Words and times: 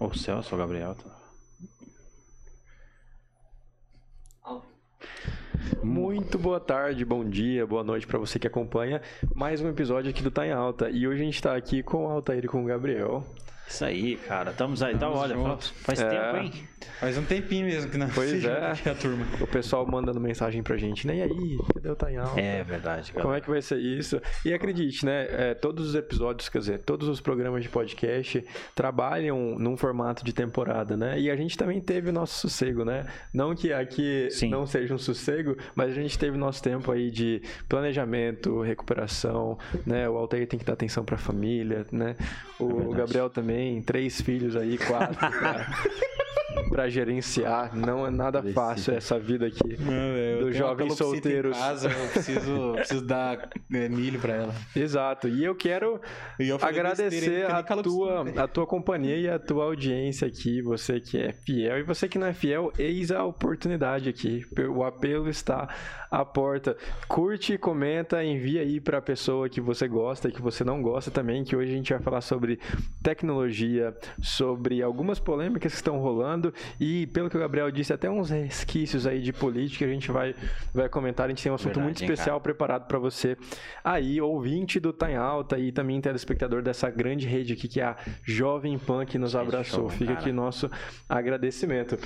Ou 0.00 0.14
Celso 0.14 0.54
ou 0.54 0.58
Gabriel. 0.58 0.94
tá? 0.94 1.20
Muito 5.82 6.38
boa 6.38 6.58
tarde, 6.58 7.04
bom 7.04 7.22
dia, 7.22 7.66
boa 7.66 7.84
noite 7.84 8.06
pra 8.06 8.18
você 8.18 8.38
que 8.38 8.46
acompanha 8.46 9.02
mais 9.34 9.60
um 9.60 9.68
episódio 9.68 10.10
aqui 10.10 10.22
do 10.22 10.30
Tá 10.30 10.46
em 10.46 10.52
Alta. 10.52 10.88
E 10.88 11.06
hoje 11.06 11.20
a 11.20 11.24
gente 11.24 11.42
tá 11.42 11.54
aqui 11.54 11.82
com 11.82 12.06
o 12.06 12.10
Altair 12.10 12.44
e 12.44 12.48
com 12.48 12.62
o 12.62 12.66
Gabriel. 12.66 13.24
Isso 13.70 13.84
aí, 13.84 14.16
cara. 14.16 14.50
Estamos 14.50 14.82
aí. 14.82 14.94
Então, 14.94 15.12
olha, 15.14 15.34
junto. 15.34 15.72
faz 15.74 16.00
É. 16.00 16.08
tempo, 16.08 16.36
hein? 16.44 16.68
Faz 16.98 17.16
um 17.16 17.22
tempinho 17.24 17.66
mesmo 17.66 17.90
que 17.90 17.96
não 17.98 18.08
Pois 18.08 18.32
é. 18.44 18.72
a 18.90 18.94
turma. 18.94 19.24
O 19.40 19.46
pessoal 19.46 19.86
mandando 19.86 20.18
mensagem 20.18 20.62
pra 20.62 20.76
gente, 20.76 21.06
né? 21.06 21.16
E 21.18 21.22
aí, 21.22 21.58
cadê 21.74 21.88
o 21.88 22.20
Alta? 22.22 22.40
É 22.40 22.64
verdade, 22.64 23.12
cara. 23.12 23.22
Como 23.22 23.34
é 23.34 23.40
que 23.40 23.48
vai 23.48 23.62
ser 23.62 23.78
isso? 23.78 24.20
E 24.44 24.52
acredite, 24.52 25.06
né? 25.06 25.26
é, 25.30 25.54
todos 25.54 25.88
os 25.90 25.94
episódios, 25.94 26.48
quer 26.48 26.58
dizer, 26.58 26.82
todos 26.82 27.06
os 27.08 27.20
programas 27.20 27.62
de 27.62 27.68
podcast 27.68 28.44
trabalham 28.74 29.56
num 29.58 29.76
formato 29.76 30.24
de 30.24 30.32
temporada, 30.32 30.96
né? 30.96 31.20
E 31.20 31.30
a 31.30 31.36
gente 31.36 31.56
também 31.56 31.80
teve 31.80 32.10
o 32.10 32.12
nosso 32.12 32.40
sossego, 32.40 32.84
né? 32.84 33.06
Não 33.32 33.54
que 33.54 33.72
aqui 33.72 34.28
Sim. 34.30 34.48
não 34.50 34.66
seja 34.66 34.92
um 34.94 34.98
sossego, 34.98 35.56
mas 35.76 35.90
a 35.92 35.94
gente 35.94 36.18
teve 36.18 36.36
nosso 36.36 36.62
tempo 36.62 36.90
aí 36.90 37.10
de 37.10 37.40
planejamento, 37.68 38.60
recuperação, 38.62 39.58
né? 39.86 40.08
O 40.08 40.16
Altair 40.16 40.46
tem 40.48 40.58
que 40.58 40.64
dar 40.64 40.72
atenção 40.72 41.04
pra 41.04 41.16
família, 41.16 41.86
né? 41.92 42.16
O 42.58 42.92
É. 42.92 42.96
Gabriel 42.96 43.30
também, 43.30 43.59
três 43.82 44.20
filhos 44.20 44.56
aí, 44.56 44.76
quatro. 44.78 45.16
pra- 45.18 45.66
Pra 46.68 46.88
gerenciar, 46.88 47.76
não 47.76 48.06
é 48.06 48.10
nada 48.10 48.42
fácil 48.42 48.94
essa 48.94 49.18
vida 49.18 49.46
aqui. 49.46 49.76
Não, 49.80 49.86
velho, 49.86 50.38
eu 50.38 50.46
Dos 50.46 50.52
tenho 50.52 50.64
uma 50.64 50.68
jovens 50.68 50.98
calopsita 50.98 51.04
solteiros. 51.04 51.56
Em 51.56 51.60
casa, 51.60 51.88
eu 51.90 52.08
preciso, 52.08 52.72
preciso 52.74 53.04
dar 53.04 53.50
é, 53.72 53.88
milho 53.88 54.20
pra 54.20 54.34
ela. 54.34 54.54
Exato. 54.74 55.28
E 55.28 55.44
eu 55.44 55.54
quero 55.54 56.00
E 56.38 56.48
eu 56.48 56.58
agradecer 56.60 57.50
a 57.50 57.62
tua, 57.62 58.24
a 58.36 58.48
tua 58.48 58.66
companhia 58.66 59.16
e 59.16 59.28
a 59.28 59.38
tua 59.38 59.64
audiência 59.64 60.28
aqui, 60.28 60.62
você 60.62 61.00
que 61.00 61.18
é 61.18 61.32
fiel 61.32 61.78
e 61.78 61.82
você 61.82 62.08
que 62.08 62.18
não 62.18 62.28
é 62.28 62.32
fiel, 62.32 62.72
eis 62.78 63.10
a 63.10 63.24
oportunidade 63.24 64.08
aqui. 64.08 64.44
O 64.72 64.84
apelo 64.84 65.28
está 65.28 65.68
à 66.10 66.24
porta. 66.24 66.76
Curte, 67.08 67.58
comenta, 67.58 68.22
envia 68.22 68.62
aí 68.62 68.80
para 68.80 68.98
a 68.98 69.02
pessoa 69.02 69.48
que 69.48 69.60
você 69.60 69.88
gosta 69.88 70.28
e 70.28 70.32
que 70.32 70.42
você 70.42 70.64
não 70.64 70.82
gosta 70.82 71.10
também, 71.10 71.44
que 71.44 71.56
hoje 71.56 71.72
a 71.72 71.74
gente 71.74 71.92
vai 71.92 72.02
falar 72.02 72.20
sobre 72.20 72.58
tecnologia, 73.02 73.94
sobre 74.20 74.82
algumas 74.82 75.18
polêmicas 75.18 75.72
que 75.72 75.76
estão 75.76 75.98
rolando 75.98 76.39
e, 76.78 77.06
pelo 77.08 77.28
que 77.28 77.36
o 77.36 77.40
Gabriel 77.40 77.70
disse, 77.70 77.92
até 77.92 78.10
uns 78.10 78.30
resquícios 78.30 79.06
aí 79.06 79.20
de 79.20 79.32
política 79.32 79.84
a 79.84 79.88
gente 79.88 80.10
vai, 80.10 80.34
vai 80.72 80.88
comentar. 80.88 81.26
A 81.26 81.28
gente 81.28 81.42
tem 81.42 81.52
um 81.52 81.54
assunto 81.54 81.74
Verdade, 81.74 81.84
muito 81.84 82.02
hein, 82.02 82.10
especial 82.10 82.40
preparado 82.40 82.86
para 82.86 82.98
você 82.98 83.36
aí, 83.84 84.20
ouvinte 84.20 84.80
do 84.80 84.92
Tá 84.92 85.10
em 85.10 85.16
Alta 85.16 85.58
e 85.58 85.72
também 85.72 86.00
telespectador 86.00 86.62
dessa 86.62 86.90
grande 86.90 87.26
rede 87.26 87.52
aqui 87.52 87.68
que 87.68 87.80
é 87.80 87.84
a 87.84 87.96
Jovem 88.24 88.78
Pan 88.78 89.04
que 89.04 89.18
nos 89.18 89.36
abraçou. 89.36 89.80
show, 89.80 89.88
Fica 89.90 90.06
cara. 90.06 90.20
aqui 90.20 90.32
nosso 90.32 90.70
agradecimento. 91.08 91.98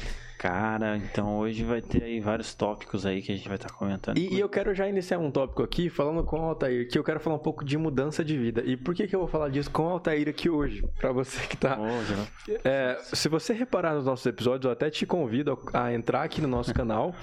Cara, 0.45 0.99
então 0.99 1.39
hoje 1.39 1.65
vai 1.65 1.81
ter 1.81 2.03
aí 2.03 2.21
vários 2.21 2.53
tópicos 2.53 3.07
aí 3.07 3.23
que 3.23 3.33
a 3.33 3.35
gente 3.35 3.49
vai 3.49 3.57
estar 3.57 3.73
comentando. 3.73 4.19
E, 4.19 4.35
e 4.35 4.39
eu 4.39 4.47
quero 4.47 4.75
já 4.75 4.87
iniciar 4.87 5.19
um 5.19 5.31
tópico 5.31 5.63
aqui 5.63 5.89
falando 5.89 6.23
com 6.23 6.39
o 6.39 6.43
Altair, 6.43 6.87
que 6.87 6.99
eu 6.99 7.03
quero 7.03 7.19
falar 7.19 7.37
um 7.37 7.39
pouco 7.39 7.65
de 7.65 7.79
mudança 7.79 8.23
de 8.23 8.37
vida. 8.37 8.63
E 8.63 8.77
por 8.77 8.95
que, 8.95 9.07
que 9.07 9.17
eu 9.17 9.21
vou 9.21 9.29
falar 9.29 9.49
disso 9.49 9.71
com 9.71 9.85
o 9.85 9.89
Altair 9.89 10.29
aqui 10.29 10.51
hoje? 10.51 10.87
Para 11.01 11.13
você 11.13 11.41
que 11.47 11.57
tá 11.57 11.81
Hoje, 11.81 12.15
né? 12.15 12.27
É, 12.63 12.99
se 13.05 13.27
você 13.27 13.55
reparar 13.55 13.95
nos 13.95 14.05
nossos 14.05 14.27
episódios, 14.27 14.67
eu 14.67 14.71
até 14.71 14.91
te 14.91 15.07
convido 15.07 15.59
a 15.73 15.95
entrar 15.95 16.23
aqui 16.23 16.43
no 16.43 16.49
nosso 16.49 16.75
canal 16.75 17.15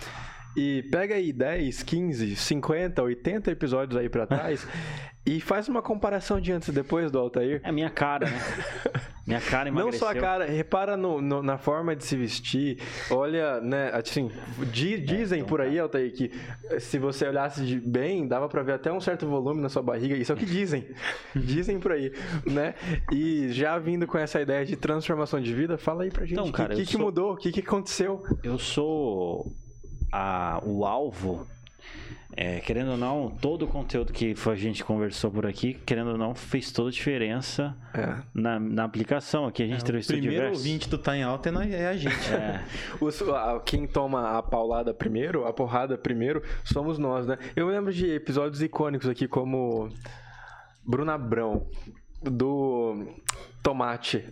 e 0.56 0.84
pega 0.92 1.16
aí 1.16 1.32
10, 1.32 1.84
15, 1.84 2.36
50, 2.36 3.02
80 3.02 3.52
episódios 3.52 4.00
aí 4.00 4.10
pra 4.10 4.26
trás 4.28 4.66
e 5.26 5.40
faz 5.40 5.68
uma 5.70 5.82
comparação 5.82 6.42
de 6.42 6.52
antes 6.52 6.68
e 6.68 6.72
depois 6.72 7.12
do 7.12 7.20
Altair. 7.20 7.62
É 7.64 7.70
a 7.70 7.72
minha 7.72 7.90
cara, 7.90 8.28
né? 8.30 8.38
Minha 9.28 9.40
cara 9.40 9.70
Não 9.72 9.80
emagreceu. 9.82 10.00
só 10.08 10.12
a 10.12 10.16
cara, 10.16 10.46
repara 10.46 10.98
no- 10.98 11.22
no- 11.22 11.44
na 11.44 11.56
forma 11.58 11.96
de 11.96 12.04
se 12.04 12.18
vestir. 12.18 12.80
Olha, 13.10 13.62
né, 13.62 13.92
assim, 13.94 14.32
di- 14.72 14.98
dizem 15.00 15.38
então 15.40 15.48
por 15.48 15.62
aí, 15.62 15.78
Altair, 15.80 16.12
que 16.12 16.32
eh, 16.72 16.80
se 16.80 16.98
você 16.98 17.28
olhasse 17.28 17.64
de 17.64 17.80
bem, 17.80 18.28
dava 18.28 18.50
pra 18.50 18.64
ver 18.64 18.74
até 18.74 18.92
um 18.92 19.00
certo 19.00 19.28
volume 19.28 19.62
na 19.62 19.70
sua 19.70 19.84
barriga. 19.84 20.16
Isso 20.18 20.32
é 20.32 20.36
o 20.36 20.38
que 20.38 20.46
dizem. 20.46 20.88
dizem 21.36 21.80
por 21.80 21.92
aí, 21.92 22.12
né? 22.48 22.74
E 23.14 23.50
já 23.54 23.78
vindo 23.78 24.08
com 24.08 24.18
essa 24.18 24.42
ideia 24.42 24.66
de 24.66 24.76
transformação 24.76 25.40
de 25.40 25.54
vida, 25.54 25.78
fala 25.78 26.04
aí 26.04 26.10
pra 26.10 26.24
gente. 26.26 26.34
Então, 26.34 26.46
o 26.46 26.52
que, 26.52 26.58
cara, 26.58 26.74
que, 26.74 26.82
eu 26.82 26.86
que 26.86 26.92
sou- 26.94 27.02
mudou? 27.02 27.34
O 27.34 27.38
que, 27.38 27.52
que 27.52 27.60
aconteceu? 27.60 28.24
Eu 28.44 28.58
sou 28.58 29.54
a- 30.12 30.60
o 30.64 30.86
alvo. 30.86 31.48
é, 32.38 32.62
querendo 32.62 32.92
ou 32.92 32.98
não, 32.98 33.30
todo 33.30 33.66
o 33.66 33.68
conteúdo 33.68 34.14
que 34.14 34.34
a 34.50 34.56
gente 34.56 34.86
conversou 34.86 35.30
por 35.30 35.46
aqui, 35.46 35.74
querendo 35.74 36.12
ou 36.12 36.18
não, 36.18 36.34
fez 36.34 36.72
toda 36.72 36.88
a 36.88 36.92
diferença 36.92 37.76
É. 37.94 38.16
na, 38.34 38.58
na 38.58 38.84
aplicação. 38.86 39.46
Aqui 39.46 39.62
a 39.64 39.66
gente 39.68 39.82
O 39.82 39.84
entrevistou 39.84 40.16
primeiro 40.16 40.44
diversos. 40.46 40.66
ouvinte 40.66 40.90
do 40.90 40.98
Tá 40.98 41.18
em 41.18 41.24
Alta 41.24 41.50
é, 41.50 41.82
é 41.82 41.88
a 41.90 41.98
gente. 41.98 42.34
É, 42.34 42.64
Os- 43.02 43.22
a- 43.24 43.60
quem 43.66 43.86
toma 43.86 44.38
a 44.38 44.42
paulada 44.42 44.94
primeiro, 44.94 45.46
a 45.46 45.52
porrada 45.52 45.98
primeiro, 45.98 46.42
somos 46.64 46.98
nós, 46.98 47.28
né? 47.28 47.38
Eu 47.54 47.68
lembro 47.68 47.92
de 47.92 48.10
episódios 48.10 48.62
icônicos 48.62 49.10
aqui, 49.10 49.28
como 49.28 49.90
Bruna 50.88 51.16
Abrão, 51.16 51.68
do 52.24 53.08
Tomate. 53.62 54.26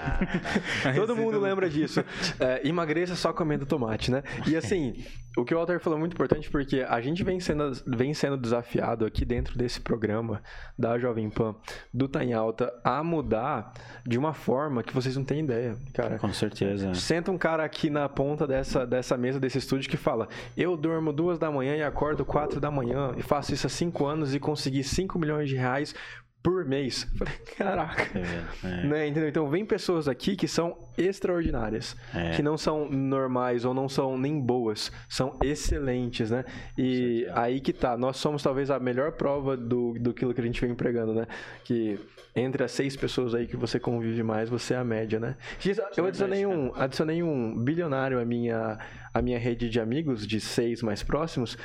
Todo 0.96 1.14
mundo 1.14 1.38
lembra 1.38 1.68
disso. 1.68 2.02
É, 2.38 2.66
emagreça 2.66 3.14
só 3.14 3.32
comendo 3.32 3.66
tomate, 3.66 4.10
né? 4.10 4.22
E 4.46 4.56
assim, 4.56 4.94
o 5.36 5.44
que 5.44 5.54
o 5.54 5.58
Walter 5.58 5.78
falou 5.78 5.98
é 5.98 6.00
muito 6.00 6.14
importante 6.14 6.50
porque 6.50 6.84
a 6.88 7.00
gente 7.00 7.22
vem 7.22 7.38
sendo, 7.38 7.72
vem 7.86 8.14
sendo 8.14 8.36
desafiado 8.36 9.04
aqui 9.04 9.24
dentro 9.24 9.56
desse 9.56 9.80
programa 9.80 10.42
da 10.78 10.98
Jovem 10.98 11.28
Pan, 11.28 11.54
do 11.92 12.08
Tá 12.08 12.24
em 12.24 12.32
Alta, 12.32 12.72
a 12.82 13.02
mudar 13.04 13.72
de 14.06 14.18
uma 14.18 14.32
forma 14.32 14.82
que 14.82 14.94
vocês 14.94 15.16
não 15.16 15.24
têm 15.24 15.40
ideia, 15.40 15.76
cara. 15.94 16.18
com 16.18 16.32
certeza. 16.32 16.94
Senta 16.94 17.30
um 17.30 17.38
cara 17.38 17.64
aqui 17.64 17.90
na 17.90 18.08
ponta 18.08 18.46
dessa, 18.46 18.86
dessa 18.86 19.16
mesa, 19.16 19.38
desse 19.38 19.58
estúdio, 19.58 19.90
que 19.90 19.96
fala: 19.96 20.28
Eu 20.56 20.76
durmo 20.76 21.12
duas 21.12 21.38
da 21.38 21.50
manhã 21.50 21.76
e 21.76 21.82
acordo 21.82 22.24
quatro 22.24 22.58
da 22.58 22.70
manhã 22.70 23.14
e 23.16 23.22
faço 23.22 23.52
isso 23.52 23.66
há 23.66 23.70
cinco 23.70 24.06
anos 24.06 24.34
e 24.34 24.40
consegui 24.40 24.82
5 24.82 25.18
milhões 25.18 25.48
de 25.48 25.56
reais 25.56 25.94
por 26.42 26.64
mês. 26.64 27.06
Falei, 27.18 27.34
Caraca. 27.56 28.18
É, 28.18 28.66
é. 28.66 28.86
Né? 28.86 29.06
Entendeu? 29.08 29.28
Então, 29.28 29.48
vem 29.50 29.64
pessoas 29.64 30.08
aqui 30.08 30.34
que 30.36 30.48
são 30.48 30.76
extraordinárias, 30.96 31.96
É. 32.14 32.30
que 32.30 32.42
não 32.42 32.56
são 32.56 32.88
normais 32.90 33.64
ou 33.64 33.74
não 33.74 33.88
são 33.88 34.16
nem 34.18 34.40
boas, 34.40 34.90
são 35.08 35.36
excelentes, 35.42 36.30
né? 36.30 36.44
E 36.76 37.26
aí 37.34 37.60
que 37.60 37.72
tá, 37.72 37.96
nós 37.96 38.16
somos 38.16 38.42
talvez 38.42 38.70
a 38.70 38.78
melhor 38.78 39.12
prova 39.12 39.56
do, 39.56 39.94
do 39.98 40.12
que 40.14 40.24
a 40.24 40.42
gente 40.44 40.60
vem 40.60 40.74
pregando, 40.74 41.12
né? 41.14 41.26
Que 41.64 41.98
entre 42.34 42.62
as 42.62 42.70
seis 42.70 42.94
pessoas 42.96 43.34
aí 43.34 43.46
que 43.46 43.56
você 43.56 43.78
convive 43.80 44.22
mais, 44.22 44.48
você 44.48 44.74
é 44.74 44.76
a 44.78 44.84
média, 44.84 45.18
né? 45.18 45.36
Diz- 45.58 45.80
Eu 45.96 46.06
adicionei 46.06 46.46
um, 46.46 46.72
adicionei 46.74 47.22
um 47.22 47.56
bilionário 47.58 48.20
à 48.20 48.24
minha, 48.24 48.78
à 49.12 49.20
minha 49.20 49.38
rede 49.38 49.68
de 49.68 49.80
amigos, 49.80 50.26
de 50.26 50.40
seis 50.40 50.82
mais 50.82 51.02
próximos, 51.02 51.56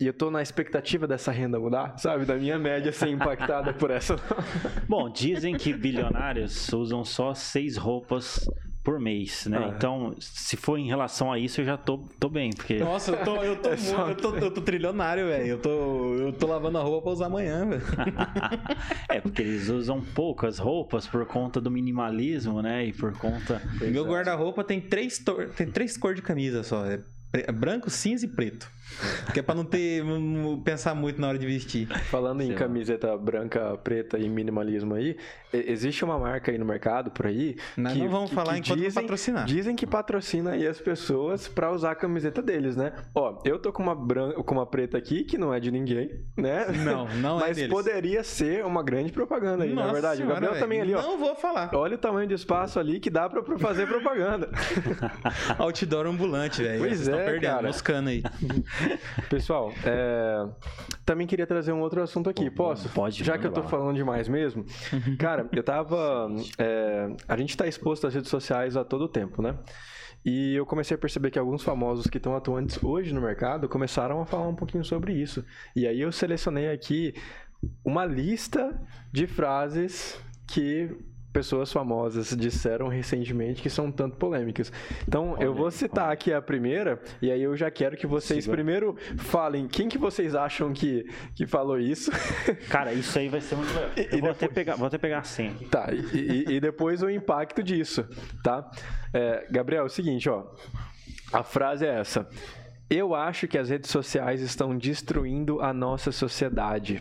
e 0.00 0.06
eu 0.06 0.12
tô 0.12 0.30
na 0.30 0.40
expectativa 0.40 1.06
dessa 1.06 1.32
renda 1.32 1.58
mudar, 1.58 1.98
sabe? 1.98 2.24
Da 2.24 2.36
minha 2.36 2.58
média 2.58 2.92
ser 2.92 3.08
impactada 3.08 3.72
por 3.72 3.90
essa. 3.90 4.16
Bom, 4.88 5.10
dizem 5.10 5.56
que 5.56 5.72
bilionários 5.72 6.72
usam 6.72 7.04
só 7.04 7.34
seis 7.34 7.76
roupas 7.76 8.46
por 8.84 8.98
mês, 8.98 9.46
né? 9.46 9.58
Ah. 9.62 9.74
Então, 9.76 10.14
se 10.18 10.56
for 10.56 10.76
em 10.76 10.86
relação 10.88 11.32
a 11.32 11.38
isso, 11.38 11.60
eu 11.60 11.64
já 11.64 11.76
tô, 11.76 11.98
tô 12.18 12.28
bem, 12.28 12.50
porque 12.50 12.78
Nossa, 12.80 13.12
eu 13.12 13.24
tô, 13.24 13.36
eu 13.42 13.56
tô, 13.56 13.68
É 13.72 13.76
só- 13.76 14.04
mu- 14.04 14.10
eu 14.10 14.14
tô, 14.16 14.36
eu 14.36 14.50
tô 14.50 14.60
trilionário, 14.60 15.26
velho. 15.28 15.46
Eu 15.46 15.58
tô, 15.58 16.14
eu 16.16 16.32
tô 16.32 16.46
lavando 16.46 16.78
a 16.78 16.82
roupa 16.82 17.02
pra 17.02 17.12
usar 17.12 17.26
amanhã, 17.26 17.64
velho. 17.68 17.82
é 19.08 19.20
porque 19.20 19.42
eles 19.42 19.68
usam 19.68 20.00
poucas 20.00 20.58
roupas 20.58 21.06
por 21.06 21.24
conta 21.26 21.60
do 21.60 21.70
minimalismo, 21.70 22.60
né? 22.60 22.86
E 22.86 22.92
por 22.92 23.12
conta 23.16 23.62
Meu 23.80 24.04
guarda-roupa 24.04 24.64
tem 24.64 24.80
três, 24.80 25.18
tor- 25.18 25.50
tem 25.50 25.66
três 25.68 25.96
cores 25.96 26.16
de 26.16 26.22
camisa 26.22 26.62
só. 26.62 26.84
É 26.86 27.00
é 27.34 27.50
branco, 27.50 27.88
cinza 27.88 28.26
e 28.26 28.28
preto. 28.28 28.70
Que 29.32 29.40
é 29.40 29.42
pra 29.42 29.54
não 29.54 29.64
ter. 29.64 30.04
não 30.04 30.60
pensar 30.60 30.94
muito 30.94 31.20
na 31.20 31.28
hora 31.28 31.38
de 31.38 31.46
vestir. 31.46 31.86
Falando 32.10 32.40
em 32.42 32.50
lá. 32.52 32.58
camiseta 32.58 33.16
branca, 33.16 33.76
preta 33.78 34.18
e 34.18 34.28
minimalismo 34.28 34.94
aí, 34.94 35.16
existe 35.52 36.04
uma 36.04 36.18
marca 36.18 36.50
aí 36.50 36.58
no 36.58 36.64
mercado 36.64 37.10
por 37.10 37.26
aí. 37.26 37.56
Nós 37.76 37.92
que, 37.92 37.98
não 38.00 38.08
vamos 38.08 38.30
que- 38.30 38.34
falar 38.36 38.54
que 38.54 38.58
enquanto 38.60 38.78
dizem, 38.80 39.02
patrocinar. 39.02 39.44
Dizem 39.44 39.76
que 39.76 39.86
patrocina 39.86 40.50
aí 40.52 40.66
as 40.66 40.78
pessoas 40.80 41.48
pra 41.48 41.70
usar 41.70 41.92
a 41.92 41.94
camiseta 41.94 42.40
deles, 42.42 42.76
né? 42.76 42.92
Ó, 43.14 43.40
eu 43.44 43.58
tô 43.58 43.72
com 43.72 43.82
uma 43.82 43.94
branca, 43.94 44.42
com 44.42 44.54
uma 44.54 44.66
preta 44.66 44.96
aqui 44.98 45.24
que 45.24 45.36
não 45.38 45.52
é 45.52 45.60
de 45.60 45.70
ninguém, 45.70 46.10
né? 46.36 46.66
Não, 46.84 47.06
não 47.16 47.38
é 47.40 47.48
Mas 47.48 47.56
deles. 47.56 47.70
poderia 47.72 48.22
ser 48.24 48.64
uma 48.64 48.82
grande 48.82 49.12
propaganda 49.12 49.64
aí, 49.64 49.70
na 49.70 49.82
Nossa 49.82 49.92
verdade. 49.92 50.14
O 50.14 50.16
senhora, 50.18 50.34
Gabriel 50.34 50.52
velho. 50.52 50.64
também 50.64 50.80
ali, 50.80 50.94
ó. 50.94 51.02
Não 51.02 51.18
vou 51.18 51.34
falar. 51.36 51.70
Olha 51.74 51.94
o 51.94 51.98
tamanho 51.98 52.26
de 52.28 52.34
espaço 52.34 52.78
ali 52.78 52.98
que 53.00 53.10
dá 53.10 53.28
pra 53.28 53.42
fazer 53.58 53.86
propaganda. 53.86 54.50
Outdoor 55.58 56.06
ambulante, 56.06 56.62
velho. 56.62 56.78
Pois 56.80 56.98
Vocês 57.00 57.08
é, 57.08 57.24
perdendo, 57.24 57.50
cara. 57.50 57.66
moscando 57.66 58.08
aí. 58.10 58.22
Pessoal, 59.28 59.72
é, 59.84 60.48
também 61.04 61.26
queria 61.26 61.46
trazer 61.46 61.72
um 61.72 61.80
outro 61.80 62.02
assunto 62.02 62.28
aqui. 62.28 62.50
Posso? 62.50 62.88
Pode, 62.88 63.22
Já 63.22 63.38
que 63.38 63.46
eu 63.46 63.52
tô 63.52 63.62
falando 63.62 63.96
demais 63.96 64.28
mesmo. 64.28 64.64
Cara, 65.18 65.48
eu 65.52 65.62
tava. 65.62 66.28
é, 66.58 67.08
a 67.28 67.36
gente 67.36 67.56
tá 67.56 67.66
exposto 67.66 68.06
às 68.06 68.14
redes 68.14 68.30
sociais 68.30 68.76
a 68.76 68.84
todo 68.84 69.08
tempo, 69.08 69.42
né? 69.42 69.56
E 70.24 70.54
eu 70.54 70.64
comecei 70.64 70.94
a 70.94 70.98
perceber 70.98 71.30
que 71.30 71.38
alguns 71.38 71.62
famosos 71.64 72.06
que 72.06 72.16
estão 72.16 72.36
atuantes 72.36 72.82
hoje 72.82 73.12
no 73.12 73.20
mercado 73.20 73.68
começaram 73.68 74.20
a 74.20 74.26
falar 74.26 74.46
um 74.46 74.54
pouquinho 74.54 74.84
sobre 74.84 75.12
isso. 75.12 75.44
E 75.74 75.86
aí 75.86 76.00
eu 76.00 76.12
selecionei 76.12 76.70
aqui 76.70 77.12
uma 77.84 78.04
lista 78.04 78.80
de 79.12 79.26
frases 79.26 80.20
que 80.46 80.96
pessoas 81.32 81.72
famosas 81.72 82.36
disseram 82.36 82.88
recentemente 82.88 83.62
que 83.62 83.70
são 83.70 83.90
tanto 83.90 84.16
polêmicas. 84.16 84.70
Então, 85.08 85.36
eu 85.40 85.54
vou 85.54 85.70
citar 85.70 86.12
aqui 86.12 86.32
a 86.32 86.42
primeira, 86.42 87.00
e 87.22 87.30
aí 87.30 87.42
eu 87.42 87.56
já 87.56 87.70
quero 87.70 87.96
que 87.96 88.06
vocês 88.06 88.44
Siga. 88.44 88.54
primeiro 88.54 88.96
falem 89.16 89.66
quem 89.66 89.88
que 89.88 89.96
vocês 89.98 90.34
acham 90.34 90.72
que, 90.72 91.04
que 91.34 91.46
falou 91.46 91.78
isso. 91.78 92.10
Cara, 92.68 92.92
isso 92.92 93.18
aí 93.18 93.28
vai 93.28 93.40
ser 93.40 93.56
muito 93.56 93.72
legal. 93.74 93.90
E- 93.96 94.08
Eu 94.12 94.18
e 94.18 94.20
vou, 94.20 94.30
até 94.30 94.40
depois- 94.40 94.54
pegar, 94.54 94.76
vou 94.76 94.86
até 94.86 94.98
pegar 94.98 95.18
a 95.20 95.24
senha. 95.24 95.54
Tá, 95.70 95.88
e, 95.92 96.16
e- 96.18 96.44
e 96.56 96.60
depois 96.60 97.02
o 97.02 97.08
impacto 97.10 97.62
disso, 97.62 98.04
tá? 98.42 98.70
É, 99.12 99.46
Gabriel, 99.50 99.82
é 99.84 99.86
o 99.86 99.88
seguinte, 99.88 100.28
ó. 100.28 100.44
A 101.32 101.42
frase 101.42 101.86
é 101.86 101.98
essa. 102.00 102.28
Eu 102.90 103.14
acho 103.14 103.48
que 103.48 103.56
as 103.56 103.70
redes 103.70 103.90
sociais 103.90 104.42
estão 104.42 104.76
destruindo 104.76 105.60
a 105.62 105.72
nossa 105.72 106.12
sociedade. 106.12 107.00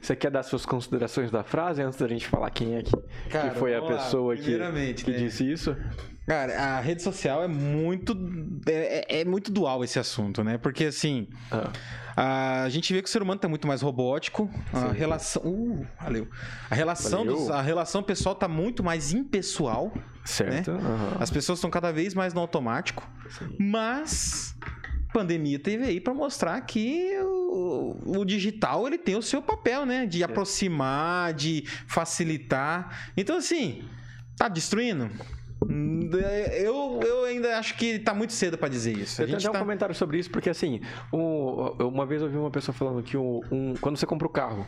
Você 0.00 0.14
quer 0.14 0.30
dar 0.30 0.42
suas 0.42 0.64
considerações 0.64 1.30
da 1.30 1.42
frase 1.42 1.82
antes 1.82 1.98
da 1.98 2.06
gente 2.06 2.26
falar 2.28 2.50
quem 2.50 2.76
é 2.76 2.82
que, 2.82 2.92
Cara, 3.30 3.50
que 3.50 3.58
foi 3.58 3.74
a 3.74 3.80
vamos 3.80 3.96
lá. 3.96 4.02
pessoa 4.02 4.36
que, 4.36 4.42
que 4.42 5.10
né? 5.10 5.18
disse 5.18 5.50
isso? 5.50 5.76
Cara, 6.26 6.76
a 6.76 6.80
rede 6.80 7.02
social 7.02 7.42
é 7.42 7.48
muito. 7.48 8.16
É, 8.66 9.16
é- 9.18 9.20
é 9.22 9.24
muito 9.24 9.50
dual 9.50 9.82
esse 9.82 9.98
assunto, 9.98 10.44
né? 10.44 10.56
Porque 10.56 10.84
assim. 10.84 11.26
Ah, 12.16 12.62
A 12.64 12.68
gente 12.68 12.92
vê 12.92 13.00
que 13.02 13.08
o 13.08 13.10
ser 13.10 13.22
humano 13.22 13.40
tá 13.40 13.48
muito 13.48 13.66
mais 13.66 13.80
robótico. 13.82 14.48
A 14.72 14.90
Sim. 14.90 14.92
relação. 14.98 15.42
Uh, 15.44 15.86
valeu. 16.00 16.28
A 16.70 16.74
relação, 16.74 17.20
Valeu. 17.24 17.36
dos- 17.36 17.50
a 17.50 17.60
relação 17.62 18.02
pessoal 18.02 18.34
tá 18.34 18.46
muito 18.46 18.84
mais 18.84 19.12
impessoal. 19.12 19.92
certo? 20.24 20.70
aham. 20.70 21.16
As 21.18 21.30
pessoas 21.30 21.58
estão 21.58 21.68
cada 21.70 21.90
vez 21.92 22.14
mais 22.14 22.32
no 22.34 22.40
automático. 22.40 23.02
Sim. 23.30 23.56
Mas 23.58 24.54
a 24.60 24.81
pandemia 25.12 25.58
teve 25.58 25.84
aí 25.84 26.00
para 26.00 26.14
mostrar 26.14 26.60
que 26.62 27.16
o, 27.20 28.18
o 28.18 28.24
digital 28.24 28.86
ele 28.86 28.98
tem 28.98 29.16
o 29.16 29.22
seu 29.22 29.42
papel, 29.42 29.84
né? 29.84 30.06
De 30.06 30.24
aproximar, 30.24 31.34
de 31.34 31.64
facilitar. 31.86 33.12
Então, 33.16 33.36
assim, 33.36 33.84
tá 34.36 34.48
destruindo? 34.48 35.10
Eu, 35.68 37.00
eu 37.02 37.24
ainda 37.24 37.58
acho 37.58 37.76
que 37.76 37.98
tá 37.98 38.14
muito 38.14 38.32
cedo 38.32 38.58
para 38.58 38.68
dizer 38.68 38.96
isso. 38.96 39.20
Eu 39.22 39.26
tenho 39.26 39.38
até 39.38 39.48
um 39.48 39.52
tá... 39.52 39.58
comentário 39.58 39.94
sobre 39.94 40.18
isso, 40.18 40.30
porque 40.30 40.50
assim, 40.50 40.80
um- 41.12 41.72
uma 41.86 42.06
vez 42.06 42.22
eu 42.22 42.28
vi 42.28 42.36
uma 42.36 42.50
pessoa 42.50 42.74
falando 42.74 43.02
que 43.02 43.16
um, 43.16 43.40
um- 43.50 43.74
quando 43.80 43.96
você 43.96 44.06
compra 44.06 44.26
o 44.26 44.30
carro, 44.30 44.66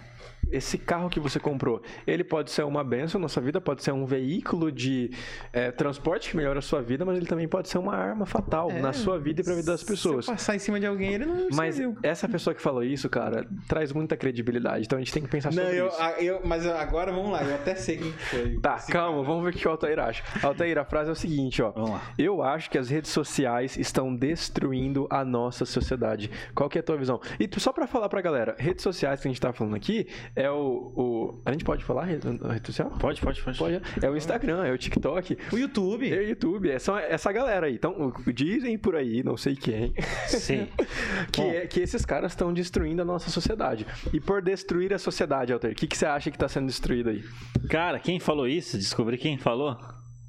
esse 0.50 0.76
carro 0.78 1.08
que 1.08 1.18
você 1.18 1.40
comprou, 1.40 1.82
ele 2.06 2.22
pode 2.22 2.50
ser 2.50 2.64
uma 2.64 2.84
benção 2.84 3.20
na 3.20 3.28
sua 3.28 3.42
vida, 3.42 3.60
pode 3.60 3.82
ser 3.82 3.92
um 3.92 4.04
veículo 4.06 4.70
de 4.70 5.10
é, 5.52 5.70
transporte 5.72 6.30
que 6.30 6.36
melhora 6.36 6.58
a 6.58 6.62
sua 6.62 6.80
vida, 6.82 7.04
mas 7.04 7.16
ele 7.16 7.26
também 7.26 7.48
pode 7.48 7.68
ser 7.68 7.78
uma 7.78 7.94
arma 7.96 8.24
fatal 8.26 8.70
É, 8.70 8.80
na 8.80 8.92
sua 8.92 9.18
vida 9.18 9.40
e 9.40 9.44
pra 9.44 9.54
vida 9.54 9.72
das 9.72 9.82
pessoas. 9.82 10.26
Se 10.26 10.30
passar 10.30 10.54
em 10.54 10.58
cima 10.58 10.78
de 10.78 10.86
alguém, 10.86 11.14
ele 11.14 11.24
não 11.26 11.48
Mas 11.52 11.76
serviu. 11.76 11.96
essa 12.02 12.28
pessoa 12.28 12.54
que 12.54 12.60
falou 12.62 12.84
isso, 12.84 13.08
cara, 13.08 13.46
traz 13.66 13.92
muita 13.92 14.16
credibilidade. 14.16 14.84
Então 14.86 14.98
a 14.98 15.00
gente 15.00 15.12
tem 15.12 15.22
que 15.22 15.28
pensar 15.28 15.50
Não, 15.52 15.62
sobre 15.62 15.78
eu, 15.80 15.88
isso. 15.88 16.02
eu- 16.20 16.40
mas 16.44 16.66
agora 16.66 17.10
vamos 17.12 17.32
lá, 17.32 17.42
eu 17.42 17.54
até 17.54 17.74
sei 17.74 17.96
quem 17.98 18.12
foi. 18.12 18.58
Tá, 18.60 18.76
calma, 18.90 19.16
cara. 19.22 19.26
vamos 19.26 19.44
ver 19.44 19.50
o 19.50 19.52
que 19.52 19.66
o 19.66 19.70
Altair 19.70 19.98
acha. 19.98 20.22
Altair, 20.42 20.78
a 20.84 20.86
frase 20.86 21.08
é 21.10 21.12
o 21.12 21.16
seguinte, 21.16 21.60
ó. 21.62 21.70
Vamos 21.72 21.90
lá. 21.90 22.02
Eu 22.18 22.42
acho 22.42 22.70
que 22.70 22.78
as 22.78 22.88
redes 22.88 23.10
sociais 23.10 23.76
estão 23.76 24.14
destruindo 24.14 25.06
a 25.10 25.24
nossa 25.24 25.64
sociedade. 25.64 26.30
Qual 26.54 26.68
que 26.68 26.78
é 26.78 26.80
a 26.80 26.84
tua 26.84 26.96
visão? 26.96 27.20
E 27.40 27.48
só 27.60 27.72
pra 27.72 27.86
falar 27.86 28.08
pra 28.08 28.20
galera, 28.20 28.54
redes 28.58 28.82
sociais 28.82 29.20
que 29.20 29.28
a 29.28 29.30
gente 29.30 29.40
tá 29.40 29.52
falando 29.52 29.74
aqui 29.76 30.06
é 30.36 30.50
o... 30.50 30.92
o- 30.96 31.42
a 31.44 31.52
gente 31.52 31.64
pode 31.64 31.84
falar 31.84 32.04
rede, 32.04 32.26
rede 32.28 32.66
social? 32.66 32.90
Pode, 33.00 33.20
pode, 33.20 33.42
pode. 33.42 33.58
Pode. 33.58 33.82
É 34.02 34.08
o 34.08 34.16
Instagram, 34.16 34.64
é 34.64 34.72
o 34.72 34.78
TikTok, 34.78 35.36
O 35.52 35.56
YouTube. 35.56 36.12
é 36.12 36.18
o 36.18 36.28
YouTube, 36.28 36.70
é 36.70 36.78
só 36.78 36.98
essa 36.98 37.32
galera 37.32 37.66
aí. 37.66 37.74
Então, 37.74 38.12
dizem 38.32 38.76
por 38.78 38.94
aí, 38.96 39.22
não 39.22 39.36
sei 39.36 39.56
quem, 39.56 39.94
Sim. 40.26 40.68
que, 41.32 41.40
é- 41.42 41.66
que 41.66 41.80
esses 41.80 42.04
caras 42.04 42.32
estão 42.32 42.52
destruindo 42.52 43.02
a 43.02 43.04
nossa 43.04 43.30
sociedade. 43.30 43.86
E 44.12 44.20
por 44.20 44.42
destruir 44.42 44.92
a 44.92 44.98
sociedade, 44.98 45.52
Altair, 45.52 45.72
o 45.72 45.76
que, 45.76 45.86
que 45.86 45.96
você 45.96 46.06
acha 46.06 46.30
que 46.30 46.38
tá 46.38 46.48
sendo 46.48 46.66
destruído 46.66 47.10
aí? 47.10 47.24
Cara, 47.68 47.98
quem 47.98 48.20
falou 48.20 48.46
isso? 48.46 48.76
Descobri 48.76 49.16
quem 49.16 49.38
falou? 49.38 49.78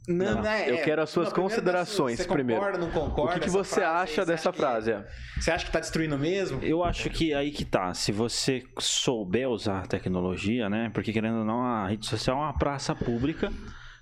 Não, 0.07 0.35
Não, 0.41 0.45
é- 0.49 0.69
eu 0.69 0.83
quero 0.83 1.01
as 1.01 1.09
suas 1.09 1.27
não, 1.27 1.33
primeiro 1.33 1.55
considerações 1.55 2.17
Você 2.19 2.27
primeiro. 2.27 2.61
concorda, 2.61 2.77
não 2.79 2.89
O 2.89 2.91
concorda? 2.91 3.33
que, 3.33 3.39
que 3.41 3.45
essa 3.47 3.57
você 3.63 3.75
frase 3.81 4.03
acha 4.03 4.21
Você 4.23 4.31
dessa 4.31 4.51
que- 4.51 4.57
frase? 4.57 4.91
é? 4.91 5.07
Você 5.39 5.51
acha 5.51 5.65
que 5.65 5.71
tá 5.71 5.79
destruindo 5.79 6.17
mesmo? 6.17 6.59
Eu 6.63 6.83
acho 6.83 7.09
que 7.09 7.33
aí 7.33 7.51
que 7.51 7.65
tá. 7.65 7.93
Se 7.93 8.11
você 8.11 8.63
souber 8.79 9.49
usar 9.49 9.79
a 9.79 9.87
tecnologia, 9.87 10.69
né? 10.69 10.91
Porque 10.93 11.11
querendo 11.11 11.39
ou 11.39 11.45
não, 11.45 11.61
a 11.63 11.87
rede 11.87 12.05
social 12.05 12.37
é 12.37 12.41
uma 12.41 12.57
praça 12.57 12.93
pública. 12.93 13.51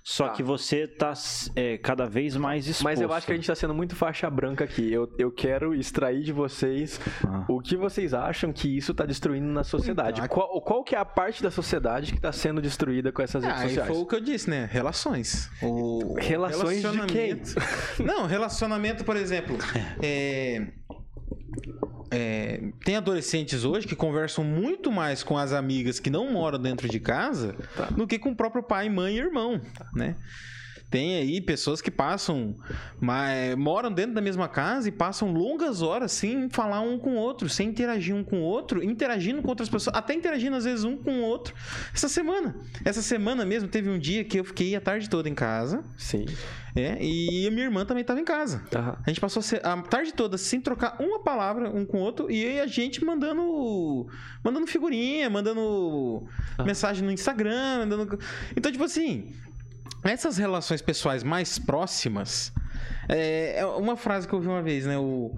Só 0.06 0.28
Tá. 0.28 0.34
que 0.34 0.42
você 0.42 0.86
tá 0.86 1.14
é, 1.56 1.78
cada 1.78 2.04
vez 2.04 2.36
mais 2.36 2.66
exposto. 2.66 2.84
Mas 2.84 3.00
eu 3.00 3.10
acho 3.10 3.26
que 3.26 3.32
a 3.32 3.34
gente 3.36 3.46
tá 3.46 3.54
sendo 3.54 3.72
muito 3.72 3.96
faixa 3.96 4.28
branca 4.28 4.62
aqui. 4.62 4.92
Eu, 4.92 5.10
eu 5.18 5.32
quero 5.32 5.74
extrair 5.74 6.22
de 6.22 6.30
vocês 6.30 7.00
Ah. 7.26 7.46
o 7.48 7.58
que 7.58 7.74
vocês 7.74 8.12
acham 8.12 8.52
que 8.52 8.76
isso 8.76 8.92
tá 8.92 9.06
destruindo 9.06 9.46
na 9.46 9.64
sociedade. 9.64 10.20
Então, 10.20 10.28
Qual, 10.28 10.60
qual 10.60 10.84
que 10.84 10.94
é 10.94 10.98
a 10.98 11.06
parte 11.06 11.42
da 11.42 11.50
sociedade 11.50 12.12
que 12.12 12.20
tá 12.20 12.32
sendo 12.32 12.60
destruída 12.60 13.10
com 13.10 13.22
essas 13.22 13.42
redes 13.42 13.58
Ah, 13.58 13.62
sociais? 13.66 13.88
foi 13.88 13.96
o 13.96 14.04
que 14.06 14.14
eu 14.14 14.20
disse, 14.20 14.50
né? 14.50 14.68
Relações. 14.70 15.50
O 15.62 16.14
Relações 16.20 16.82
de 16.82 16.86
relacionamento- 16.86 17.54
Não, 18.04 18.26
relacionamento, 18.26 19.04
por 19.04 19.16
exemplo. 19.16 19.56
é, 20.04 20.66
é, 22.14 22.60
tem 22.84 22.96
adolescentes 22.96 23.64
hoje 23.64 23.86
que 23.86 23.96
conversam 23.96 24.44
muito 24.44 24.92
mais 24.92 25.22
com 25.22 25.36
as 25.36 25.52
amigas 25.52 25.98
que 25.98 26.10
não 26.10 26.30
moram 26.32 26.58
dentro 26.58 26.88
de 26.88 27.00
casa 27.00 27.54
Tá. 27.76 27.86
do 27.86 28.06
que 28.06 28.18
com 28.18 28.30
o 28.30 28.36
próprio 28.36 28.62
pai, 28.62 28.88
mãe 28.88 29.16
e 29.16 29.18
irmão, 29.18 29.60
né? 29.92 30.16
Tem 30.94 31.16
aí 31.16 31.40
pessoas 31.40 31.80
que 31.80 31.90
passam, 31.90 32.54
mas, 33.00 33.56
moram 33.56 33.90
dentro 33.90 34.14
da 34.14 34.20
mesma 34.20 34.46
casa 34.46 34.88
e 34.88 34.92
passam 34.92 35.32
longas 35.32 35.82
horas 35.82 36.12
sem 36.12 36.48
falar 36.48 36.82
um 36.82 37.00
com 37.00 37.14
o 37.14 37.16
outro, 37.16 37.48
sem 37.48 37.70
interagir 37.70 38.14
um 38.14 38.22
com 38.22 38.36
o 38.36 38.42
outro, 38.44 38.80
interagindo 38.80 39.42
com 39.42 39.48
outras 39.48 39.68
pessoas, 39.68 39.96
até 39.96 40.14
interagindo 40.14 40.54
às 40.54 40.64
vezes 40.64 40.84
um 40.84 40.96
com 40.96 41.18
o 41.18 41.22
outro. 41.22 41.52
Essa 41.92 42.08
semana, 42.08 42.54
essa 42.84 43.02
semana 43.02 43.44
mesmo 43.44 43.68
teve 43.68 43.90
um 43.90 43.98
dia 43.98 44.22
que 44.22 44.38
eu 44.38 44.44
fiquei 44.44 44.76
a 44.76 44.80
tarde 44.80 45.10
toda 45.10 45.28
em 45.28 45.34
casa, 45.34 45.82
Sim. 45.96 46.26
é, 46.76 46.96
e 47.04 47.44
a 47.48 47.50
minha 47.50 47.64
irmã 47.64 47.84
também 47.84 48.02
estava 48.02 48.20
em 48.20 48.24
casa. 48.24 48.62
Aham. 48.72 48.96
A 49.04 49.10
gente 49.10 49.20
passou 49.20 49.42
a 49.64 49.82
tarde 49.82 50.14
toda 50.14 50.38
sem 50.38 50.60
trocar 50.60 50.94
uma 51.02 51.18
palavra 51.24 51.70
um 51.70 51.84
com 51.84 51.98
o 51.98 52.02
outro 52.02 52.30
e 52.30 52.46
aí 52.46 52.60
a 52.60 52.68
gente 52.68 53.04
mandando 53.04 54.06
mandando 54.44 54.66
figurinha, 54.68 55.28
mandando 55.28 56.24
Ah. 56.56 56.62
mensagem 56.62 57.02
no 57.04 57.10
Instagram, 57.10 57.78
mandando... 57.80 58.16
Então, 58.56 58.70
tipo 58.70 58.84
assim, 58.84 59.32
essas 60.02 60.36
relações 60.36 60.80
pessoais 60.82 61.22
mais 61.22 61.58
próximas 61.58 62.52
é, 63.08 63.58
é 63.58 63.66
uma 63.66 63.96
frase 63.96 64.26
que 64.26 64.34
eu 64.34 64.38
ouvi 64.38 64.48
uma 64.48 64.62
vez, 64.62 64.86
né? 64.86 64.96
O, 64.98 65.34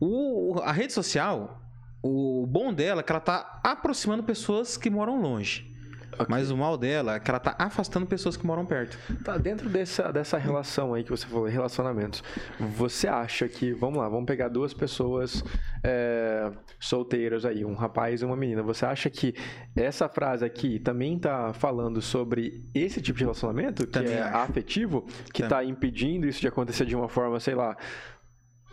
o- 0.00 0.60
a 0.62 0.72
rede 0.72 0.92
social, 0.92 1.60
o 2.02 2.46
bom 2.46 2.72
dela 2.72 3.00
é 3.00 3.02
que 3.02 3.12
ela 3.12 3.20
tá 3.20 3.60
aproximando 3.62 4.22
pessoas 4.22 4.76
que 4.76 4.88
moram 4.90 5.20
longe. 5.20 5.69
Ok. 6.22 6.26
Mas 6.28 6.50
o 6.50 6.56
mal 6.56 6.76
dela 6.76 7.14
é 7.14 7.20
que 7.20 7.30
ela 7.30 7.40
tá 7.40 7.54
afastando 7.58 8.06
pessoas 8.06 8.36
que 8.36 8.46
moram 8.46 8.64
perto. 8.66 8.98
Tá, 9.24 9.36
dentro 9.38 9.68
dessa, 9.68 10.12
dessa 10.12 10.36
relação 10.38 10.94
aí 10.94 11.02
que 11.02 11.10
você 11.10 11.26
falou, 11.26 11.46
relacionamentos, 11.46 12.22
você 12.58 13.08
acha 13.08 13.48
que, 13.48 13.72
vamos 13.72 13.98
lá, 13.98 14.08
vamos 14.08 14.26
pegar 14.26 14.48
duas 14.48 14.74
pessoas 14.74 15.42
é, 15.82 16.50
solteiras 16.78 17.44
aí, 17.44 17.64
um 17.64 17.74
rapaz 17.74 18.22
e 18.22 18.24
uma 18.24 18.36
menina, 18.36 18.62
você 18.62 18.84
acha 18.84 19.08
que 19.08 19.34
essa 19.74 20.08
frase 20.08 20.44
aqui 20.44 20.78
também 20.78 21.18
tá 21.18 21.52
falando 21.54 22.00
sobre 22.02 22.64
esse 22.74 23.00
tipo 23.00 23.18
de 23.18 23.24
relacionamento, 23.24 23.86
que 23.86 23.92
Também 23.92 24.14
é 24.14 24.22
acho. 24.22 24.36
afetivo, 24.50 25.06
que 25.32 25.42
Também. 25.42 25.48
tá 25.48 25.64
impedindo 25.64 26.26
isso 26.26 26.40
de 26.40 26.48
acontecer 26.48 26.84
de 26.84 26.94
uma 26.94 27.08
forma, 27.08 27.40
sei 27.40 27.54
lá, 27.54 27.76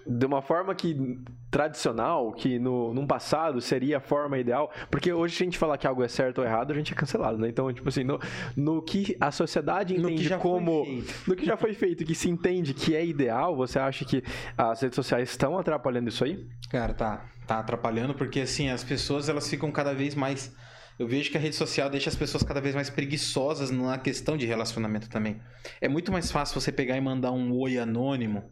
de 0.07 0.25
uma 0.25 0.41
forma 0.41 0.73
que 0.73 1.19
tradicional, 1.51 2.31
que 2.31 2.59
no, 2.59 2.93
num 2.93 3.05
passado 3.05 3.59
seria 3.59 3.97
a 3.97 3.99
forma 3.99 4.37
ideal, 4.37 4.71
porque 4.89 5.11
hoje 5.11 5.35
se 5.35 5.43
a 5.43 5.45
gente 5.45 5.57
falar 5.57 5.77
que 5.77 5.87
algo 5.87 6.03
é 6.03 6.07
certo 6.07 6.39
ou 6.39 6.45
errado, 6.45 6.71
a 6.71 6.75
gente 6.75 6.93
é 6.93 6.95
cancelado, 6.95 7.37
né? 7.37 7.49
Então, 7.49 7.71
tipo 7.73 7.87
assim, 7.89 8.03
no, 8.03 8.19
no 8.55 8.81
que 8.81 9.17
a 9.19 9.31
sociedade 9.31 9.97
No 9.97 10.09
entende 10.09 10.29
foi 10.29 10.37
como 10.37 10.85
no 11.27 11.35
que 11.35 11.45
já 11.45 11.57
foi 11.57 11.73
feito, 11.73 12.05
que 12.05 12.15
se 12.15 12.29
entende 12.29 12.73
que 12.73 12.95
é 12.95 13.05
ideal, 13.05 13.55
você 13.55 13.79
acha 13.79 14.05
que 14.05 14.23
as 14.57 14.81
redes 14.81 14.95
sociais 14.95 15.29
estão 15.29 15.57
atrapalhando 15.57 16.09
isso 16.09 16.23
aí? 16.23 16.47
Cara, 16.69 16.93
tá, 16.93 17.25
tá 17.45 17.59
atrapalhando 17.59 18.13
porque 18.13 18.41
assim, 18.41 18.69
as 18.69 18.83
pessoas 18.83 19.29
elas 19.29 19.49
ficam 19.49 19.71
cada 19.71 19.93
vez 19.93 20.15
mais 20.15 20.55
eu 20.99 21.07
vejo 21.07 21.29
que 21.29 21.37
a 21.37 21.39
rede 21.39 21.55
social 21.55 21.89
deixa 21.89 22.09
as 22.09 22.15
pessoas 22.15 22.41
cada 22.41 22.59
vez 22.59 22.73
mais 22.73 22.89
preguiçosas 22.89 23.69
na 23.69 23.99
questão 23.99 24.35
de 24.35 24.47
relacionamento 24.47 25.07
também. 25.07 25.39
É 25.79 25.87
muito 25.87 26.11
mais 26.11 26.31
fácil 26.31 26.59
você 26.59 26.71
pegar 26.71 26.97
e 26.97 27.01
mandar 27.01 27.31
um 27.31 27.53
oi 27.53 27.77
anônimo. 27.77 28.51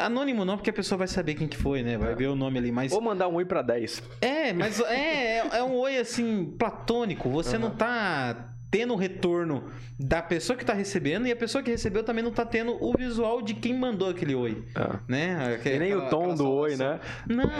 Anônimo 0.00 0.44
não, 0.44 0.56
porque 0.56 0.70
a 0.70 0.72
pessoa 0.72 0.98
vai 0.98 1.08
saber 1.08 1.34
quem 1.34 1.46
que 1.48 1.56
foi, 1.56 1.82
né? 1.82 1.96
Vai 1.98 2.14
ver 2.14 2.28
o 2.28 2.34
nome 2.36 2.58
ali, 2.58 2.72
mas 2.72 2.92
Ou 2.92 3.00
mandar 3.00 3.28
um 3.28 3.34
oi 3.34 3.44
pra 3.44 3.62
10. 3.62 4.02
é, 4.20 4.52
mas 4.52 4.80
é, 4.80 5.38
é, 5.38 5.48
é 5.58 5.62
um 5.62 5.74
oi 5.74 5.98
assim, 5.98 6.54
platônico. 6.58 7.28
Você 7.30 7.58
não 7.58 7.70
tá 7.70 8.48
tendo 8.70 8.94
o 8.94 8.96
retorno 8.96 9.64
da 10.00 10.22
pessoa 10.22 10.56
que 10.56 10.64
tá 10.64 10.72
recebendo 10.72 11.26
e 11.26 11.30
a 11.30 11.36
pessoa 11.36 11.62
que 11.62 11.70
recebeu 11.70 12.02
também 12.02 12.24
não 12.24 12.30
tá 12.32 12.44
tendo 12.46 12.72
o 12.82 12.94
visual 12.96 13.42
de 13.42 13.52
quem 13.52 13.78
mandou 13.78 14.08
aquele 14.08 14.34
oi, 14.34 14.64
Ah. 14.74 14.98
né? 15.06 15.60
E 15.62 15.78
nem 15.78 15.92
o 15.92 15.98
Aquela- 15.98 16.10
tom 16.10 16.20
aquela 16.22 16.36
do 16.36 16.50
oi, 16.50 16.76
né? 16.76 16.98
Não. 17.28 17.50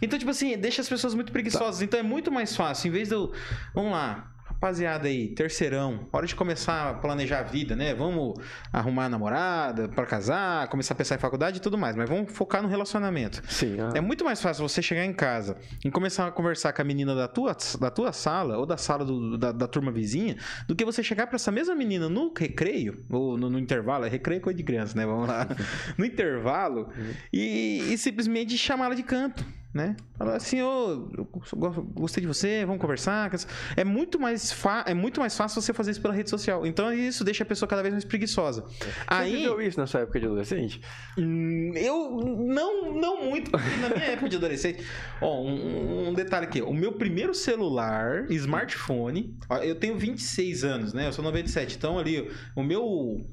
Então, 0.00 0.16
tipo 0.16 0.30
assim, 0.30 0.56
deixa 0.56 0.80
as 0.80 0.88
pessoas 0.88 1.12
muito 1.12 1.32
preguiçosas. 1.32 1.82
Então 1.82 1.98
é 1.98 2.02
muito 2.04 2.30
mais 2.30 2.54
fácil. 2.54 2.86
Em 2.88 2.92
vez 2.92 3.08
de 3.08 3.14
eu. 3.16 3.32
Vamos 3.74 3.90
lá. 3.90 4.30
Rapaziada 4.64 5.08
aí, 5.08 5.28
terceirão, 5.28 6.06
hora 6.12 6.26
de 6.26 6.34
começar 6.34 6.90
a 6.90 6.94
planejar 6.94 7.38
a 7.38 7.42
vida, 7.42 7.74
né? 7.74 7.94
Vamos 7.94 8.34
arrumar 8.70 9.06
a 9.06 9.08
namorada 9.08 9.88
pra 9.88 10.04
casar, 10.04 10.68
começar 10.68 10.92
a 10.92 10.96
pensar 10.98 11.14
em 11.14 11.18
faculdade 11.18 11.56
e 11.56 11.60
tudo 11.62 11.78
mais, 11.78 11.96
mas 11.96 12.06
vamos 12.06 12.30
focar 12.30 12.62
no 12.62 12.68
relacionamento. 12.68 13.40
Sim, 13.48 13.78
ah. 13.80 13.90
É 13.96 14.02
muito 14.02 14.22
mais 14.22 14.40
fácil 14.42 14.68
você 14.68 14.82
chegar 14.82 15.06
em 15.06 15.14
casa 15.14 15.56
e 15.82 15.90
começar 15.90 16.26
a 16.26 16.30
conversar 16.30 16.74
com 16.74 16.82
a 16.82 16.84
menina 16.84 17.14
da 17.14 17.26
tua, 17.26 17.56
da 17.80 17.90
tua 17.90 18.12
sala 18.12 18.58
ou 18.58 18.66
da 18.66 18.76
sala 18.76 19.02
do- 19.02 19.38
da, 19.38 19.50
da 19.50 19.66
turma 19.66 19.90
vizinha 19.90 20.36
do 20.68 20.76
que 20.76 20.84
você 20.84 21.02
chegar 21.02 21.26
pra 21.26 21.36
essa 21.36 21.50
mesma 21.50 21.74
menina 21.74 22.10
no 22.10 22.30
recreio, 22.36 23.02
ou 23.08 23.38
no, 23.38 23.48
no 23.48 23.58
intervalo, 23.58 24.04
é 24.04 24.08
recreio 24.10 24.40
é 24.40 24.42
coisa 24.42 24.58
de 24.58 24.62
criança, 24.62 24.94
né? 24.94 25.06
Vamos 25.06 25.26
lá. 25.26 25.46
No 25.96 26.04
intervalo 26.04 26.90
e, 27.32 27.92
e 27.92 27.96
simplesmente 27.98 28.58
chamá-la 28.58 28.94
de 28.94 29.02
canto. 29.02 29.42
Né? 29.72 29.94
Falar 30.18 30.34
assim, 30.34 30.60
ô, 30.60 31.08
eu 31.16 31.24
gosto- 31.56 31.82
gostei 31.94 32.20
de 32.20 32.26
você, 32.26 32.64
vamos 32.66 32.80
conversar. 32.80 33.30
É 33.76 33.84
muito, 33.84 34.18
mais 34.18 34.52
é 34.84 34.92
muito 34.94 35.20
mais 35.20 35.36
fácil 35.36 35.62
você 35.62 35.72
fazer 35.72 35.92
isso 35.92 36.02
pela 36.02 36.12
rede 36.12 36.28
social. 36.28 36.66
Então 36.66 36.92
isso 36.92 37.22
deixa 37.22 37.44
a 37.44 37.46
pessoa 37.46 37.68
cada 37.68 37.80
vez 37.80 37.94
mais 37.94 38.04
preguiçosa. 38.04 38.62
Você 38.62 38.84
Aí, 39.06 39.36
viveu 39.36 39.62
isso 39.62 39.78
na 39.78 39.86
sua 39.86 40.00
época 40.00 40.18
de 40.18 40.26
adolescente? 40.26 40.80
Hum, 41.16 41.72
Eu 41.76 42.10
não, 42.36 42.92
não 43.00 43.24
muito, 43.24 43.52
na 43.52 43.88
minha 43.90 44.06
época 44.10 44.28
de 44.28 44.36
adolescente. 44.36 44.84
Ó, 45.20 45.40
um, 45.40 46.08
um 46.08 46.14
detalhe 46.14 46.46
aqui: 46.46 46.60
o 46.60 46.74
meu 46.74 46.94
primeiro 46.94 47.32
celular, 47.32 48.26
smartphone, 48.28 49.38
eu 49.62 49.76
tenho 49.76 49.96
26 49.96 50.64
anos, 50.64 50.92
né? 50.92 51.06
Eu 51.06 51.12
sou 51.12 51.22
97, 51.24 51.76
então 51.76 51.96
ali, 51.96 52.28
o 52.56 52.62
meu. 52.64 53.24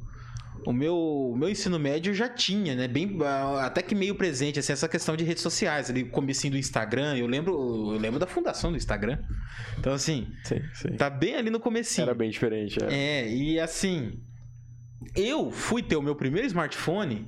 O 0.65 0.73
meu, 0.73 0.95
o 0.95 1.35
meu 1.37 1.47
ensino 1.49 1.77
médio 1.79 2.13
já 2.13 2.27
tinha, 2.27 2.75
né? 2.75 2.87
Bem, 2.87 3.17
ah, 3.23 3.65
até 3.65 3.81
que 3.81 3.95
meio 3.95 4.15
presente, 4.15 4.59
assim, 4.59 4.73
essa 4.73 4.87
questão 4.89 5.15
de 5.15 5.23
redes 5.23 5.41
sociais. 5.43 5.89
Ali, 5.89 6.03
comecinho 6.05 6.51
do 6.53 6.57
Instagram, 6.57 7.15
eu 7.17 7.27
lembro, 7.27 7.53
eu 7.93 7.99
lembro 7.99 8.19
da 8.19 8.27
fundação 8.27 8.71
do 8.71 8.77
Instagram. 8.77 9.17
Então, 9.79 9.93
assim, 9.93 10.27
Sim, 10.43 10.61
sim. 10.73 10.89
tá 10.97 11.09
bem 11.09 11.35
ali 11.35 11.49
no 11.49 11.59
comecinho. 11.59 12.03
Era 12.03 12.13
bem 12.15 12.29
diferente. 12.29 12.77
É. 12.83 12.93
É, 13.23 13.29
e 13.33 13.59
assim, 13.59 14.19
eu 15.15 15.51
fui 15.51 15.81
ter 15.81 15.95
o 15.95 16.01
meu 16.01 16.15
primeiro 16.15 16.47
smartphone 16.47 17.27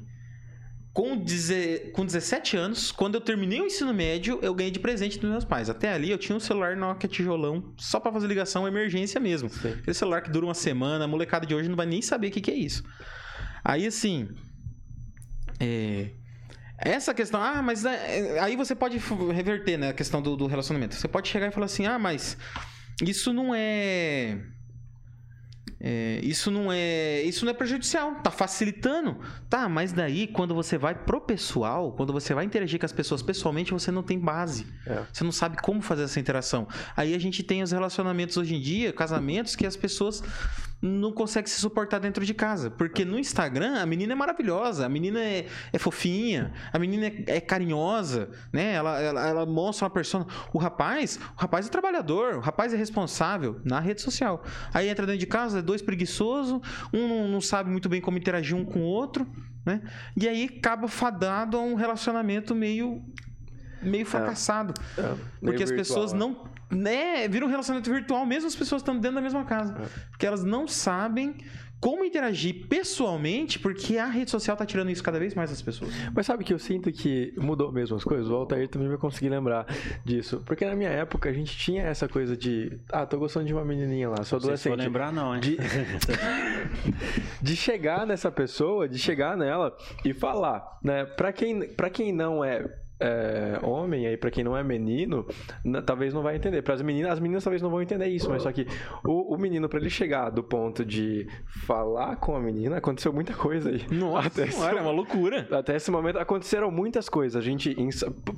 com, 0.92 1.16
deze- 1.18 1.92
com 1.94 2.06
17 2.06 2.58
anos. 2.58 2.92
Quando 2.92 3.16
eu 3.16 3.22
terminei 3.22 3.62
o 3.62 3.66
ensino 3.66 3.94
médio, 3.94 4.40
eu 4.42 4.54
ganhei 4.54 4.72
de 4.72 4.80
presente 4.80 5.18
dos 5.20 5.30
meus 5.30 5.46
pais. 5.46 5.70
Até 5.70 5.94
ali 5.94 6.10
eu 6.12 6.18
tinha 6.18 6.36
um 6.36 6.40
celular 6.40 6.76
Nokia 6.76 7.08
tijolão, 7.08 7.74
só 7.78 8.00
pra 8.00 8.12
fazer 8.12 8.28
ligação 8.28 8.68
emergência 8.68 9.20
mesmo. 9.20 9.50
Sim. 9.50 9.70
Aquele 9.70 9.94
celular 9.94 10.22
que 10.22 10.30
dura 10.32 10.46
uma 10.46 10.54
semana, 10.56 11.06
a 11.06 11.08
molecada 11.08 11.46
de 11.46 11.54
hoje 11.56 11.70
não 11.70 11.76
vai 11.78 11.86
nem 11.86 12.02
saber 12.02 12.28
o 12.28 12.32
que, 12.32 12.42
que 12.42 12.52
é 12.52 12.56
isso. 12.56 12.84
Aí 13.64 13.86
assim. 13.88 14.30
É. 15.60 16.12
Essa 16.78 17.14
questão, 17.14 17.42
ah, 17.42 17.62
mas 17.62 17.84
é, 17.84 18.40
aí 18.40 18.56
você 18.56 18.74
pode 18.74 18.98
reverter, 19.34 19.78
né, 19.78 19.90
a 19.90 19.94
questão 19.94 20.22
do, 20.22 20.38
do 20.38 20.48
relacionamento. 20.48 20.96
Você 20.96 21.10
pode 21.10 21.28
chegar 21.28 21.48
e 21.48 21.52
falar 21.52 21.66
assim, 21.66 21.86
ah, 21.86 22.00
mas 22.00 22.38
isso 23.02 23.34
não 23.34 23.54
é, 23.54 24.38
é, 25.82 26.20
isso 26.24 26.52
não 26.52 26.72
é, 26.72 27.22
isso 27.24 27.46
não 27.46 27.52
é 27.52 27.54
prejudicial, 27.54 28.16
tá 28.16 28.30
facilitando, 28.30 29.18
tá? 29.50 29.70
Mas 29.70 29.94
daí 29.94 30.28
quando 30.28 30.54
você 30.54 30.78
vai 30.78 30.94
pro 30.96 31.22
pessoal, 31.22 31.94
quando 31.94 32.12
você 32.12 32.34
vai 32.34 32.44
interagir 32.44 32.80
com 32.80 32.86
as 32.86 32.92
pessoas 32.92 33.22
pessoalmente, 33.22 33.72
você 33.72 33.90
não 33.92 34.04
tem 34.04 34.20
base, 34.20 34.66
É. 34.86 35.04
você 35.12 35.24
não 35.24 35.32
sabe 35.32 35.58
como 35.62 35.82
fazer 35.82 36.04
essa 36.04 36.20
interação. 36.20 36.68
Aí 36.98 37.14
a 37.14 37.20
gente 37.20 37.44
tem 37.44 37.64
os 37.64 37.72
relacionamentos 37.72 38.36
hoje 38.36 38.56
em 38.56 38.62
dia, 38.62 38.92
casamentos 38.92 39.56
que 39.56 39.66
as 39.66 39.78
pessoas 39.78 40.22
não 40.82 41.12
conseguem 41.12 41.48
se 41.48 41.60
suportar 41.60 42.00
dentro 42.00 42.26
de 42.26 42.34
casa. 42.34 42.70
Porque 42.72 43.04
no 43.04 43.20
Instagram 43.20 43.82
a 43.82 43.86
menina 43.86 44.14
é 44.14 44.16
maravilhosa, 44.16 44.86
a 44.86 44.90
menina 44.90 45.20
é, 45.20 45.46
é 45.74 45.78
fofinha, 45.78 46.54
a 46.72 46.80
menina 46.80 47.08
é, 47.08 47.24
é 47.28 47.42
carinhosa, 47.42 48.30
né? 48.52 48.74
Ela, 48.74 49.00
ela, 49.00 49.28
ela 49.28 49.46
mostra 49.46 49.86
uma 49.86 49.90
persona. 49.90 50.26
O 50.54 50.58
rapaz, 50.58 51.20
o 51.38 51.42
rapaz 51.42 51.68
é 51.68 51.70
trabalhador, 51.70 52.36
o 52.36 52.40
rapaz 52.40 52.74
é 52.74 52.78
responsável 52.78 53.60
na 53.64 53.80
rede 53.80 54.02
social. 54.02 54.44
Aí 54.74 54.88
entra 54.88 55.06
dentro 55.06 55.20
de 55.20 55.28
casa, 55.28 55.60
é 55.60 55.62
dois 55.62 55.82
preguiçosos, 55.82 56.62
um 56.94 57.30
não, 57.30 57.42
sabe 57.42 57.70
muito 57.70 57.90
bem 57.90 58.00
como 58.00 58.18
interagir 58.18 58.56
um 58.56 58.64
com 58.64 58.80
o 58.80 58.84
outro, 58.84 59.28
né? 59.66 59.82
E 60.16 60.28
aí 60.28 60.50
acaba 60.58 60.88
fadado 60.88 61.58
a 61.58 61.62
um 61.62 61.76
relacionamento 61.76 62.56
meio 62.56 63.04
meio 63.82 64.06
fracassado. 64.06 64.74
É, 64.98 65.02
meio 65.02 65.18
Porque 65.42 65.64
as 65.64 65.70
virtual, 65.70 65.78
pessoas 65.78 66.14
é. 66.14 66.18
não. 66.18 66.50
Né, 66.72 67.28
vira 67.28 67.46
um 67.46 67.50
relacionamento 67.50 67.92
virtual, 67.92 68.26
mesmo 68.26 68.48
as 68.48 68.56
pessoas 68.56 68.82
estando 68.82 69.00
dentro 69.00 69.16
da 69.16 69.22
mesma 69.22 69.44
casa. 69.44 69.74
É. 69.74 69.88
Porque 70.12 70.26
elas 70.26 70.44
não 70.44 70.68
sabem 70.68 71.36
como 71.80 72.04
interagir 72.04 72.68
pessoalmente, 72.68 73.58
porque 73.58 73.98
a 73.98 74.06
rede 74.06 74.30
social 74.30 74.56
tá 74.58 74.66
tirando 74.66 74.90
isso 74.90 75.02
cada 75.02 75.18
vez 75.18 75.34
mais 75.34 75.50
das 75.50 75.62
pessoas. 75.62 75.92
Mas 76.14 76.26
sabe 76.26 76.44
que 76.44 76.54
eu 76.54 76.60
sinto 76.60 76.92
que 76.92 77.34
mudou 77.38 77.72
mesmo 77.72 77.96
as 77.96 78.04
coisas? 78.04 78.28
O 78.30 78.36
Altair 78.36 78.68
também 78.68 78.90
vai 78.90 78.98
conseguir 78.98 79.30
lembrar 79.30 79.66
disso. 80.04 80.44
Porque 80.46 80.66
na 80.66 80.76
minha 80.76 80.90
época 80.90 81.30
a 81.30 81.34
gente 81.34 81.58
tinha 81.58 81.84
essa 81.84 82.08
coisa 82.08 82.36
de. 82.36 82.78
Ah, 82.92 83.06
tô 83.06 83.18
gostando 83.18 83.46
de 83.46 83.54
uma 83.54 83.64
menininha 83.64 84.10
lá, 84.10 84.24
sou 84.24 84.38
adolescente. 84.38 84.76
lembrar, 84.78 85.14
não, 85.14 85.34
hein? 85.34 85.42
De, 85.42 85.58
de 87.42 87.56
chegar 87.56 88.06
nessa 88.06 88.30
pessoa, 88.30 88.88
de 88.88 89.00
chegar 89.00 89.38
nela 89.38 89.76
e 90.04 90.14
falar, 90.14 90.80
né? 90.84 91.06
Pra 91.06 91.32
quem, 91.32 91.74
pra 91.74 91.90
quem 91.90 92.12
não 92.12 92.44
é, 92.44 92.66
é, 93.00 93.60
homem, 93.64 94.06
aí 94.08 94.18
pra 94.18 94.30
quem 94.32 94.44
não 94.44 94.56
é 94.58 94.64
menino, 94.64 95.26
n- 95.64 95.82
talvez 95.82 96.14
não 96.14 96.22
vai 96.22 96.36
entender. 96.36 96.62
Para 96.62 96.74
as 96.74 96.82
meninas, 96.82 97.12
as 97.14 97.20
meninas 97.20 97.44
talvez 97.44 97.62
não 97.62 97.70
vão 97.70 97.82
entender 97.82 98.08
isso, 98.08 98.30
mas 98.30 98.44
só 98.44 98.52
que 98.52 98.68
o, 99.06 99.34
o 99.34 99.38
menino, 99.38 99.70
pra 99.70 99.80
ele 99.80 99.90
chegar 99.90 100.30
do 100.30 100.44
ponto 100.44 100.84
de 100.86 101.28
falar 101.66 102.16
com 102.18 102.36
a 102.36 102.40
menina, 102.40 102.78
aconteceu 102.78 103.14
muita 103.14 103.34
coisa 103.34 103.70
aí. 103.70 103.86
Até 104.26 104.44
esse 104.44 104.54
senhora, 104.58 104.80
é 104.80 104.82
uma 104.82 104.92
loucura. 104.92 105.48
até 105.52 105.76
esse 105.76 105.90
momento 105.92 106.18
aconteceram 106.20 106.70
muitas 106.72 107.08
coisas. 107.10 107.36
A 107.36 107.44
gente, 107.46 107.72
em- 107.72 107.90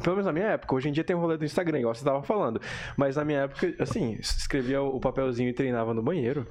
pelo 0.04 0.16
menos 0.16 0.26
na 0.26 0.32
minha 0.34 0.46
época, 0.48 0.76
hoje 0.76 0.90
em 0.90 0.92
dia 0.92 1.04
tem 1.04 1.16
um 1.16 1.20
rolê 1.20 1.38
do 1.38 1.46
Instagram, 1.46 1.80
igual 1.80 1.94
você 1.96 2.04
tava 2.06 2.22
falando. 2.24 2.62
Mas 2.96 3.16
na 3.16 3.26
minha 3.26 3.40
época, 3.42 3.74
assim, 3.80 4.14
escrevia 4.20 4.82
o 4.82 5.00
papelzinho 5.00 5.50
e 5.50 5.54
treinava 5.54 5.94
no 5.94 6.02
banheiro. 6.04 6.46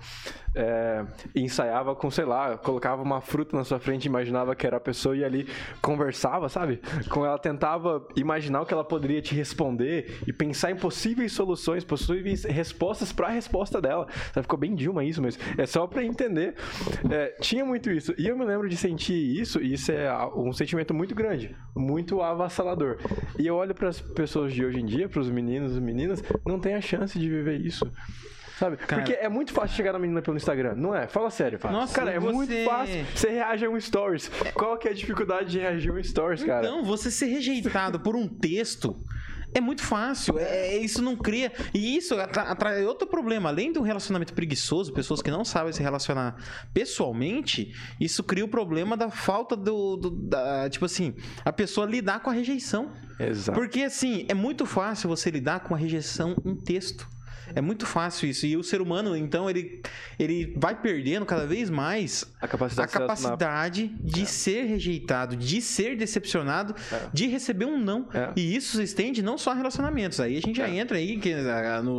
É, 0.54 1.04
ensaiava 1.34 1.94
com, 1.94 2.10
sei 2.10 2.24
lá, 2.24 2.58
colocava 2.58 3.02
uma 3.02 3.20
fruta 3.20 3.56
na 3.56 3.62
sua 3.64 3.78
frente, 3.78 4.06
imaginava 4.06 4.54
que 4.56 4.66
era 4.66 4.78
a 4.78 4.80
pessoa 4.80 5.16
e 5.16 5.24
ali 5.24 5.46
conversava, 5.80 6.48
sabe? 6.48 6.80
Com 7.08 7.24
ela 7.24 7.38
tentava 7.38 7.99
imaginar 8.16 8.60
o 8.62 8.66
que 8.66 8.72
ela 8.74 8.84
poderia 8.84 9.20
te 9.22 9.34
responder 9.34 10.18
e 10.26 10.32
pensar 10.32 10.70
em 10.70 10.76
possíveis 10.76 11.32
soluções, 11.32 11.84
possíveis 11.84 12.44
respostas 12.44 13.12
pra 13.12 13.28
resposta 13.28 13.80
dela. 13.80 14.06
Sabe? 14.32 14.42
Ficou 14.42 14.58
bem 14.58 14.74
Dilma 14.74 15.04
isso, 15.04 15.20
mas 15.22 15.38
é 15.58 15.66
só 15.66 15.86
pra 15.86 16.04
entender. 16.04 16.54
É, 17.10 17.36
tinha 17.40 17.64
muito 17.64 17.90
isso. 17.90 18.14
E 18.18 18.26
eu 18.26 18.36
me 18.36 18.44
lembro 18.44 18.68
de 18.68 18.76
sentir 18.76 19.14
isso, 19.40 19.60
e 19.60 19.74
isso 19.74 19.92
é 19.92 20.08
a- 20.08 20.28
um 20.28 20.52
sentimento 20.52 20.92
muito 20.94 21.14
grande, 21.14 21.54
muito 21.74 22.20
avassalador. 22.22 22.98
E 23.38 23.46
eu 23.46 23.54
olho 23.56 23.74
pras 23.74 24.00
pessoas 24.00 24.52
de 24.52 24.64
hoje 24.64 24.80
em 24.80 24.86
dia, 24.86 25.08
pros 25.08 25.28
meninos 25.30 25.76
e 25.76 25.80
meninas, 25.80 26.22
não 26.46 26.58
tem 26.58 26.74
a 26.74 26.80
chance 26.80 27.18
de 27.18 27.28
viver 27.28 27.60
isso. 27.60 27.90
Sabe? 28.60 28.76
Porque 28.76 29.12
é 29.14 29.28
muito 29.28 29.52
fácil 29.54 29.74
chegar 29.74 29.92
na 29.94 29.98
menina 29.98 30.20
pelo 30.20 30.36
Instagram, 30.36 30.74
não 30.76 30.94
é? 30.94 31.08
Fala 31.08 31.30
sério. 31.30 31.58
Nossa, 31.64 31.94
cara, 31.94 32.10
é 32.12 32.20
você- 32.20 32.32
muito 32.32 32.64
fácil. 32.64 33.06
Você 33.14 33.30
reage 33.30 33.64
a 33.64 33.70
um 33.70 33.80
stories. 33.80 34.30
Qual 34.52 34.76
que 34.76 34.86
é 34.86 34.90
a 34.90 34.94
dificuldade 34.94 35.50
de 35.50 35.58
reagir 35.58 35.90
a 35.90 35.94
um 35.94 36.02
stories, 36.04 36.44
cara? 36.44 36.66
Então, 36.66 36.84
você 36.84 37.10
ser 37.10 37.26
rejeitado 37.26 37.98
por 37.98 38.14
um 38.14 38.28
texto 38.28 39.02
é 39.54 39.60
muito 39.62 39.82
fácil. 39.82 40.38
É, 40.38 40.76
isso 40.76 41.00
não 41.00 41.16
cria. 41.16 41.50
E 41.72 41.96
isso 41.96 42.14
atra- 42.20 42.42
atrai 42.42 42.84
outro 42.84 43.08
problema. 43.08 43.48
Além 43.48 43.72
do 43.72 43.80
relacionamento 43.80 44.34
preguiçoso, 44.34 44.92
pessoas 44.92 45.22
que 45.22 45.30
não 45.30 45.42
sabem 45.44 45.72
se 45.72 45.82
relacionar 45.82 46.36
pessoalmente, 46.74 47.72
isso 47.98 48.22
cria 48.22 48.44
o 48.44 48.48
problema 48.48 48.96
da 48.96 49.10
falta 49.10 49.56
do. 49.56 49.96
do- 49.96 50.10
da, 50.10 50.68
tipo 50.68 50.84
assim, 50.84 51.14
a 51.44 51.52
pessoa 51.52 51.86
lidar 51.86 52.20
com 52.20 52.30
a 52.30 52.32
rejeição. 52.32 52.92
Exato. 53.18 53.58
Porque, 53.58 53.82
assim, 53.82 54.26
é 54.28 54.34
muito 54.34 54.66
fácil 54.66 55.08
você 55.08 55.30
lidar 55.30 55.60
com 55.60 55.74
a 55.74 55.78
rejeição 55.78 56.34
em 56.44 56.54
texto. 56.56 57.08
É 57.54 57.60
muito 57.60 57.86
fácil 57.86 58.28
isso. 58.28 58.46
E 58.46 58.56
o 58.56 58.62
ser 58.62 58.80
humano, 58.80 59.16
então, 59.16 59.48
ele, 59.48 59.80
ele 60.18 60.54
vai 60.56 60.74
perdendo 60.80 61.24
cada 61.26 61.46
vez 61.46 61.68
mais 61.70 62.24
A 62.40 62.46
capacidade 62.48 62.88
a 62.88 62.98
capacidade 63.00 63.88
de 64.02 64.26
ser 64.26 64.64
rejeitado, 64.64 65.36
de 65.36 65.60
ser 65.60 65.96
decepcionado, 65.96 66.74
É. 66.92 67.08
de 67.12 67.26
receber 67.26 67.64
um 67.64 67.78
não. 67.78 68.08
É. 68.12 68.30
E 68.36 68.54
isso 68.54 68.76
se 68.76 68.82
estende 68.82 69.22
não 69.22 69.36
só 69.38 69.50
a 69.50 69.54
relacionamentos. 69.54 70.20
Aí 70.20 70.36
a 70.36 70.40
gente 70.40 70.56
já 70.56 70.68
É. 70.68 70.76
entra 70.76 70.96
aí 70.98 71.18
que, 71.18 71.32
ah, 71.32 71.80
no, 71.82 71.98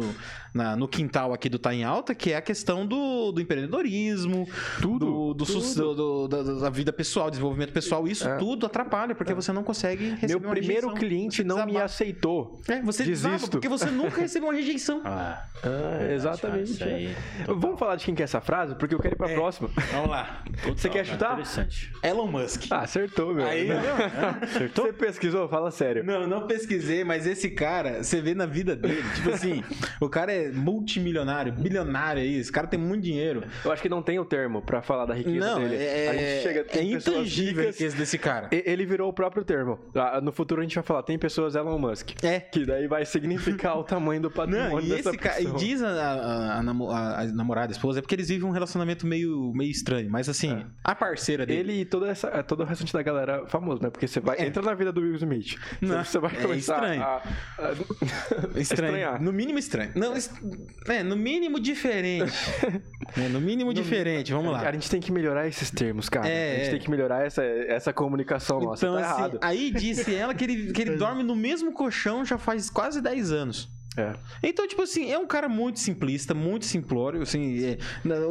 na- 0.53 0.75
no 0.75 0.87
quintal 0.87 1.33
aqui 1.33 1.47
do 1.49 1.57
Tá 1.59 1.73
em 1.73 1.83
Alta, 1.83 2.13
que 2.15 2.31
é 2.31 2.35
a 2.37 2.41
questão 2.41 2.85
do, 2.85 3.31
do 3.31 3.41
empreendedorismo, 3.41 4.47
do, 4.79 5.33
do, 5.33 5.45
su- 5.45 5.75
do- 5.95 6.27
da, 6.27 6.43
da 6.43 6.69
vida 6.69 6.91
pessoal, 6.91 7.29
desenvolvimento 7.29 7.71
pessoal. 7.71 8.07
Isso 8.07 8.27
É. 8.27 8.37
tudo 8.37 8.65
atrapalha, 8.65 9.15
porque 9.15 9.33
você 9.33 9.51
não 9.51 9.63
consegue 9.63 10.09
receber 10.11 10.27
Meu 10.27 10.39
uma 10.39 10.49
primeiro 10.51 10.87
rejeição. 10.87 10.93
cliente 10.95 11.43
não 11.43 11.65
me 11.65 11.77
aceitou. 11.77 12.59
É, 12.67 12.81
você 12.81 13.03
Desisto. 13.03 13.49
porque 13.49 13.67
você 13.69 13.85
nunca 13.89 14.19
recebeu 14.21 14.49
uma 14.49 14.55
rejeição. 14.55 15.01
Ah, 15.05 15.43
Ah, 15.63 16.11
exatamente. 16.13 16.71
Isso 16.71 16.83
aí, 16.83 17.15
Vamos 17.47 17.79
falar 17.79 17.95
de 17.95 18.05
quem 18.05 18.15
quer 18.15 18.23
essa 18.23 18.41
frase? 18.41 18.75
Porque 18.75 18.95
eu 18.95 18.99
quero 18.99 19.15
ir 19.15 19.17
pra 19.17 19.29
É. 19.29 19.33
próxima. 19.35 19.69
Vamos 19.91 20.09
lá. 20.09 20.43
Você 20.75 20.89
quer 20.89 21.03
total, 21.03 21.05
chutar? 21.05 21.31
Interessante. 21.33 21.91
Elon 22.03 22.27
Musk. 22.27 22.63
Ah, 22.71 22.79
acertou, 22.81 23.33
meu. 23.33 23.45
Aí, 23.45 23.67
acertou? 24.41 24.85
Você 24.87 24.93
pesquisou? 24.93 25.47
Fala 25.47 25.71
sério. 25.71 26.03
Não, 26.03 26.27
não 26.27 26.47
pesquisei, 26.47 27.03
mas 27.03 27.25
esse 27.27 27.49
cara, 27.49 28.03
você 28.03 28.21
vê 28.21 28.33
na 28.33 28.45
vida 28.45 28.75
dele, 28.75 29.03
tipo 29.15 29.29
assim, 29.29 29.63
o 29.99 30.09
cara 30.09 30.31
é 30.31 30.40
multimilionário, 30.49 31.53
bilionário 31.53 32.21
aí, 32.21 32.37
esse 32.37 32.51
cara 32.51 32.67
tem 32.67 32.79
muito 32.79 33.03
dinheiro. 33.03 33.43
Eu 33.63 33.71
acho 33.71 33.81
que 33.81 33.89
não 33.89 34.01
tem 34.01 34.19
o 34.19 34.25
termo 34.25 34.61
pra 34.61 34.81
falar 34.81 35.05
da 35.05 35.13
riqueza 35.13 35.39
Não, 35.39 35.59
dele. 35.59 35.75
é, 35.75 36.09
a 36.09 36.13
gente 36.13 36.43
chega, 36.43 36.65
é 36.79 36.83
intangível 36.83 37.63
a 37.63 37.67
riqueza 37.71 37.95
desse 37.97 38.17
cara. 38.17 38.49
Ele 38.51 38.85
virou 38.85 39.09
o 39.09 39.13
próprio 39.13 39.43
termo. 39.43 39.79
Ah, 39.95 40.19
No 40.21 40.31
futuro 40.31 40.61
a 40.61 40.63
gente 40.63 40.75
vai 40.75 40.83
falar, 40.83 41.03
tem 41.03 41.17
pessoas 41.17 41.55
Elon 41.55 41.77
Musk. 41.77 42.11
É. 42.23 42.39
Que 42.39 42.65
daí 42.65 42.87
vai 42.87 43.05
significar 43.05 43.77
o 43.77 43.83
tamanho 43.83 44.21
do 44.21 44.31
patrimônio 44.31 44.71
Não, 44.71 44.79
e 44.79 44.89
dessa 44.89 45.09
esse 45.09 45.17
Ca- 45.17 45.41
E 45.41 45.45
diz 45.53 45.81
a, 45.81 45.89
a- 45.89 46.57
a 46.57 46.59
a- 46.59 47.25
namorada, 47.27 47.71
a 47.71 47.75
esposa, 47.75 47.99
é 47.99 48.01
porque 48.01 48.15
eles 48.15 48.29
vivem 48.29 48.47
um 48.47 48.51
relacionamento 48.51 49.05
meio, 49.05 49.51
meio 49.53 49.69
estranho. 49.71 50.09
Mas 50.09 50.27
assim, 50.29 50.51
É. 50.53 50.65
a 50.83 50.95
parceira 50.95 51.45
dele. 51.45 51.59
Ele 51.71 51.81
e 51.81 51.85
toda 51.85 52.07
essa, 52.09 52.41
todo 52.43 52.61
o 52.61 52.65
restante 52.65 52.91
da 52.93 53.01
galera 53.03 53.45
famoso, 53.47 53.81
né? 53.83 53.89
Porque 53.89 54.07
você 54.07 54.19
vai. 54.19 54.37
É. 54.37 54.45
Entra 54.45 54.61
na 54.63 54.73
vida 54.73 54.91
do 54.91 55.01
Will 55.01 55.15
Smith. 55.15 55.55
Não, 55.81 56.03
você 56.03 56.17
vai 56.19 56.31
é 56.35 56.41
começar 56.41 56.75
estranho. 56.75 57.01
a. 57.03 57.15
a- 57.59 57.71
Estranho. 58.59 58.59
estranhar. 58.61 59.21
No 59.21 59.31
mínimo 59.33 59.59
estranho. 59.59 59.91
Não, 59.95 60.13
é, 60.87 61.03
no 61.03 61.15
mínimo 61.15 61.59
diferente. 61.59 62.31
É, 63.17 63.27
no 63.27 63.41
mínimo 63.41 63.73
diferente, 63.73 64.31
vamos 64.31 64.53
lá. 64.53 64.61
A 64.61 64.71
gente 64.71 64.89
tem 64.89 65.01
que 65.01 65.11
melhorar 65.11 65.45
esses 65.45 65.69
termos, 65.69 66.07
cara. 66.07 66.29
É, 66.29 66.51
a 66.51 66.55
gente 66.55 66.67
é. 66.67 66.71
tem 66.71 66.79
que 66.79 66.89
melhorar 66.89 67.25
essa, 67.25 67.43
essa 67.43 67.91
comunicação 67.91 68.61
nossa. 68.61 68.85
Então, 68.85 68.97
tá 68.97 69.05
assim, 69.05 69.19
errado. 69.19 69.39
aí 69.41 69.69
disse 69.69 70.15
ela 70.15 70.33
que 70.33 70.45
ele, 70.45 70.71
que 70.71 70.81
ele 70.81 70.95
dorme 70.95 71.21
no 71.21 71.35
mesmo 71.35 71.73
colchão 71.73 72.23
já 72.23 72.37
faz 72.37 72.69
quase 72.69 73.01
10 73.01 73.33
anos. 73.33 73.69
É. 73.97 74.13
Então, 74.41 74.65
tipo 74.67 74.81
assim, 74.81 75.11
é 75.11 75.17
um 75.19 75.27
cara 75.27 75.49
muito 75.49 75.77
simplista, 75.79 76.33
muito 76.33 76.65
simplório, 76.65 77.21
assim... 77.21 77.63
é, 77.65 77.77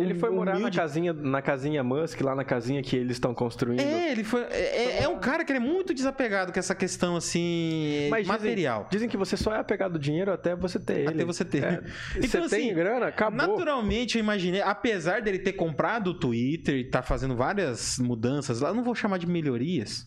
Ele 0.00 0.14
foi 0.14 0.31
morar 0.31 0.59
na 0.59 0.71
casinha, 0.71 1.12
na 1.12 1.43
casinha 1.43 1.85
Musk, 1.85 2.19
lá 2.23 2.35
na 2.35 2.45
casinha 2.45 2.83
que 2.83 2.97
eles 2.97 3.17
estão 3.17 3.35
construindo. 3.35 3.81
É, 3.81 4.11
ele 4.11 4.25
foi... 4.25 4.43
É, 4.45 5.00
é- 5.00 5.02
é 5.02 5.09
um 5.09 5.19
cara 5.19 5.45
que 5.45 5.52
ele 5.52 5.59
é 5.59 5.61
muito 5.62 5.93
desapegado 5.93 6.50
com 6.52 6.59
essa 6.59 6.75
questão, 6.75 7.14
assim, 7.17 8.09
Mas 8.11 8.23
dizem- 8.26 8.33
material. 8.38 8.88
Dizem 8.90 9.09
que 9.09 9.17
você 9.19 9.37
só 9.37 9.55
é 9.55 9.59
apegado 9.59 9.93
ao 9.93 9.99
dinheiro 9.99 10.33
até 10.33 10.57
você 10.57 10.79
ter 10.79 11.00
ele. 11.00 11.09
Até 11.09 11.25
você 11.25 11.45
ter. 11.45 11.62
É. 11.62 11.81
Então, 12.17 12.43
você 12.43 12.57
tem 12.57 12.67
assim, 12.71 12.75
grana, 12.75 13.07
acabou. 13.09 13.37
Naturalmente, 13.37 14.17
eu 14.17 14.21
imaginei, 14.25 14.62
apesar 14.62 15.21
dele 15.23 15.38
ter 15.38 15.52
comprado 15.52 16.09
o 16.09 16.14
Twitter 16.19 16.76
e 16.76 16.85
tá 16.85 17.02
fazendo 17.02 17.37
várias 17.37 17.99
mudanças 17.99 18.61
lá, 18.61 18.73
não 18.73 18.83
vou 18.83 18.95
chamar 18.95 19.19
de 19.19 19.26
melhorias, 19.26 20.07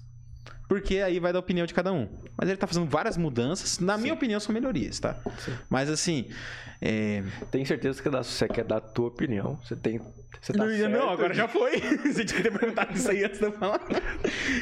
porque 0.74 0.98
aí 0.98 1.20
vai 1.20 1.32
da 1.32 1.38
opinião 1.38 1.68
de 1.68 1.74
cada 1.74 1.94
um. 1.94 2.10
Mas 2.36 2.50
ele 2.50 2.58
tá 2.58 2.66
fazendo 2.66 2.90
várias 2.90 3.16
mudanças, 3.16 3.78
na 3.78 3.96
minha 3.96 4.12
opinião, 4.12 4.40
são 4.40 4.52
melhorias, 4.52 5.00
tá? 5.00 5.18
Mas 5.70 5.88
assim, 5.88 6.26
é... 6.86 7.24
Tem 7.50 7.64
certeza 7.64 8.02
que 8.04 8.10
você 8.10 8.48
quer 8.50 8.66
dar 8.66 8.78
a 8.78 8.82
tua 8.82 9.08
opinião. 9.08 9.58
Você 9.64 9.74
tem. 9.76 10.02
Você 10.42 10.52
tá 10.52 10.66
não, 10.66 10.76
certo 10.76 10.92
não, 10.92 11.10
agora 11.10 11.34
já 11.34 11.48
foi. 11.48 11.80
Você 12.04 12.26
tinha 12.26 12.42
que 12.42 12.50
ter 12.50 12.60
perguntado 12.60 12.94
isso 12.94 13.10
aí 13.10 13.24
antes 13.24 13.40
de 13.40 13.46
eu 13.46 13.52
falar. 13.54 13.80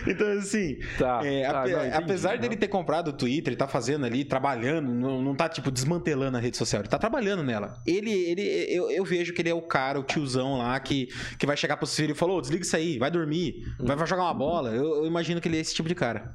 Então, 0.05 0.27
assim, 0.37 0.77
Tá. 0.99 1.21
é, 1.25 1.41
tá, 1.49 1.61
ape- 1.61 1.71
não, 1.71 1.79
entendi, 1.79 1.95
apesar 2.03 2.33
não. 2.35 2.41
dele 2.41 2.55
ter 2.55 2.67
comprado 2.67 3.07
o 3.07 3.13
Twitter, 3.13 3.47
ele 3.47 3.55
tá 3.55 3.67
fazendo 3.67 4.05
ali, 4.05 4.23
trabalhando, 4.23 4.91
não, 4.91 5.21
não 5.23 5.33
tá, 5.33 5.49
tipo, 5.49 5.71
desmantelando 5.71 6.37
a 6.37 6.39
rede 6.39 6.55
social, 6.57 6.83
ele 6.83 6.89
tá 6.89 6.99
trabalhando 6.99 7.41
nela. 7.41 7.77
Ele, 7.87 8.11
ele 8.11 8.43
eu, 8.69 8.91
eu 8.91 9.03
vejo 9.03 9.33
que 9.33 9.41
ele 9.41 9.49
é 9.49 9.55
o 9.55 9.61
cara, 9.61 9.99
o 9.99 10.03
tiozão 10.03 10.59
lá, 10.59 10.79
que, 10.79 11.07
que 11.39 11.47
vai 11.47 11.57
chegar 11.57 11.77
pro 11.77 11.87
filho 11.87 12.11
e 12.11 12.15
falou, 12.15 12.37
"Ô, 12.37 12.41
desliga 12.41 12.63
isso 12.63 12.75
aí, 12.75 12.99
vai 12.99 13.09
dormir, 13.09 13.65
vai, 13.79 13.95
vai 13.95 14.05
jogar 14.05 14.23
uma 14.23 14.33
bola. 14.35 14.69
Eu, 14.71 14.97
eu 14.97 15.05
imagino 15.07 15.41
que 15.41 15.47
ele 15.47 15.57
é 15.57 15.61
esse 15.61 15.73
tipo 15.73 15.89
de 15.89 15.95
cara. 15.95 16.31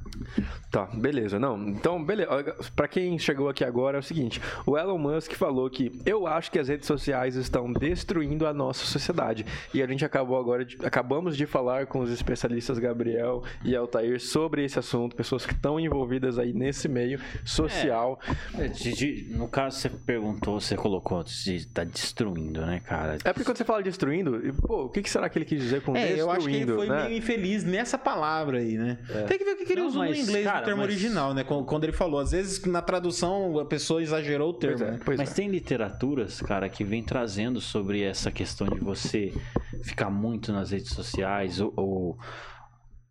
Tá, 0.69 0.87
beleza. 0.87 1.39
Não, 1.39 1.57
então, 1.69 2.03
beleza. 2.03 2.29
Pra 2.75 2.87
quem 2.87 3.17
chegou 3.17 3.47
aqui 3.47 3.63
agora 3.63 3.97
é 3.97 3.99
o 3.99 4.03
seguinte: 4.03 4.41
o 4.65 4.77
Elon 4.77 4.97
Musk 4.97 5.31
falou 5.33 5.69
que 5.69 5.76
eu 6.05 6.27
acho 6.27 6.51
que 6.51 6.59
as 6.59 6.67
redes 6.67 6.87
sociais 6.87 7.35
estão 7.35 7.71
destruindo 7.71 8.45
a 8.47 8.53
nossa 8.53 8.85
sociedade. 8.85 9.45
E 9.73 9.81
a 9.81 9.87
gente 9.87 10.03
acabou 10.05 10.37
agora 10.37 10.63
de, 10.65 10.77
acabamos 10.85 11.35
de 11.37 11.45
falar 11.45 11.85
com 11.87 11.99
os 11.99 12.11
especialistas 12.11 12.79
Gabriel 12.79 13.43
e 13.63 13.75
Altair 13.75 14.19
sobre 14.19 14.63
esse 14.63 14.77
assunto, 14.79 15.15
pessoas 15.15 15.45
que 15.45 15.53
estão 15.53 15.79
envolvidas 15.79 16.37
aí 16.39 16.53
nesse 16.53 16.87
meio 16.87 17.19
social. 17.45 18.19
É, 18.57 18.67
de- 18.67 18.93
de- 18.93 19.27
no 19.35 19.47
caso, 19.47 19.77
você 19.79 19.89
perguntou, 19.89 20.59
você 20.59 20.75
colocou, 20.75 21.25
se 21.25 21.65
tá 21.67 21.83
destruindo, 21.83 22.65
né, 22.65 22.81
cara? 22.85 23.17
É 23.23 23.33
porque 23.33 23.43
quando 23.43 23.57
você 23.57 23.63
fala 23.65 23.81
destruindo, 23.83 24.39
pô, 24.65 24.83
o 24.85 24.89
que, 24.89 25.01
que 25.01 25.09
será 25.09 25.29
que 25.29 25.37
ele 25.37 25.45
quis 25.45 25.61
dizer 25.61 25.81
com 25.81 25.95
É, 25.95 25.99
destruindo? 26.13 26.21
eu 26.21 26.31
acho 26.31 26.47
que 26.47 26.55
ele 26.55 26.73
foi 26.73 26.87
né? 26.89 27.03
meio 27.05 27.17
infeliz 27.17 27.63
nessa 27.63 27.97
palavra 27.97 28.59
aí, 28.59 28.77
né? 28.77 28.97
Tem 29.27 29.37
que 29.37 29.43
ver 29.43 29.51
o 29.51 29.57
que, 29.57 29.65
que 29.65 29.73
ele 29.73 29.81
Não, 29.81 29.87
usou 29.87 30.03
mas, 30.03 30.17
no 30.17 30.23
inglês 30.23 30.45
cara, 30.45 30.59
no 30.59 30.65
termo 30.65 30.81
mas- 30.81 30.89
original, 30.91 31.33
né? 31.33 31.43
Quando 31.43 31.83
ele 31.83 31.93
falou. 31.93 32.19
Às 32.19 32.31
vezes, 32.31 32.63
na 32.65 32.81
tradução, 32.81 33.59
a 33.59 33.65
pessoa 33.65 34.01
exagerou 34.01 34.49
o 34.49 34.53
termo, 34.53 34.77
Pois 34.77 34.87
é, 34.87 34.91
né? 34.91 34.99
pois 35.05 35.17
Mas 35.17 35.31
é. 35.31 35.33
tem 35.33 35.49
literaturas, 35.67 36.41
cara, 36.41 36.69
que 36.69 36.83
vem 36.85 37.03
trazendo 37.03 37.59
sobre 37.59 38.01
essa 38.01 38.31
questão 38.31 38.67
de 38.67 38.79
você 38.79 39.33
ficar 39.83 40.09
muito 40.09 40.53
nas 40.53 40.71
redes 40.71 40.93
sociais 40.93 41.59
ou, 41.59 41.73
ou 41.75 42.17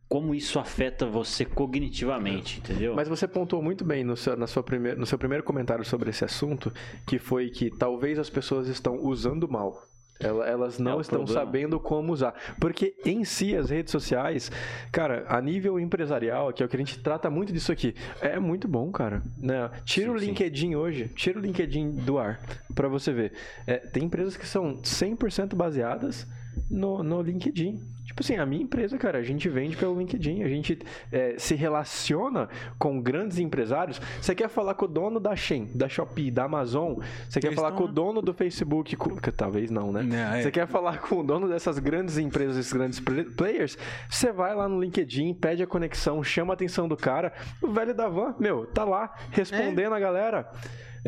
como 0.09 0.35
isso 0.35 0.59
afeta 0.59 1.05
você 1.05 1.45
cognitivamente, 1.45 2.61
entendeu? 2.61 2.95
Mas 2.95 3.09
você 3.09 3.28
pontuou 3.28 3.63
muito 3.63 3.85
bem 3.85 4.02
no 4.04 4.17
seu, 4.17 4.37
na 4.37 4.47
sua 4.47 4.63
primeir, 4.63 4.97
no 4.97 5.04
seu 5.04 5.19
primeiro 5.19 5.45
comentário 5.45 5.85
sobre 5.85 6.09
esse 6.09 6.25
assunto, 6.25 6.73
que 7.07 7.19
foi 7.19 7.50
que 7.50 7.71
talvez 7.71 8.19
as 8.19 8.30
pessoas 8.30 8.69
estão 8.69 8.97
usando 8.97 9.47
mal. 9.47 9.75
Ela- 10.21 10.47
Elas 10.47 10.79
não 10.79 10.93
É 10.93 10.95
o 10.97 11.00
estão 11.00 11.19
problema. 11.25 11.41
sabendo 11.47 11.79
como 11.81 12.13
usar. 12.13 12.35
Porque 12.61 12.95
em 13.05 13.25
si, 13.25 13.55
as 13.57 13.71
redes 13.71 13.91
sociais, 13.93 14.50
cara, 14.91 15.25
a 15.29 15.41
nível 15.41 15.79
empresarial, 15.79 16.52
que 16.52 16.63
é 16.63 16.67
o 16.67 16.69
que 16.69 16.76
a 16.76 16.79
gente 16.79 16.99
trata 17.00 17.29
muito 17.31 17.52
disso 17.52 17.71
aqui, 17.73 17.95
é 18.21 18.39
muito 18.39 18.67
bom, 18.67 18.91
cara. 18.91 19.23
Né? 19.39 19.71
Tira 19.85 20.11
o 20.11 20.15
Sim, 20.15 20.21
sim. 20.21 20.26
LinkedIn 20.31 20.75
hoje, 20.75 21.09
tira 21.15 21.39
o 21.39 21.43
LinkedIn 21.43 21.91
do 21.91 22.19
ar, 22.19 22.41
pra 22.75 22.89
você 22.89 23.13
ver. 23.13 23.33
É, 23.67 23.76
tem 23.76 24.05
empresas 24.05 24.37
que 24.37 24.47
são 24.47 24.76
100% 24.83 25.55
baseadas 25.55 26.26
no, 26.71 27.02
no 27.02 27.21
LinkedIn. 27.21 27.79
Tipo 28.06 28.23
assim, 28.23 28.36
a 28.36 28.47
minha 28.47 28.62
empresa, 28.62 28.97
cara, 28.97 29.19
a 29.19 29.23
gente 29.23 29.49
vende 29.49 29.76
pelo 29.76 29.99
LinkedIn, 29.99 30.42
a 30.42 30.49
gente 30.49 30.78
é, 31.12 31.34
se 31.38 31.54
relaciona 31.54 32.49
com 32.78 33.00
grandes 33.00 33.38
empresários. 33.38 34.00
Você 34.21 34.34
quer 34.34 34.49
falar 34.49 34.75
com 34.75 34.84
o 34.86 34.88
dono 34.88 35.19
da 35.21 35.34
Shein, 35.36 35.69
da 35.75 35.88
Shopee, 35.88 36.30
da 36.30 36.45
Amazon, 36.45 36.95
você 37.28 37.40
quer 37.40 37.49
Eles 37.49 37.56
falar 37.56 37.71
estão 37.71 37.84
com 37.86 37.90
o 37.90 37.95
dono 37.95 38.23
do 38.23 38.32
Facebook, 38.32 38.97
com- 38.97 39.16
talvez 39.16 39.71
não, 39.71 39.92
né? 39.92 40.06
É, 40.34 40.38
é. 40.38 40.42
Você 40.42 40.50
quer 40.50 40.66
falar 40.66 40.99
com 41.00 41.16
o 41.21 41.23
dono 41.25 41.49
dessas 41.49 41.78
grandes 41.78 42.16
empresas, 42.16 42.56
esses 42.56 42.73
grandes 42.73 43.00
play- 43.00 43.25
players, 43.25 43.76
você 44.08 44.32
vai 44.32 44.54
lá 44.54 44.69
no 44.69 44.80
LinkedIn, 44.80 45.34
pede 45.34 45.62
a 45.62 45.66
conexão, 45.66 46.23
chama 46.23 46.52
a 46.52 46.54
atenção 46.54 46.88
do 46.88 46.97
cara, 46.97 47.32
o 47.60 47.69
velho 47.73 47.92
da 47.95 48.08
van, 48.08 48.34
meu, 48.38 48.66
tá 48.66 48.84
lá 48.84 49.12
respondendo 49.30 49.92
a 49.95 49.99
galera. 50.00 50.49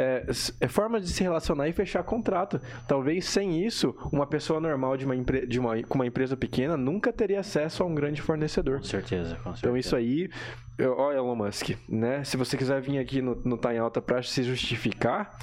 É, 0.01 0.25
é 0.61 0.69
forma 0.69 1.01
de 1.01 1.09
se 1.09 1.25
relacionar 1.25 1.67
e 1.69 1.73
fechar 1.73 2.05
contrato. 2.05 2.61
Talvez 2.87 3.25
sem 3.25 3.67
isso, 3.67 3.97
uma 4.13 4.29
pessoa 4.29 4.61
normal 4.61 4.97
de 4.97 5.05
uma, 5.05 5.17
de 5.17 5.59
uma, 5.59 5.83
com 5.83 5.95
uma 5.97 6.07
empresa 6.07 6.37
pequena 6.37 6.77
nunca 6.93 7.13
teria 7.13 7.41
acesso 7.41 7.83
a 7.83 7.87
um 7.87 7.95
grande 7.95 8.23
fornecedor. 8.23 8.79
Com 8.79 8.85
certeza, 8.85 9.35
com 9.37 9.43
certeza. 9.55 9.59
Então 9.61 9.77
isso 9.77 9.95
aí, 9.95 10.29
ó 10.81 11.13
Elon 11.13 11.35
Musk, 11.35 11.71
né? 11.89 12.25
Se 12.25 12.37
você 12.37 12.57
quiser 12.57 12.81
vir 12.81 12.99
aqui 12.99 13.21
no, 13.21 13.35
no 13.45 13.57
Tá 13.59 13.75
em 13.75 13.79
Alta 13.79 14.01
pra 14.01 14.23
se 14.23 14.43
justificar, 14.43 15.39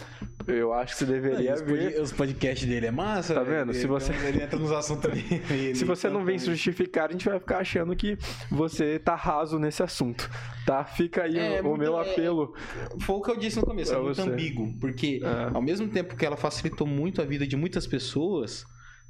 eu 0.47 0.73
acho 0.73 0.93
que 0.93 0.99
você 0.99 1.05
deveria 1.05 1.53
os, 1.53 1.61
vir. 1.61 2.01
os 2.01 2.11
podcasts 2.11 2.67
dele 2.67 2.87
é 2.87 2.91
massa. 2.91 3.33
Tá 3.33 3.43
vendo? 3.43 3.71
Ele, 3.71 3.79
Se 3.79 3.87
você- 3.87 4.13
ele 4.13 4.43
entra 4.43 4.57
nos 4.57 4.71
assuntos 4.71 5.11
dele. 5.11 5.75
Se 5.75 5.85
você 5.85 6.09
não 6.09 6.23
vem 6.25 6.37
se 6.39 6.45
justificar, 6.47 7.09
a 7.09 7.11
gente 7.11 7.27
vai 7.29 7.39
ficar 7.39 7.59
achando 7.59 7.95
que 7.95 8.17
você 8.49 8.97
tá 8.99 9.15
raso 9.15 9.59
nesse 9.59 9.83
assunto, 9.83 10.29
tá? 10.65 10.83
Fica 10.83 11.23
aí 11.23 11.37
É, 11.37 11.61
o, 11.61 11.73
o 11.73 11.77
meu 11.77 11.99
é- 11.99 12.11
apelo. 12.11 12.53
Foi 13.01 13.15
o 13.17 13.21
que 13.21 13.31
eu 13.31 13.37
disse 13.37 13.57
no 13.57 13.65
começo, 13.65 13.93
é 13.93 13.99
muito 13.99 14.15
você. 14.15 14.29
ambíguo. 14.29 14.73
Porque 14.79 15.21
É. 15.23 15.55
ao 15.55 15.61
mesmo 15.61 15.87
tempo 15.87 16.15
que 16.15 16.25
ela 16.25 16.37
facilitou 16.37 16.87
muito 16.87 17.21
a 17.21 17.25
vida 17.25 17.45
de 17.45 17.55
muitas 17.55 17.85
pessoas, 17.85 18.65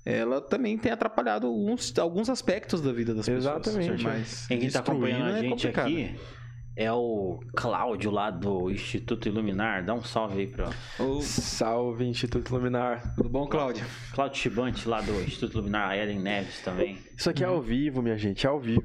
ela 0.05 0.39
também 0.39 0.77
tem 0.77 0.91
atrapalhado 0.91 1.47
alguns, 1.47 1.97
alguns 1.97 2.29
aspectos 2.29 2.79
da 2.79 2.93
vida 2.93 3.13
das 3.15 3.25
pessoas. 3.25 3.67
Exatamente. 3.67 4.03
Mas 4.03 4.45
Quem 4.47 4.59
tá 4.59 4.65
destruindo 4.65 4.91
acompanhando 4.91 5.33
a 5.33 5.37
é 5.37 5.41
gente 5.41 5.49
complicado. 5.49 5.85
aqui 5.87 6.15
é 6.75 6.91
o 6.91 7.39
Cláudio 7.55 8.11
lá 8.11 8.29
do 8.29 8.69
Instituto 8.69 9.29
Iluminar. 9.29 9.85
Dá 9.85 9.93
um 9.93 10.03
salve 10.03 10.41
aí 10.41 10.47
pra 10.47 10.69
Salve, 11.21 12.05
Instituto 12.05 12.53
Luminar. 12.53 13.15
tudo 13.15 13.29
bom, 13.29 13.47
Cláudio? 13.47 13.85
Cláudio 14.13 14.37
Chibante 14.37 14.87
lá 14.87 14.99
do 14.99 15.13
Instituto 15.21 15.53
Iluminar, 15.53 15.91
a 15.91 15.97
Ellen 15.97 16.19
Neves 16.19 16.61
também. 16.61 16.97
Isso 17.15 17.29
aqui 17.29 17.43
é 17.43 17.47
ao 17.47 17.61
vivo, 17.61 18.01
minha 18.01 18.17
gente, 18.17 18.45
é 18.45 18.49
ao 18.49 18.59
vivo. 18.59 18.83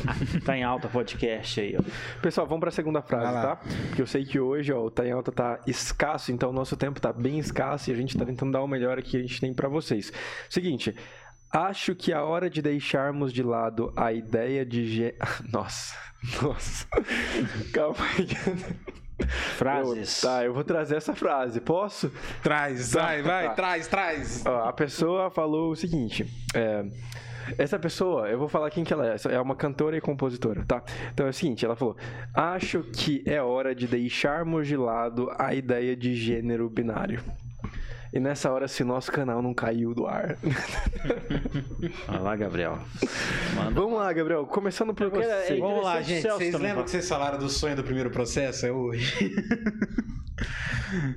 tá 0.44 0.56
em 0.56 0.64
alta 0.64 0.88
podcast 0.88 1.60
aí, 1.60 1.76
ó. 1.78 2.20
Pessoal, 2.22 2.46
vamos 2.46 2.60
pra 2.60 2.70
segunda 2.70 3.02
frase, 3.02 3.32
tá? 3.34 3.56
Porque 3.88 4.00
eu 4.00 4.06
sei 4.06 4.24
que 4.24 4.40
hoje, 4.40 4.72
ó, 4.72 4.86
o 4.86 4.90
Tá 4.90 5.06
em 5.06 5.12
Alta 5.12 5.30
tá 5.30 5.60
escasso, 5.66 6.32
então 6.32 6.48
o 6.48 6.52
nosso 6.54 6.74
tempo 6.74 6.98
tá 6.98 7.12
bem 7.12 7.38
escasso 7.38 7.90
e 7.90 7.92
a 7.92 7.96
gente 7.96 8.16
tá 8.16 8.24
tentando 8.24 8.52
dar 8.52 8.62
o 8.62 8.66
melhor 8.66 9.02
que 9.02 9.16
a 9.16 9.20
gente 9.20 9.38
tem 9.38 9.52
pra 9.52 9.68
vocês. 9.68 10.10
Seguinte, 10.48 10.94
acho 11.52 11.94
que 11.94 12.12
é 12.12 12.18
hora 12.18 12.48
de 12.50 12.60
deixarmos 12.62 13.32
de 13.32 13.42
lado 13.42 13.92
a 13.96 14.12
ideia 14.12 14.64
de... 14.64 14.86
Ge... 14.86 15.14
Nossa, 15.52 15.94
nossa. 16.42 16.86
Calma 17.72 17.96
aí. 18.18 19.26
Frases. 19.56 20.22
Eu- 20.22 20.28
tá, 20.28 20.44
eu 20.44 20.52
vou 20.54 20.64
trazer 20.64 20.96
essa 20.96 21.14
frase, 21.14 21.60
posso? 21.60 22.10
Traz, 22.42 22.92
vai, 22.92 23.22
vai, 23.22 23.48
Tá. 23.48 23.54
traz, 23.54 23.86
traz. 23.86 24.44
Ó, 24.46 24.68
a 24.68 24.72
pessoa 24.72 25.30
falou 25.30 25.70
o 25.72 25.76
seguinte. 25.76 26.26
é, 26.54 26.84
essa 27.58 27.78
pessoa, 27.78 28.28
eu 28.28 28.38
vou 28.38 28.48
falar 28.48 28.70
quem 28.70 28.82
que 28.82 28.92
ela 28.92 29.06
é. 29.06 29.16
É 29.30 29.40
uma 29.40 29.54
cantora 29.54 29.96
e 29.96 30.00
compositora, 30.00 30.64
tá? 30.66 30.82
Então 31.14 31.26
é 31.26 31.30
o 31.30 31.32
seguinte, 31.32 31.64
ela 31.64 31.76
falou: 31.76 31.96
Acho 32.34 32.82
que 32.82 33.22
é 33.24 33.40
hora 33.40 33.72
de 33.74 33.86
deixarmos 33.86 34.66
de 34.66 34.76
lado 34.76 35.30
a 35.38 35.54
ideia 35.54 35.94
de 35.96 36.14
gênero 36.16 36.68
binário. 36.68 37.22
E 38.12 38.20
nessa 38.20 38.50
hora, 38.52 38.68
se 38.68 38.82
nosso 38.84 39.10
canal 39.12 39.42
não 39.42 39.52
caiu 39.52 39.94
do 39.94 40.06
ar. 40.06 40.36
Vai 42.06 42.18
lá, 42.20 42.36
Gabriel. 42.36 42.78
Manda. 43.54 43.70
Vamos 43.80 43.98
lá, 43.98 44.12
Gabriel. 44.12 44.46
Começando 44.46 44.94
por 44.94 45.10
você. 45.10 45.54
é- 45.54 45.58
Vamos 45.58 45.82
lá, 45.84 46.00
gente. 46.02 46.22
Celso 46.22 46.38
Vocês 46.38 46.52
também 46.52 46.68
lembram 46.68 46.84
que 46.84 46.90
vocês 46.90 47.08
falaram 47.08 47.38
do 47.38 47.48
sonho 47.48 47.76
do 47.76 47.84
primeiro 47.84 48.10
processo? 48.10 48.66
É 48.66 48.72
hoje. 48.72 49.34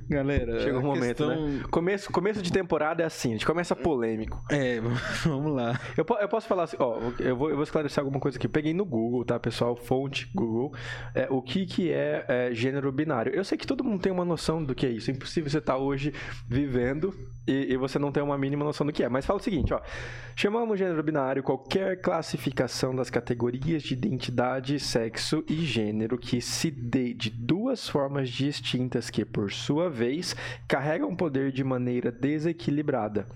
Galera, 0.09 0.61
Chega 0.61 0.77
um 0.77 0.79
a 0.79 0.83
momento, 0.83 1.25
questão- 1.27 1.47
né? 1.47 1.63
Começo, 1.69 2.11
começo 2.11 2.41
de 2.41 2.51
temporada 2.51 3.03
é 3.03 3.05
assim, 3.05 3.29
a 3.29 3.31
gente 3.33 3.45
começa 3.45 3.75
polêmico. 3.75 4.41
É, 4.49 4.79
vamos 5.23 5.53
lá. 5.53 5.79
Eu, 5.95 6.05
eu 6.19 6.27
posso 6.29 6.47
falar 6.47 6.63
assim, 6.63 6.77
ó, 6.79 6.97
eu 7.19 7.35
vou, 7.35 7.49
eu 7.49 7.55
vou 7.55 7.63
esclarecer 7.63 7.99
alguma 8.01 8.19
coisa 8.19 8.37
aqui. 8.37 8.47
Peguei 8.47 8.73
no 8.73 8.83
Google, 8.85 9.23
tá, 9.23 9.39
pessoal? 9.39 9.75
Fonte 9.75 10.29
Google. 10.33 10.73
É, 11.13 11.27
o 11.29 11.41
que, 11.41 11.65
que 11.65 11.91
é, 11.91 12.25
é, 12.27 12.49
gênero 12.53 12.91
binário? 12.91 13.33
Eu 13.33 13.43
sei 13.43 13.57
que 13.57 13.67
todo 13.67 13.83
mundo 13.83 14.01
tem 14.01 14.11
uma 14.11 14.25
noção 14.25 14.63
do 14.63 14.73
que 14.73 14.85
é 14.85 14.89
isso. 14.89 15.11
É 15.11 15.13
impossível 15.13 15.49
você 15.49 15.59
estar 15.59 15.77
hoje 15.77 16.13
vivendo 16.47 16.78
e, 17.47 17.73
e 17.73 17.77
você 17.77 17.97
não 17.97 18.11
ter 18.11 18.21
uma 18.21 18.37
mínima 18.37 18.63
noção 18.63 18.85
do 18.85 18.93
que 18.93 19.03
é. 19.03 19.09
Mas 19.09 19.25
fala 19.25 19.39
o 19.39 19.43
seguinte, 19.43 19.73
ó. 19.73 19.81
Chamamos 20.35 20.77
gênero 20.77 21.01
binário 21.01 21.43
qualquer 21.43 21.99
classificação 21.99 22.95
das 22.95 23.09
categorias 23.09 23.83
de 23.83 23.93
identidade, 23.93 24.79
sexo 24.79 25.43
e 25.47 25.55
gênero 25.65 26.17
que 26.17 26.39
se 26.41 26.69
dê 26.69 27.13
de 27.13 27.29
duas 27.29 27.89
formas 27.89 28.29
distintas 28.29 29.09
que, 29.09 29.25
por 29.25 29.51
sua 29.51 29.89
vez, 29.89 30.35
carregam 30.67 31.15
poder 31.15 31.51
de 31.51 31.63
maneira 31.63 32.11
desequilibrada. 32.11 33.27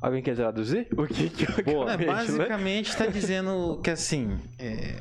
Alguém 0.00 0.22
quer 0.22 0.36
traduzir? 0.36 0.86
O 0.96 1.06
que 1.06 1.28
que 1.28 1.44
É, 1.44 1.64
realmente, 1.64 1.98
né? 1.98 2.06
basicamente 2.06 2.90
está 2.90 3.06
dizendo 3.06 3.80
que 3.82 3.90
assim, 3.90 4.38
é, 4.58 5.00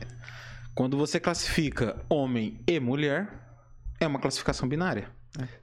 quando 0.74 0.98
você 0.98 1.20
classifica 1.20 1.98
homem 2.10 2.60
e 2.68 2.80
mulher, 2.80 3.30
é 4.00 4.08
uma 4.08 4.20
classificação 4.20 4.68
binária. 4.68 5.10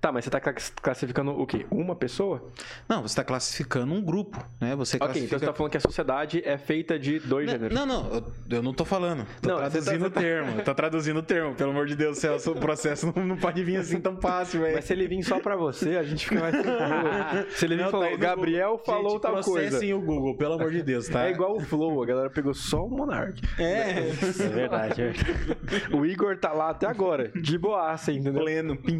Tá, 0.00 0.12
mas 0.12 0.24
você 0.24 0.30
tá 0.30 0.40
cla- 0.40 0.52
classificando 0.80 1.32
o 1.32 1.44
quê? 1.46 1.66
Uma 1.68 1.96
pessoa? 1.96 2.44
Não, 2.88 3.02
você 3.02 3.06
está 3.12 3.24
classificando 3.24 3.92
um 3.92 4.00
grupo, 4.00 4.38
né? 4.60 4.76
Você 4.76 4.96
Ok, 4.98 5.06
classifica... 5.06 5.26
então 5.26 5.38
você 5.40 5.46
tá 5.46 5.52
falando 5.52 5.72
que 5.72 5.76
a 5.78 5.80
sociedade 5.80 6.42
é 6.44 6.56
feita 6.56 6.96
de 6.96 7.18
dois 7.18 7.50
gêneros. 7.50 7.74
Não, 7.76 7.84
não, 7.84 8.24
eu, 8.48 8.62
não 8.62 8.72
tô 8.72 8.84
falando. 8.84 9.26
Tô 9.42 9.48
Não, 9.48 9.56
traduzindo 9.56 9.98
você 10.04 10.10
tá- 10.10 10.20
o 10.20 10.22
termo. 10.22 10.62
Tô 10.62 10.74
traduzindo 10.74 11.16
o 11.18 11.22
termo. 11.22 11.54
Pelo 11.56 11.70
amor 11.72 11.86
de 11.86 11.96
Deus, 11.96 12.18
Celso, 12.18 12.52
o 12.52 12.54
processo 12.60 13.12
não, 13.16 13.26
não 13.26 13.36
pode 13.36 13.64
vir 13.64 13.76
assim 13.78 14.00
tão 14.00 14.16
fácil, 14.20 14.60
velho. 14.60 14.76
Mas 14.76 14.84
se 14.84 14.92
ele 14.92 15.08
vir 15.08 15.24
só 15.24 15.40
pra 15.40 15.56
você, 15.56 15.96
a 15.96 16.04
gente 16.04 16.28
fica 16.28 16.40
mais 16.40 16.54
tranquilo. 16.54 17.46
Se 17.56 17.64
ele 17.64 17.76
vir 17.76 17.90
Não, 17.90 18.04
e 18.06 18.10
tá 18.12 18.16
Gabriel 18.16 18.80
falou 18.84 19.12
Gente, 19.12 19.22
tal 19.22 19.32
coisa. 19.42 19.50
processem 19.50 19.92
o 19.94 20.00
Google, 20.00 20.36
pelo 20.36 20.54
amor 20.54 20.70
de 20.70 20.82
Deus, 20.82 21.08
tá? 21.08 21.26
É 21.26 21.30
igual 21.30 21.56
o 21.56 21.60
Flow, 21.60 22.00
a 22.02 22.06
galera 22.06 22.30
pegou 22.30 22.54
só 22.54 22.84
o 22.84 22.88
Monark. 22.90 23.40
É, 23.58 23.64
É 23.64 24.02
verdade, 24.12 25.02
é 25.02 25.08
verdade. 25.10 25.94
O 25.94 26.04
Igor 26.06 26.36
tá 26.38 26.52
lá 26.52 26.70
até 26.70 26.86
agora, 26.86 27.28
de 27.34 27.58
boaça, 27.58 28.12
entendeu? 28.12 28.42
pleno, 28.44 28.76
pim, 28.76 28.98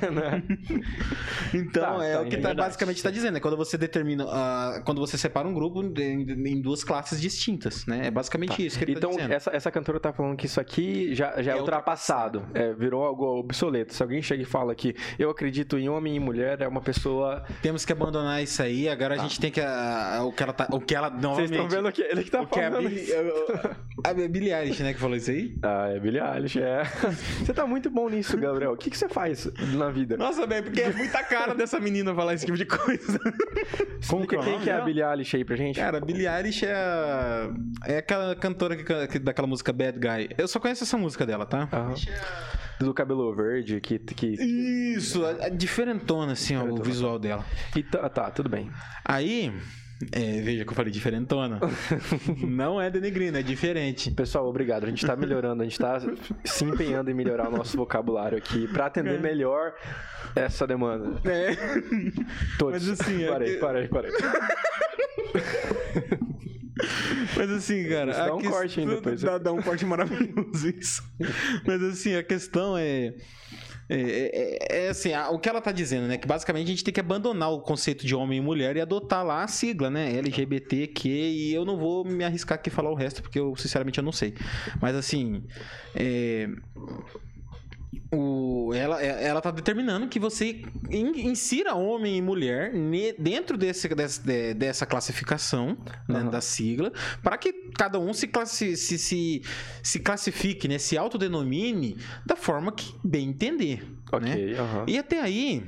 Né? 0.14 0.42
Então, 1.52 1.98
Tá, 1.98 2.04
é 2.04 2.14
tá, 2.14 2.20
o 2.22 2.26
que 2.26 2.36
é 2.36 2.40
tá, 2.40 2.54
basicamente 2.54 2.96
está 2.96 3.10
dizendo. 3.10 3.36
É 3.36 3.40
quando 3.40 3.56
você 3.56 3.76
determina. 3.76 4.24
ah, 4.28 4.82
quando 4.84 5.00
você 5.00 5.16
separa 5.18 5.46
um 5.46 5.54
grupo 5.54 5.82
em, 5.82 6.22
em 6.22 6.60
duas 6.60 6.84
classes 6.84 7.20
distintas, 7.20 7.86
né? 7.86 8.06
É 8.06 8.10
basicamente 8.10 8.64
isso 8.64 8.78
que 8.78 8.84
ele 8.84 8.92
Então, 8.92 9.10
tá 9.10 9.16
dizendo. 9.16 9.32
essa, 9.32 9.50
essa 9.54 9.70
cantora 9.70 9.98
tá 10.00 10.12
falando 10.12 10.36
que 10.36 10.46
isso 10.46 10.60
aqui 10.60 11.14
já, 11.14 11.40
já 11.42 11.52
é, 11.52 11.56
É 11.56 11.60
ultrapassado. 11.60 12.44
É, 12.54 12.72
virou 12.72 13.04
algo 13.04 13.24
obsoleto. 13.38 13.94
Se 13.94 14.02
alguém 14.02 14.22
chega 14.22 14.42
e 14.42 14.46
fala 14.46 14.74
que 14.74 14.94
eu 15.18 15.30
acredito 15.30 15.78
em 15.78 15.88
homem 15.88 16.16
e 16.16 16.20
mulher, 16.20 16.60
é 16.60 16.68
uma 16.68 16.80
pessoa. 16.80 17.44
Temos 17.62 17.84
que 17.84 17.92
abandonar 17.92 18.42
isso 18.42 18.62
aí. 18.62 18.88
Agora 18.88 19.14
a 19.14 19.18
gente 19.18 19.40
tem 19.40 19.50
que. 19.50 19.60
ah, 19.60 20.22
o 20.24 20.32
que 20.32 20.42
ela 20.42 20.52
tá. 20.52 20.68
O 20.70 20.80
que 20.80 20.94
ela. 20.94 21.08
Vocês 21.10 21.50
estão 21.50 21.68
vendo 21.68 21.90
que 21.92 22.02
ele 22.02 22.24
que 22.24 22.30
tá 22.30 22.42
o 22.42 22.46
que 22.46 22.60
é 22.60 22.66
a 22.66 22.70
falando. 22.70 22.88
Billie, 22.88 23.12
a 24.04 24.12
Billie 24.28 24.52
Eilish, 24.52 24.82
né? 24.82 24.92
Que 24.92 25.00
falou 25.00 25.16
isso 25.16 25.30
aí? 25.30 25.54
Ah, 25.62 25.88
é 25.88 25.98
Billie 25.98 26.20
Eilish, 26.20 26.60
é. 26.60 26.82
Você 27.44 27.52
tá 27.52 27.66
muito 27.66 27.90
bom 27.90 28.08
nisso, 28.08 28.36
Gabriel. 28.36 28.72
O 28.72 28.76
que, 28.76 28.90
que 28.90 28.96
você 28.98 29.08
faz 29.08 29.48
na 29.86 29.90
vida? 29.90 30.16
Nossa, 30.16 30.46
velho, 30.46 30.64
porque 30.64 30.80
é 30.80 30.92
muita 30.92 31.22
cara 31.24 31.54
dessa 31.56 31.78
menina 31.80 32.14
falar 32.14 32.34
esse 32.34 32.44
tipo 32.46 32.56
de 32.58 32.64
coisa. 32.66 33.18
Explica 34.00 34.38
quem 34.42 34.60
que 34.60 34.70
é 34.70 34.74
a 34.74 34.80
Billie 34.80 35.02
Eilish 35.02 35.36
aí 35.36 35.44
pra 35.44 35.56
gente. 35.56 35.76
Cara, 35.78 35.98
a 35.98 36.00
Billie 36.00 36.26
Eilish 36.26 36.64
é, 36.64 36.72
a- 36.74 37.50
é 37.86 37.98
aquela 37.98 38.34
cantora 38.36 38.76
que, 38.76 39.06
que- 39.08 39.18
daquela 39.18 39.46
música 39.46 39.72
Bad 39.72 39.98
Guy. 39.98 40.30
Eu 40.36 40.48
só 40.48 40.58
conheço 40.60 40.84
essa 40.84 40.96
música 40.96 41.24
dela, 41.26 41.46
tá? 41.46 41.68
Aham. 41.72 41.94
Do 42.80 42.92
cabelo 42.92 43.32
verde, 43.34 43.80
que. 43.80 43.98
que... 44.00 44.26
Isso, 44.96 45.24
a, 45.24 45.46
a 45.46 45.48
diferentona, 45.48 46.32
assim, 46.32 46.56
ó, 46.56 46.64
o 46.64 46.82
visual 46.82 47.18
dela. 47.18 47.44
E 47.76 47.82
tá, 47.82 48.08
tá, 48.08 48.30
tudo 48.30 48.48
bem. 48.48 48.68
Aí, 49.04 49.52
é, 50.12 50.40
veja 50.40 50.64
que 50.64 50.70
eu 50.70 50.74
falei 50.74 50.92
diferentona. 50.92 51.60
Não 52.38 52.80
é 52.80 52.90
denegrindo, 52.90 53.38
é 53.38 53.42
diferente. 53.42 54.10
Pessoal, 54.10 54.48
obrigado. 54.48 54.84
A 54.84 54.88
gente 54.88 55.06
tá 55.06 55.16
melhorando, 55.16 55.62
a 55.62 55.64
gente 55.64 55.78
tá 55.78 56.00
se 56.44 56.64
empenhando 56.64 57.10
em 57.10 57.14
melhorar 57.14 57.48
o 57.48 57.56
nosso 57.56 57.76
vocabulário 57.76 58.36
aqui 58.36 58.66
pra 58.68 58.86
atender 58.86 59.20
melhor 59.20 59.74
essa 60.34 60.66
demanda. 60.66 61.20
É. 61.28 61.54
Todos. 62.58 62.86
Mas 62.86 63.00
assim, 63.00 63.24
é 63.24 63.28
parei, 63.28 63.56
parei, 63.58 63.88
parei. 63.88 64.12
Mas 67.36 67.50
assim, 67.50 67.88
cara. 67.88 68.10
Isso 68.10 68.20
dá 68.20 68.34
um 68.34 68.42
corte 68.42 68.80
ainda 68.80 68.94
depois. 68.96 69.22
Dá, 69.22 69.38
dá 69.38 69.52
um 69.52 69.62
corte 69.62 69.84
maravilhoso 69.84 70.68
isso. 70.68 71.02
Mas 71.66 71.82
assim, 71.82 72.14
a 72.14 72.22
questão 72.22 72.76
é. 72.76 73.14
É, 73.88 73.98
é- 74.70 74.86
é 74.86 74.88
assim, 74.88 75.12
a- 75.12 75.30
o 75.30 75.38
que 75.38 75.48
ela 75.48 75.60
tá 75.60 75.70
dizendo, 75.72 76.06
né? 76.08 76.16
Que 76.16 76.26
basicamente 76.26 76.66
a 76.66 76.70
gente 76.70 76.84
tem 76.84 76.92
que 76.94 77.00
abandonar 77.00 77.50
o 77.52 77.60
conceito 77.60 78.06
de 78.06 78.14
homem 78.14 78.38
e 78.38 78.40
mulher 78.40 78.76
e 78.76 78.80
adotar 78.80 79.24
lá 79.24 79.42
a 79.42 79.48
sigla, 79.48 79.90
né? 79.90 80.16
LGBTQ, 80.16 81.08
e 81.08 81.52
eu 81.54 81.64
não 81.64 81.76
vou 81.76 82.04
me 82.04 82.24
arriscar 82.24 82.56
aqui 82.56 82.70
falar 82.70 82.90
o 82.90 82.94
resto, 82.94 83.22
porque 83.22 83.38
eu, 83.38 83.54
sinceramente, 83.56 83.98
eu 83.98 84.04
não 84.04 84.12
sei. 84.12 84.34
Mas 84.80 84.94
assim. 84.96 85.42
é, 85.94 86.48
o, 88.12 88.72
ela, 88.74 89.02
é- 89.02 89.26
ela 89.26 89.40
tá 89.40 89.50
determinando 89.50 90.08
que 90.08 90.18
você 90.18 90.62
in- 90.90 91.28
insira 91.28 91.74
homem 91.74 92.16
e 92.18 92.22
mulher 92.22 92.72
ne- 92.72 93.12
dentro 93.14 93.56
desse, 93.56 93.88
desse- 93.94 94.20
de- 94.22 94.54
dessa 94.54 94.86
classificação 94.86 95.76
né, 96.08 96.20
Aham. 96.20 96.30
da 96.30 96.40
sigla, 96.40 96.92
para 97.22 97.36
que 97.36 97.52
cada 97.76 97.98
um 97.98 98.12
se, 98.12 98.26
classi- 98.28 98.76
se, 98.76 98.98
se, 98.98 99.42
se 99.82 99.98
classifique, 100.00 100.66
né, 100.68 100.78
se 100.78 100.96
autodenomine 100.96 101.96
da 102.24 102.36
forma 102.36 102.72
que 102.72 102.94
bem 103.04 103.28
entender. 103.28 103.82
né? 104.20 104.32
Ok, 104.32 104.54
aham. 104.56 104.84
E 104.88 104.96
até 104.98 105.20
aí, 105.20 105.64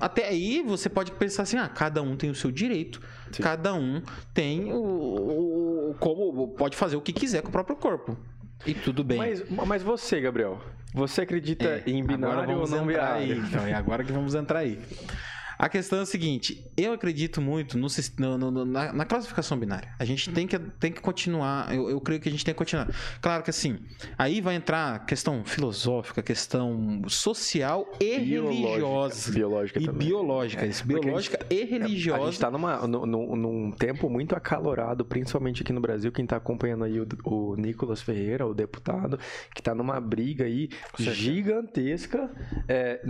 até 0.00 0.28
aí 0.28 0.62
você 0.62 0.88
pode 0.88 1.12
pensar 1.12 1.42
assim, 1.42 1.56
ah, 1.58 1.68
cada 1.68 2.00
um 2.02 2.16
tem 2.16 2.30
o 2.30 2.34
seu 2.34 2.50
direito, 2.50 3.00
Sim. 3.32 3.42
cada 3.42 3.74
um 3.74 4.00
tem 4.32 4.72
o, 4.72 4.76
o- 5.90 5.94
como 6.00 6.48
pode 6.48 6.76
fazer 6.76 6.96
o 6.96 7.00
que 7.00 7.12
quiser 7.12 7.42
com 7.42 7.48
o 7.48 7.52
próprio 7.52 7.76
corpo. 7.76 8.16
E 8.66 8.74
tudo 8.74 9.04
bem. 9.04 9.18
Mas, 9.18 9.42
mas 9.66 9.82
você, 9.82 10.20
Gabriel, 10.20 10.60
você 10.92 11.22
acredita 11.22 11.64
É, 11.64 11.82
em 11.86 12.04
binário 12.04 12.58
ou 12.58 12.68
não 12.68 12.86
binário? 12.86 13.16
Aí, 13.22 13.38
então, 13.38 13.66
é 13.66 13.74
agora 13.74 14.02
que 14.04 14.12
vamos 14.12 14.34
entrar 14.34 14.60
aí. 14.60 14.80
A 15.58 15.68
questão 15.68 15.98
é 15.98 16.02
a 16.02 16.06
seguinte: 16.06 16.64
eu 16.76 16.92
acredito 16.92 17.40
muito 17.40 17.76
no 17.76 17.88
no- 18.18 18.38
no- 18.50 18.64
na, 18.64 18.92
na 18.92 19.04
classificação 19.04 19.58
binária. 19.58 19.92
A 19.98 20.04
gente 20.04 20.30
tem 20.30 20.46
que, 20.46 20.58
tem 20.58 20.92
que 20.92 21.00
continuar. 21.00 21.74
Eu, 21.74 21.90
eu 21.90 22.00
creio 22.00 22.20
que 22.20 22.28
a 22.28 22.32
gente 22.32 22.44
tem 22.44 22.54
que 22.54 22.58
continuar. 22.58 22.88
Claro 23.20 23.42
que 23.42 23.50
assim, 23.50 23.78
aí 24.16 24.40
vai 24.40 24.54
entrar 24.54 25.04
questão 25.06 25.44
filosófica, 25.44 26.22
questão 26.22 27.02
social 27.08 27.90
e 28.00 28.18
religiosa. 28.18 29.32
Biológica 29.32 29.80
E 29.80 29.86
também. 29.86 30.06
biológica, 30.08 30.66
isso. 30.66 30.82
a 30.82 30.86
Biológica 30.86 31.46
e 31.50 31.62
A 31.62 31.66
religiosa. 31.66 32.24
gente 32.30 32.40
tá 32.40 32.50
numa, 32.50 32.86
nu- 32.86 33.06
nu- 33.06 33.36
num 33.36 33.70
tempo 33.72 34.08
muito 34.08 34.36
acalorado, 34.36 35.04
principalmente 35.04 35.62
aqui 35.62 35.72
no 35.72 35.80
Brasil. 35.80 36.12
Quem 36.12 36.26
tá 36.26 36.36
acompanhando 36.36 36.84
aí 36.84 37.00
o, 37.00 37.06
o 37.24 37.56
Nicolas 37.56 38.00
Ferreira, 38.00 38.46
o 38.46 38.54
deputado, 38.54 39.18
que 39.54 39.62
tá 39.62 39.74
numa 39.74 40.00
briga 40.00 40.44
aí 40.44 40.68
gigantesca, 40.98 42.30
é, 42.68 43.00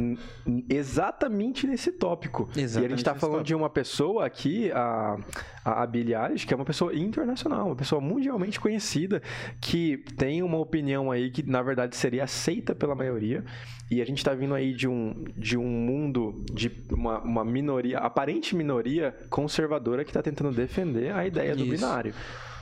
exatamente 0.68 1.66
nesse 1.66 1.92
tópico. 1.92 2.37
E 2.54 2.60
a 2.60 2.62
Exatamente 2.62 2.90
gente 2.90 3.04
tá 3.04 3.12
nesse 3.12 3.20
falando 3.20 3.44
de 3.44 3.54
uma 3.54 3.70
pessoa 3.70 4.26
aqui, 4.26 4.70
a, 4.72 5.16
a, 5.64 5.86
Billie 5.86 6.14
Eilish, 6.14 6.46
que 6.46 6.52
é 6.52 6.56
uma 6.56 6.64
pessoa 6.64 6.94
internacional, 6.94 7.66
uma 7.66 7.76
pessoa 7.76 8.00
mundialmente 8.00 8.60
conhecida, 8.60 9.22
que 9.60 9.98
tem 10.16 10.42
uma 10.42 10.58
opinião 10.58 11.10
aí 11.10 11.30
que, 11.30 11.42
na 11.42 11.62
verdade, 11.62 11.96
seria 11.96 12.24
aceita 12.24 12.74
pela 12.74 12.94
maioria. 12.94 13.44
E 13.90 14.02
a 14.02 14.04
gente 14.04 14.22
tá 14.22 14.34
vindo 14.34 14.54
aí 14.54 14.74
de 14.74 14.86
um, 14.86 15.24
de 15.36 15.56
um 15.56 15.66
mundo 15.66 16.44
de 16.52 16.70
uma, 16.90 17.20
uma 17.20 17.44
minoria, 17.44 17.98
aparente 17.98 18.54
minoria 18.54 19.16
conservadora 19.30 20.04
que 20.04 20.12
tá 20.12 20.22
tentando 20.22 20.52
defender 20.52 21.12
a 21.14 21.26
ideia 21.26 21.56
do 21.56 21.62
Isso. 21.62 21.70
binário. 21.70 22.14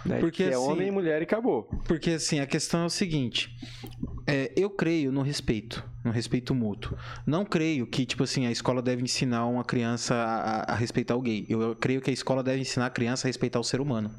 Né? 0.07 0.19
Porque, 0.19 0.45
que 0.45 0.51
é 0.51 0.55
assim, 0.55 0.71
homem 0.73 0.89
e 0.89 0.91
mulher 0.91 1.21
e 1.21 1.25
acabou. 1.25 1.65
Porque 1.85 2.11
assim, 2.11 2.41
a 2.41 2.47
questão 2.47 2.83
é 2.83 2.87
o 2.87 2.91
seguinte: 2.91 3.51
é, 4.27 4.53
eu 4.57 4.71
creio 4.71 5.13
no 5.13 5.23
respeito, 5.23 5.85
no 6.05 6.11
respeito 6.11 6.55
mútuo. 6.55 6.97
Não 7.27 7.45
creio 7.45 7.87
que, 7.87 8.05
tipo 8.05 8.23
assim, 8.25 8.47
a 8.47 8.51
escola 8.51 8.83
deve 8.83 9.03
ensinar 9.03 9.47
uma 9.47 9.65
criança 9.65 10.15
a, 10.15 10.73
a 10.73 10.75
respeitar 10.75 11.17
o 11.17 11.21
gay. 11.21 11.47
Eu, 11.49 11.61
eu 11.63 11.77
creio 11.77 12.01
que 12.01 12.11
a 12.11 12.13
escola 12.13 12.43
deve 12.43 12.61
ensinar 12.61 12.87
a 12.87 12.91
criança 12.91 13.27
a 13.27 13.29
respeitar 13.29 13.61
o 13.61 13.65
ser 13.65 13.81
humano. 13.81 14.11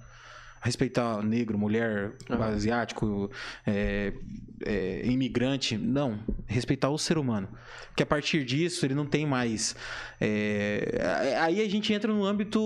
A 0.62 0.66
respeitar 0.66 1.22
negro, 1.24 1.58
mulher, 1.58 2.14
Aham. 2.30 2.46
asiático, 2.46 3.30
é, 3.66 4.14
é, 4.66 5.02
imigrante. 5.06 5.78
Não. 5.78 6.20
Respeitar 6.46 6.90
o 6.90 6.98
ser 6.98 7.18
humano. 7.18 7.48
Porque 7.88 8.04
a 8.04 8.06
partir 8.06 8.46
disso 8.46 8.86
ele 8.86 8.94
não 8.96 9.06
tem 9.06 9.26
mais. 9.26 9.76
é, 10.20 11.36
aí 11.40 11.62
a 11.62 11.70
gente 11.70 11.92
entra 11.94 12.12
no 12.12 12.24
âmbito. 12.26 12.60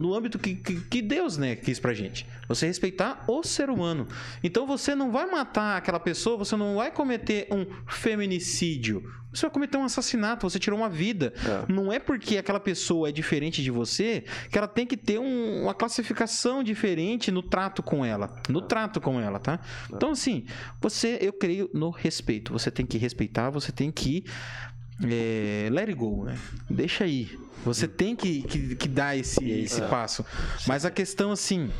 No 0.00 0.14
âmbito 0.14 0.38
que, 0.38 0.54
que, 0.54 0.80
que 0.80 1.02
Deus, 1.02 1.36
né, 1.38 1.56
quis 1.56 1.78
pra 1.78 1.94
gente. 1.94 2.26
Você 2.48 2.66
respeitar 2.66 3.24
o 3.28 3.42
ser 3.42 3.70
humano. 3.70 4.06
Então 4.42 4.66
você 4.66 4.94
não 4.94 5.10
vai 5.10 5.26
matar 5.30 5.76
aquela 5.78 6.00
pessoa, 6.00 6.36
você 6.36 6.56
não 6.56 6.76
vai 6.76 6.90
cometer 6.90 7.46
um 7.50 7.64
feminicídio. 7.86 9.02
Você 9.32 9.42
vai 9.46 9.50
cometer 9.50 9.76
um 9.76 9.84
assassinato, 9.84 10.48
você 10.48 10.60
tirou 10.60 10.78
uma 10.78 10.88
vida. 10.88 11.32
É. 11.44 11.72
Não 11.72 11.92
é 11.92 11.98
porque 11.98 12.38
aquela 12.38 12.60
pessoa 12.60 13.08
é 13.08 13.12
diferente 13.12 13.64
de 13.64 13.70
você 13.70 14.22
que 14.48 14.56
ela 14.56 14.68
tem 14.68 14.86
que 14.86 14.96
ter 14.96 15.18
um- 15.18 15.62
uma 15.64 15.74
classificação 15.74 16.62
diferente 16.62 17.32
no 17.32 17.42
trato 17.42 17.82
com 17.82 18.04
ela. 18.04 18.32
No 18.48 18.60
trato 18.62 19.00
com 19.00 19.20
ela, 19.20 19.40
tá? 19.40 19.58
Então, 19.92 20.10
assim, 20.12 20.44
você, 20.80 21.18
eu 21.24 21.32
creio 21.32 21.70
no 21.72 21.90
respeito. 21.90 22.52
Você 22.52 22.70
tem 22.70 22.84
que 22.86 22.98
respeitar, 22.98 23.50
você 23.50 23.72
tem 23.72 23.90
que 23.90 24.24
é, 25.02 25.68
let 25.70 25.88
it 25.88 25.94
go, 25.94 26.24
né? 26.24 26.38
Deixa 26.70 27.04
aí. 27.04 27.36
Você 27.64 27.88
tem 27.88 28.14
que, 28.14 28.42
que, 28.42 28.76
que 28.76 28.88
dar 28.88 29.16
esse, 29.16 29.44
esse 29.50 29.80
passo. 29.82 30.24
Mas 30.66 30.84
a 30.84 30.90
questão, 30.90 31.32
assim. 31.32 31.70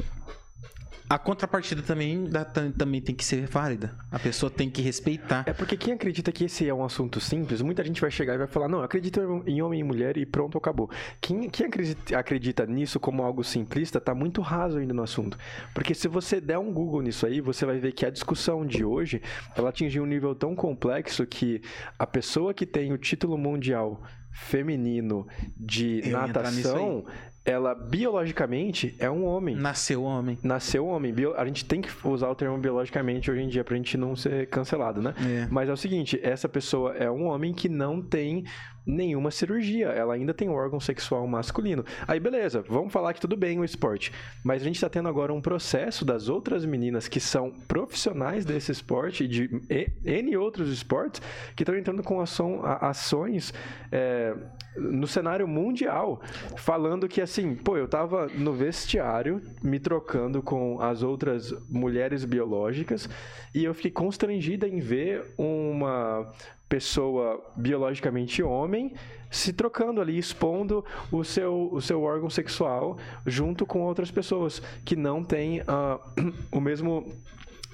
A 1.08 1.18
contrapartida 1.18 1.82
também, 1.82 2.24
dá- 2.24 2.44
tam- 2.44 2.72
também 2.72 3.00
tem 3.00 3.14
que 3.14 3.24
ser 3.24 3.46
válida. 3.46 3.94
A 4.10 4.18
pessoa 4.18 4.50
tem 4.50 4.70
que 4.70 4.80
respeitar. 4.80 5.44
É 5.46 5.52
porque 5.52 5.76
quem 5.76 5.92
acredita 5.94 6.32
que 6.32 6.44
esse 6.44 6.66
é 6.66 6.72
um 6.72 6.82
assunto 6.82 7.20
simples, 7.20 7.60
muita 7.60 7.84
gente 7.84 8.00
vai 8.00 8.10
chegar 8.10 8.34
e 8.34 8.38
vai 8.38 8.46
falar, 8.46 8.68
não, 8.68 8.78
eu 8.78 8.84
acredito 8.84 9.20
em 9.46 9.60
homem 9.60 9.80
e 9.80 9.84
mulher 9.84 10.16
e 10.16 10.24
pronto, 10.24 10.56
acabou. 10.56 10.90
Quem, 11.20 11.48
quem 11.50 11.66
acredita, 11.66 12.18
acredita 12.18 12.66
nisso 12.66 12.98
como 12.98 13.22
algo 13.22 13.44
simplista 13.44 14.00
tá 14.00 14.14
muito 14.14 14.40
raso 14.40 14.78
ainda 14.78 14.94
no 14.94 15.02
assunto. 15.02 15.38
Porque 15.74 15.94
se 15.94 16.08
você 16.08 16.40
der 16.40 16.58
um 16.58 16.72
Google 16.72 17.02
nisso 17.02 17.26
aí, 17.26 17.40
você 17.40 17.66
vai 17.66 17.78
ver 17.78 17.92
que 17.92 18.06
a 18.06 18.10
discussão 18.10 18.64
de 18.66 18.82
hoje, 18.84 19.20
ela 19.54 19.68
atingiu 19.68 20.02
um 20.04 20.06
nível 20.06 20.34
tão 20.34 20.54
complexo 20.54 21.26
que 21.26 21.60
a 21.98 22.06
pessoa 22.06 22.54
que 22.54 22.64
tem 22.64 22.92
o 22.92 22.98
título 22.98 23.36
mundial 23.36 24.02
feminino 24.32 25.26
de 25.56 26.00
Eu 26.04 26.12
natação, 26.12 27.04
ela 27.44 27.74
biologicamente 27.74 28.94
é 28.98 29.10
um 29.10 29.24
homem 29.24 29.54
Nasceu 29.54 30.02
homem. 30.02 30.38
nasceu 30.42 30.86
homem. 30.86 31.12
Bio- 31.12 31.34
A 31.36 31.44
gente 31.44 31.64
tem 31.64 31.80
que 31.82 31.90
usar 32.06 32.30
o 32.30 32.34
termo 32.34 32.56
biologicamente 32.58 33.30
hoje 33.30 33.42
em 33.42 33.48
dia 33.48 33.62
pra 33.62 33.76
gente 33.76 33.96
não 33.98 34.16
ser 34.16 34.46
cancelado, 34.48 35.02
né? 35.02 35.14
É. 35.18 35.46
Mas 35.50 35.68
é 35.68 35.72
o 35.72 35.76
seguinte, 35.76 36.18
essa 36.22 36.48
pessoa 36.48 36.94
é 36.96 37.10
um 37.10 37.24
homem 37.26 37.52
que 37.52 37.68
não 37.68 38.00
tem 38.00 38.44
nenhuma 38.86 39.30
cirurgia, 39.30 39.86
ela 39.88 40.12
ainda 40.14 40.34
tem 40.34 40.46
um 40.48 40.52
órgão 40.52 40.78
sexual 40.78 41.26
masculino. 41.26 41.84
Aí 42.06 42.20
beleza, 42.20 42.62
vamos 42.68 42.92
falar 42.92 43.14
que 43.14 43.20
tudo 43.20 43.34
bem 43.36 43.58
o 43.58 43.64
esporte, 43.64 44.12
mas 44.44 44.60
a 44.60 44.64
gente 44.66 44.74
está 44.76 44.90
tendo 44.90 45.08
agora 45.08 45.32
um 45.32 45.40
processo 45.40 46.04
das 46.04 46.28
outras 46.28 46.64
meninas 46.66 47.08
que 47.08 47.18
são 47.18 47.50
profissionais 47.66 48.44
desse 48.44 48.70
esporte 48.72 49.24
e 49.24 49.28
de 49.28 49.50
e- 49.70 49.90
N 50.04 50.36
outros 50.36 50.70
esportes 50.70 51.22
que 51.56 51.62
estão 51.62 51.74
entrando 51.76 52.02
com 52.02 52.20
ação- 52.20 52.60
a- 52.62 52.90
ações 52.90 53.54
é, 53.90 54.34
no 54.76 55.06
cenário 55.06 55.46
mundial, 55.46 56.20
falando 56.56 57.08
que 57.08 57.20
assim, 57.20 57.54
pô, 57.54 57.76
eu 57.76 57.88
tava 57.88 58.26
no 58.26 58.52
vestiário 58.52 59.40
me 59.62 59.78
trocando 59.78 60.42
com 60.42 60.80
as 60.80 61.02
outras 61.02 61.52
mulheres 61.68 62.24
biológicas 62.24 63.08
e 63.54 63.64
eu 63.64 63.74
fiquei 63.74 63.90
constrangida 63.90 64.66
em 64.66 64.80
ver 64.80 65.34
uma 65.38 66.32
pessoa 66.68 67.40
biologicamente 67.56 68.42
homem 68.42 68.92
se 69.30 69.52
trocando 69.52 70.00
ali, 70.00 70.16
expondo 70.16 70.84
o 71.10 71.24
seu, 71.24 71.68
o 71.72 71.80
seu 71.80 72.02
órgão 72.02 72.30
sexual 72.30 72.96
junto 73.26 73.66
com 73.66 73.80
outras 73.80 74.10
pessoas 74.10 74.62
que 74.84 74.94
não 74.94 75.24
têm 75.24 75.62
ah, 75.66 75.98
o 76.52 76.60
mesmo. 76.60 77.12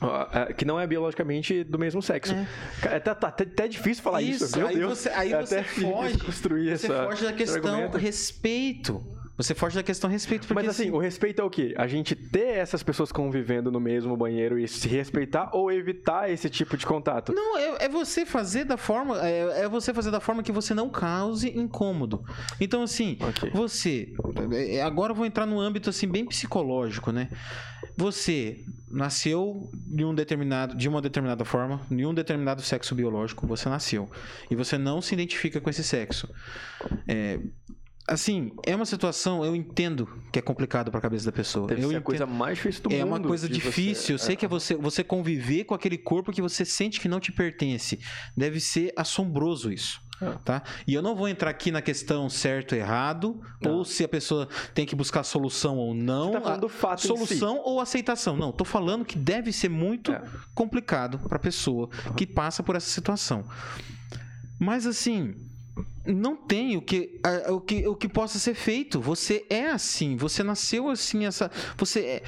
Ah, 0.00 0.52
que 0.56 0.64
não 0.64 0.78
é 0.80 0.86
biologicamente 0.86 1.62
do 1.64 1.78
mesmo 1.78 2.00
sexo. 2.02 2.34
Cara, 2.82 2.96
É, 2.96 3.00
tá, 3.00 3.14
tá 3.14 3.28
até, 3.28 3.44
até 3.44 3.68
difícil 3.68 4.02
falar 4.02 4.22
isso, 4.22 4.56
meu 4.56 4.66
aí 4.68 4.76
Deus. 4.76 4.98
você, 4.98 5.08
aí 5.10 5.32
É 5.32 5.40
você 5.40 5.62
foge. 5.62 6.18
construir 6.18 6.76
Você 6.76 6.86
essa, 6.86 7.04
foge 7.04 7.24
da 7.24 7.32
questão 7.32 7.88
respeito. 7.90 9.04
Você 9.36 9.54
foge 9.54 9.74
da 9.74 9.82
questão 9.82 10.10
respeito. 10.10 10.46
Porque, 10.46 10.66
Mas 10.66 10.68
assim, 10.68 10.90
o 10.90 10.98
respeito 10.98 11.40
é 11.40 11.44
o 11.44 11.48
quê? 11.48 11.72
A 11.78 11.86
gente 11.86 12.14
ter 12.14 12.58
essas 12.58 12.82
pessoas 12.82 13.10
convivendo 13.10 13.72
no 13.72 13.80
mesmo 13.80 14.14
banheiro 14.14 14.58
e 14.58 14.68
se 14.68 14.86
respeitar 14.86 15.48
ou 15.54 15.72
evitar 15.72 16.30
esse 16.30 16.50
tipo 16.50 16.76
de 16.76 16.84
contato? 16.84 17.32
Não, 17.32 17.56
é, 17.56 17.86
é 17.86 17.88
você 17.88 18.26
fazer 18.26 18.64
da 18.64 18.76
forma. 18.76 19.18
É, 19.26 19.62
é 19.62 19.68
você 19.68 19.94
fazer 19.94 20.10
da 20.10 20.20
forma 20.20 20.42
que 20.42 20.52
você 20.52 20.74
não 20.74 20.90
cause 20.90 21.48
incômodo. 21.58 22.22
Então, 22.60 22.82
assim, 22.82 23.16
Ok. 23.18 23.48
você. 23.54 24.12
é, 24.52 24.82
Agora 24.82 25.12
eu 25.12 25.16
vou 25.16 25.24
entrar 25.24 25.46
no 25.46 25.58
âmbito 25.58 25.88
assim, 25.88 26.06
bem 26.06 26.26
psicológico, 26.26 27.10
né? 27.10 27.30
Você 27.96 28.58
nasceu 28.90 29.70
de, 29.72 30.04
um 30.04 30.14
determinado, 30.14 30.74
de 30.76 30.88
uma 30.88 31.00
determinada 31.00 31.44
forma, 31.44 31.80
de 31.90 32.04
um 32.04 32.12
determinado 32.12 32.60
sexo 32.62 32.94
biológico, 32.94 33.46
você 33.46 33.68
nasceu. 33.68 34.10
E 34.50 34.56
você 34.56 34.76
não 34.76 35.00
se 35.00 35.14
identifica 35.14 35.60
com 35.60 35.70
esse 35.70 35.84
sexo. 35.84 36.28
É, 37.06 37.38
assim, 38.08 38.52
é 38.66 38.74
uma 38.74 38.84
situação, 38.86 39.44
eu 39.44 39.54
entendo 39.54 40.08
que 40.32 40.38
é 40.38 40.42
complicado 40.42 40.90
pra 40.90 41.00
cabeça 41.00 41.26
da 41.26 41.32
pessoa. 41.32 41.68
Deve 41.68 41.82
eu 41.84 41.90
ser 41.90 41.96
a 41.96 42.00
coisa 42.00 42.26
mais 42.26 42.56
difícil 42.58 42.82
do 42.82 42.92
É 42.92 42.98
mundo. 43.04 43.08
uma 43.08 43.20
coisa 43.20 43.48
de 43.48 43.54
você- 43.60 43.66
difícil. 43.68 44.14
Eu 44.14 44.18
sei 44.18 44.34
que 44.36 44.44
é 44.44 44.48
você, 44.48 44.74
você 44.74 45.04
conviver 45.04 45.64
com 45.64 45.74
aquele 45.74 45.96
corpo 45.98 46.32
que 46.32 46.42
você 46.42 46.64
sente 46.64 46.98
que 47.00 47.08
não 47.08 47.20
te 47.20 47.30
pertence. 47.30 48.00
Deve 48.36 48.58
ser 48.60 48.92
assombroso 48.96 49.72
isso. 49.72 50.00
Tá? 50.44 50.62
E 50.86 50.92
eu 50.92 51.00
não 51.00 51.14
vou 51.16 51.28
entrar 51.28 51.48
aqui 51.50 51.70
na 51.70 51.80
questão 51.80 52.28
certo 52.28 52.74
errado, 52.74 53.40
Não. 53.60 53.76
ou 53.76 53.84
se 53.84 54.04
a 54.04 54.08
pessoa 54.08 54.46
tem 54.74 54.84
que 54.84 54.94
buscar 54.94 55.22
solução 55.22 55.78
ou 55.78 55.94
não. 55.94 56.26
Você 56.28 56.32
tá 56.34 56.40
falando 56.42 56.56
A- 56.58 56.60
do 56.60 56.68
fato 56.68 56.98
em 56.98 57.02
si. 57.02 57.08
solução 57.08 57.62
ou 57.64 57.80
aceitação. 57.80 58.36
Não, 58.36 58.52
tô 58.52 58.64
falando 58.64 59.04
que 59.04 59.16
deve 59.16 59.50
ser 59.52 59.70
muito 59.70 60.12
É. 60.12 60.22
complicado 60.54 61.18
pra 61.20 61.38
pessoa 61.38 61.88
que 62.16 62.26
passa 62.26 62.62
por 62.62 62.76
essa 62.76 62.90
situação. 62.90 63.44
Mas 64.58 64.86
assim, 64.86 65.34
não 66.06 66.34
tem 66.34 66.76
o 66.76 66.82
que, 66.82 67.20
a- 67.22 67.52
o 67.52 67.60
que 67.60 67.86
o 67.86 67.94
que 67.94 68.08
possa 68.08 68.38
ser 68.38 68.54
feito. 68.54 69.00
Você 69.00 69.44
é 69.50 69.66
assim, 69.68 70.16
você 70.16 70.42
nasceu 70.42 70.88
assim, 70.88 71.26
essa, 71.26 71.50
você 71.76 72.00
é, 72.00 72.22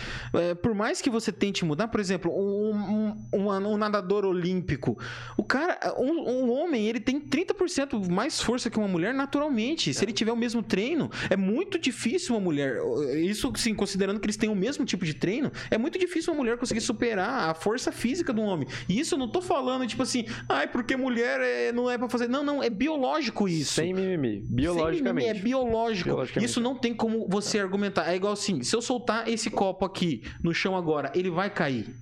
é, 0.50 0.54
por 0.54 0.74
mais 0.74 1.00
que 1.00 1.08
você 1.08 1.32
tente 1.32 1.64
mudar, 1.64 1.88
por 1.88 1.98
exemplo, 2.00 2.30
um, 2.32 3.16
um, 3.32 3.38
um- 3.48 3.66
um 3.72 3.76
nadador 3.76 4.24
olímpico, 4.24 4.98
o 5.36 5.42
cara, 5.42 5.78
um, 5.98 6.50
homem, 6.50 6.86
ele 6.86 7.00
tem 7.00 7.18
30% 7.20 8.10
mais 8.10 8.40
força 8.40 8.68
que 8.68 8.78
uma 8.78 8.88
mulher 8.88 9.14
naturalmente. 9.14 9.92
Se 9.94 10.04
ele 10.04 10.12
tiver 10.12 10.32
o 10.32 10.36
mesmo 10.36 10.62
treino, 10.62 11.10
é 11.30 11.36
muito 11.36 11.78
difícil 11.78 12.34
uma 12.34 12.40
mulher, 12.40 12.76
isso 13.16 13.50
sim, 13.56 13.74
considerando 13.74 14.20
que 14.20 14.26
eles 14.26 14.36
têm 14.36 14.50
o 14.50 14.54
mesmo 14.54 14.84
tipo 14.84 15.04
de 15.04 15.14
treino, 15.14 15.50
é 15.70 15.78
muito 15.78 15.98
difícil 15.98 16.32
uma 16.32 16.38
mulher 16.40 16.58
conseguir 16.58 16.80
superar 16.82 17.48
a 17.50 17.54
força 17.54 17.90
física 17.90 18.32
do 18.32 18.42
homem. 18.42 18.68
E 18.88 19.00
isso 19.00 19.14
eu 19.14 19.18
não 19.18 19.28
tô 19.28 19.40
falando 19.40 19.86
tipo 19.86 20.02
assim, 20.02 20.26
ai, 20.48 20.68
porque 20.68 20.94
mulher 20.96 21.40
é- 21.40 21.72
não 21.72 21.90
é 21.90 21.96
pra 21.96 22.08
fazer. 22.08 22.28
Não, 22.28 22.44
não, 22.44 22.62
é 22.62 22.68
biológico 22.68 23.48
isso. 23.48 23.61
Sem 23.64 23.92
mimimi. 23.94 24.44
Sem 24.46 24.54
Biologicamente. 24.54 25.26
mimimi, 25.26 25.38
É 25.38 25.42
biológico. 25.42 26.08
Biologicamente. 26.08 26.50
Isso 26.50 26.60
não 26.60 26.76
tem 26.76 26.94
como 26.94 27.28
você 27.28 27.58
argumentar. 27.58 28.10
É 28.10 28.16
igual 28.16 28.32
assim: 28.32 28.62
se 28.62 28.74
eu 28.74 28.82
soltar 28.82 29.28
esse 29.28 29.50
copo 29.50 29.84
aqui 29.84 30.22
no 30.42 30.52
chão 30.54 30.76
agora, 30.76 31.10
ele 31.14 31.30
vai 31.30 31.50
cair. 31.50 31.94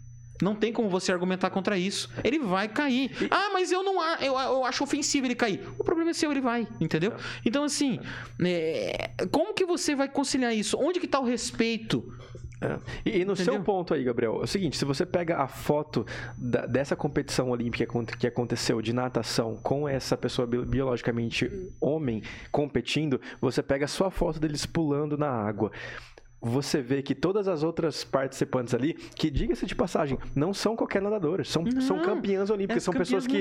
Não 0.43 0.55
tem 0.55 0.73
como 0.73 0.89
você 0.89 1.13
argumentar 1.13 1.51
contra 1.51 1.77
isso. 1.77 2.09
Ele 2.25 2.39
vai 2.39 2.67
cair. 2.69 3.11
Ah, 3.31 3.51
mas 3.53 3.71
eu 3.71 3.83
não 3.83 4.03
eu, 4.21 4.39
eu 4.39 4.65
acho 4.65 4.83
ofensivo 4.83 5.27
ele 5.27 5.35
cair. 5.35 5.61
O 5.79 5.85
problema 5.85 6.11
é 6.11 6.15
seu, 6.15 6.31
ele 6.31 6.41
vai, 6.41 6.67
entendeu? 6.81 7.13
Então, 7.45 7.65
assim, 7.65 8.01
é, 8.43 9.11
como 9.31 9.53
que 9.53 9.67
você 9.67 9.95
vai 9.95 10.09
conciliar 10.09 10.55
isso? 10.55 10.79
Onde 10.81 10.99
que 10.99 11.07
tá 11.07 11.21
o 11.21 11.25
respeito? 11.25 12.03
É. 12.61 12.79
E, 13.07 13.21
e 13.21 13.25
no 13.25 13.35
seu 13.35 13.55
Entendeu? 13.55 13.63
ponto 13.65 13.95
aí, 13.95 14.05
Gabriel, 14.05 14.41
é 14.41 14.45
o 14.45 14.47
seguinte: 14.47 14.77
se 14.77 14.85
você 14.85 15.07
pega 15.07 15.39
a 15.39 15.49
foto 15.49 16.07
da- 16.37 16.67
dessa 16.67 16.95
competição 16.95 17.49
olímpica 17.51 17.87
que 18.19 18.27
aconteceu 18.27 18.83
de 18.83 18.93
natação 18.93 19.57
com 19.63 19.89
essa 19.89 20.17
pessoa 20.17 20.47
bi- 20.47 20.65
biologicamente 20.67 21.51
homem 21.81 22.23
competindo, 22.53 23.21
você 23.41 23.63
pega 23.63 23.87
a 23.87 23.89
sua 23.89 24.11
foto 24.11 24.39
deles 24.39 24.67
pulando 24.67 25.17
na 25.17 25.31
água. 25.31 25.73
Você 26.43 26.81
vê 26.81 27.03
que 27.03 27.15
todas 27.15 27.47
as 27.49 27.63
outras 27.63 28.03
participantes 28.03 28.73
ali, 28.73 28.95
que 28.95 29.31
diga-se 29.31 29.67
de 29.67 29.75
passagem, 29.75 30.19
não 30.35 30.55
são 30.55 30.75
qualquer 30.75 31.03
nadadoras, 31.03 31.49
são, 31.49 31.63
são 31.83 31.99
campeãs 32.01 32.49
olímpicas, 32.49 32.83
é 32.83 32.85
são 32.85 32.95
pessoas 32.95 33.27
que, 33.27 33.33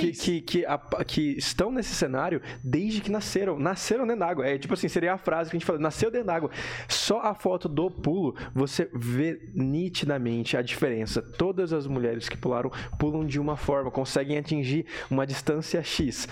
que, 0.00 0.12
que, 0.12 0.40
que, 0.40 0.66
a- 0.66 0.78
que 1.06 1.36
estão 1.36 1.70
nesse 1.70 1.94
cenário 1.94 2.40
desde 2.64 3.00
que 3.02 3.10
nasceram. 3.10 3.58
Nasceram 3.58 4.06
dentro 4.06 4.20
d'água. 4.20 4.46
É 4.46 4.56
tipo 4.58 4.72
assim, 4.74 4.88
seria 4.88 5.12
a 5.12 5.18
frase 5.18 5.50
que 5.50 5.56
a 5.56 5.58
gente 5.58 5.66
fala, 5.66 5.78
nasceu 5.78 6.10
dentro 6.10 6.28
d'água. 6.28 6.50
Só 6.88 7.20
a 7.20 7.34
foto 7.34 7.68
do 7.68 7.90
pulo, 7.90 8.34
você 8.54 8.88
vê 8.94 9.50
nitidamente 9.54 10.56
a 10.56 10.62
diferença. 10.62 11.20
Todas 11.20 11.72
as 11.72 11.86
mulheres 11.86 12.28
que 12.28 12.36
pularam, 12.36 12.70
pulam 12.98 13.24
de 13.26 13.38
uma 13.38 13.56
forma, 13.56 13.90
conseguem 13.90 14.38
atingir 14.38 14.86
uma 15.10 15.26
distância 15.26 15.82
X. 15.82 16.26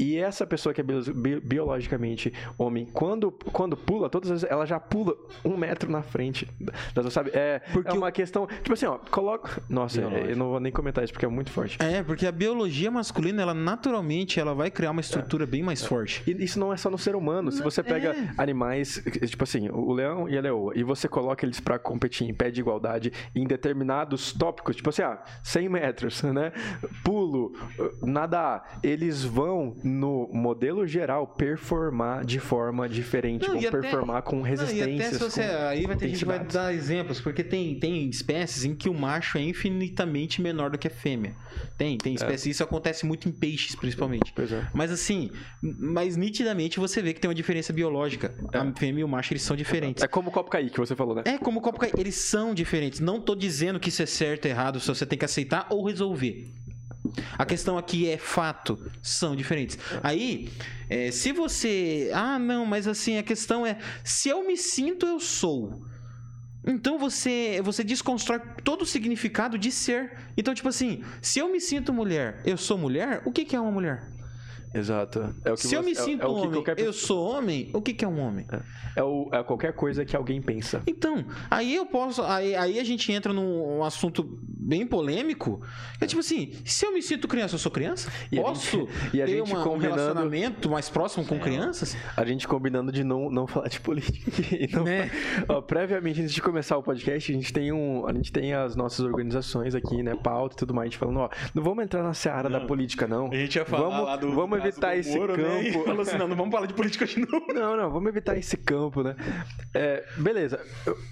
E 0.00 0.16
essa 0.16 0.46
pessoa 0.46 0.74
que 0.74 0.80
é 0.80 0.84
bi- 0.84 1.40
biologicamente 1.40 2.32
homem, 2.56 2.86
quando, 2.86 3.30
quando 3.30 3.76
pula, 3.76 4.08
todas 4.08 4.30
as 4.30 4.40
vezes 4.40 4.50
ela 4.50 4.64
já 4.64 4.80
pula 4.80 5.14
um 5.44 5.56
metro 5.56 5.90
na 5.90 6.02
frente. 6.02 6.48
das 6.94 7.12
sabe? 7.12 7.30
É, 7.34 7.58
Porque 7.72 7.90
é 7.90 7.92
uma 7.92 8.10
questão. 8.10 8.46
Tipo 8.46 8.72
assim, 8.72 8.86
ó, 8.86 8.98
coloca. 9.10 9.62
Nossa, 9.68 10.00
Biológico. 10.00 10.30
eu 10.30 10.36
não 10.36 10.48
vou 10.50 10.60
nem 10.60 10.72
comentar 10.72 11.04
isso 11.04 11.12
porque 11.12 11.26
é 11.26 11.28
muito 11.28 11.50
forte. 11.50 11.76
É, 11.82 12.02
porque 12.02 12.26
a 12.26 12.32
biologia 12.32 12.90
masculina, 12.90 13.42
ela 13.42 13.52
naturalmente, 13.54 14.40
ela 14.40 14.54
vai 14.54 14.70
criar 14.70 14.90
uma 14.92 15.00
estrutura 15.02 15.46
bem 15.46 15.62
mais 15.62 15.84
forte. 15.84 16.22
E 16.26 16.44
isso 16.44 16.58
não 16.58 16.72
é 16.72 16.76
só 16.76 16.88
no 16.90 16.96
ser 16.98 17.14
humano. 17.14 17.52
Se 17.52 17.62
você 17.62 17.82
pega 17.82 18.14
é. 18.14 18.30
animais, 18.38 19.02
tipo 19.26 19.44
assim, 19.44 19.68
o 19.68 19.92
leão 19.92 20.28
e 20.28 20.38
a 20.38 20.40
leoa, 20.40 20.72
e 20.74 20.82
você 20.82 21.08
coloca 21.08 21.44
eles 21.44 21.60
pra 21.60 21.78
competir 21.78 22.26
em 22.28 22.32
pé 22.32 22.50
de 22.50 22.60
igualdade 22.60 23.12
em 23.34 23.46
determinados 23.46 24.32
tópicos, 24.32 24.76
tipo 24.76 24.88
assim, 24.88 25.02
ah, 25.02 25.22
100 25.42 25.68
metros, 25.68 26.22
né? 26.22 26.52
Pulo, 27.04 27.52
nadar, 28.02 28.78
eles 28.82 29.24
vão, 29.24 29.76
no 29.90 30.28
modelo 30.32 30.86
geral, 30.86 31.26
performar 31.26 32.24
de 32.24 32.38
forma 32.38 32.88
diferente. 32.88 33.42
Não, 33.48 33.58
vão 33.58 33.68
até- 33.68 33.80
performar 33.80 34.22
com 34.22 34.40
resistências. 34.42 35.18
você. 35.18 35.42
com 35.42 35.66
Aí 35.68 35.86
vai 35.86 35.96
ter 35.96 36.08
gente 36.08 36.24
vai 36.24 36.38
dar 36.38 36.72
exemplos, 36.72 37.20
porque 37.20 37.42
tem, 37.44 37.78
tem 37.78 38.08
espécies 38.08 38.64
em 38.64 38.74
que 38.74 38.88
o 38.88 38.94
macho 38.94 39.36
é 39.38 39.42
infinitamente 39.42 40.40
menor 40.40 40.70
do 40.70 40.78
que 40.78 40.86
a 40.88 40.90
fêmea. 40.90 41.34
Tem, 41.76 41.98
tem 41.98 42.14
espécies. 42.14 42.46
Isso 42.56 42.62
acontece 42.62 43.04
muito 43.04 43.28
em 43.28 43.32
peixes, 43.32 43.74
principalmente. 43.74 44.32
É. 44.38 44.66
Mas 44.72 44.90
assim, 44.90 45.30
mas 45.62 46.16
nitidamente 46.16 46.78
você 46.78 47.02
vê 47.02 47.12
que 47.12 47.20
tem 47.20 47.28
uma 47.28 47.34
diferença 47.34 47.72
biológica. 47.72 48.32
A 48.52 48.78
fêmea 48.78 49.00
e 49.00 49.04
o 49.04 49.08
macho, 49.08 49.32
eles 49.32 49.42
são 49.42 49.56
diferentes. 49.56 50.02
É 50.02 50.08
como 50.08 50.28
o 50.28 50.32
copo 50.32 50.50
cair 50.50 50.70
que 50.70 50.78
você 50.78 50.94
falou, 50.94 51.14
né? 51.14 51.22
É 51.24 51.38
como 51.38 51.58
o 51.58 51.62
copo 51.62 51.78
cai- 51.80 51.92
eles 51.98 52.14
são 52.14 52.54
diferentes. 52.54 53.00
Não 53.00 53.20
tô 53.20 53.34
dizendo 53.34 53.80
que 53.80 53.88
isso 53.88 54.02
é 54.02 54.06
certo, 54.06 54.46
errado, 54.46 54.78
se 54.80 54.86
você 54.88 55.04
tem 55.04 55.18
que 55.18 55.24
aceitar 55.24 55.66
ou 55.70 55.84
resolver. 55.84 56.52
A 57.38 57.46
questão 57.46 57.78
aqui 57.78 58.08
é 58.08 58.18
fato, 58.18 58.78
são 59.02 59.34
diferentes. 59.34 59.78
Aí, 60.02 60.50
é, 60.88 61.10
se 61.10 61.32
você. 61.32 62.10
Ah, 62.12 62.38
não, 62.38 62.66
mas 62.66 62.86
assim, 62.86 63.18
a 63.18 63.22
questão 63.22 63.66
é: 63.66 63.78
se 64.04 64.28
eu 64.28 64.46
me 64.46 64.56
sinto, 64.56 65.06
eu 65.06 65.18
sou. 65.18 65.82
Então 66.66 66.98
você, 66.98 67.60
você 67.64 67.82
desconstrói 67.82 68.40
todo 68.62 68.82
o 68.82 68.86
significado 68.86 69.56
de 69.58 69.72
ser. 69.72 70.12
Então, 70.36 70.54
tipo 70.54 70.68
assim, 70.68 71.02
se 71.22 71.38
eu 71.38 71.50
me 71.50 71.60
sinto 71.60 71.92
mulher, 71.92 72.42
eu 72.44 72.56
sou 72.56 72.76
mulher, 72.76 73.22
o 73.24 73.32
que, 73.32 73.44
que 73.44 73.56
é 73.56 73.60
uma 73.60 73.70
mulher? 73.70 74.02
Exato. 74.72 75.34
É 75.44 75.52
o 75.52 75.56
que 75.56 75.66
se 75.66 75.74
eu 75.74 75.80
você- 75.82 75.86
me 75.86 75.92
é- 75.92 75.94
sinto 75.94 76.22
é 76.22 76.26
o 76.26 76.34
que 76.34 76.40
homem, 76.40 76.52
qualquer 76.62 76.78
eu 76.80 76.92
sou 76.92 77.28
homem, 77.28 77.70
o 77.72 77.82
que, 77.82 77.92
que 77.92 78.04
é 78.04 78.08
um 78.08 78.20
homem? 78.20 78.46
É, 78.96 79.02
o, 79.02 79.28
é 79.32 79.42
qualquer 79.42 79.72
coisa 79.72 80.04
que 80.04 80.14
alguém 80.16 80.40
pensa. 80.40 80.82
Então, 80.86 81.24
aí 81.50 81.74
eu 81.74 81.86
posso. 81.86 82.22
Aí, 82.22 82.54
aí 82.54 82.78
a 82.78 82.84
gente 82.84 83.10
entra 83.12 83.32
num 83.32 83.82
assunto 83.84 84.38
bem 84.42 84.86
polêmico. 84.86 85.60
É 86.00 86.06
tipo 86.06 86.20
assim: 86.20 86.52
se 86.64 86.84
eu 86.86 86.92
me 86.92 87.02
sinto 87.02 87.26
criança, 87.26 87.54
eu 87.54 87.58
sou 87.58 87.70
criança? 87.72 88.10
E 88.30 88.38
a 88.38 88.42
posso 88.42 88.78
gente- 88.78 88.90
e 89.16 89.22
a 89.22 89.26
gente 89.26 89.50
uma- 89.50 89.60
um 89.60 89.64
combinando- 89.64 89.96
relacionamento 89.96 90.70
mais 90.70 90.88
próximo 90.88 91.24
com 91.26 91.38
crianças? 91.38 91.96
A 92.16 92.24
gente 92.24 92.46
combinando 92.46 92.92
de 92.92 93.02
não, 93.04 93.30
não 93.30 93.46
falar 93.46 93.68
de 93.68 93.80
política. 93.80 94.30
Não, 94.76 94.84
Né? 94.84 95.10
Ó, 95.48 95.60
previamente, 95.60 96.20
antes 96.20 96.32
de 96.34 96.40
começar 96.42 96.76
o 96.76 96.82
podcast, 96.82 97.30
a 97.32 97.34
gente 97.34 97.52
tem 97.52 97.72
um. 97.72 98.06
A 98.06 98.12
gente 98.12 98.30
tem 98.32 98.54
as 98.54 98.76
nossas 98.76 99.00
organizações 99.04 99.74
aqui, 99.74 100.02
né? 100.02 100.14
Pauta 100.14 100.54
e 100.54 100.58
tudo 100.58 100.72
mais. 100.74 100.86
A 100.86 100.90
gente 100.90 100.98
falando, 100.98 101.18
ó, 101.20 101.28
não 101.54 101.62
vamos 101.62 101.82
entrar 101.84 102.02
na 102.02 102.14
seara 102.14 102.48
da 102.48 102.60
política, 102.60 103.06
não. 103.06 103.32
gente 103.32 103.56
ia 103.56 103.64
vamos, 103.64 104.34
vamos 104.34 104.59
evitar 104.60 104.96
esse 104.96 105.18
campo. 105.18 105.84
Falou 105.84 106.02
assim: 106.02 106.18
não, 106.18 106.28
não 106.28 106.36
vamos 106.36 106.52
falar 106.52 106.66
de 106.66 106.74
política 106.74 107.06
de 107.06 107.20
novo. 107.20 107.46
Não, 107.52 107.76
não, 107.76 107.90
vamos 107.90 108.08
evitar 108.08 108.36
esse 108.36 108.56
campo, 108.56 109.02
né? 109.02 109.14
É, 109.74 110.04
beleza. 110.16 110.60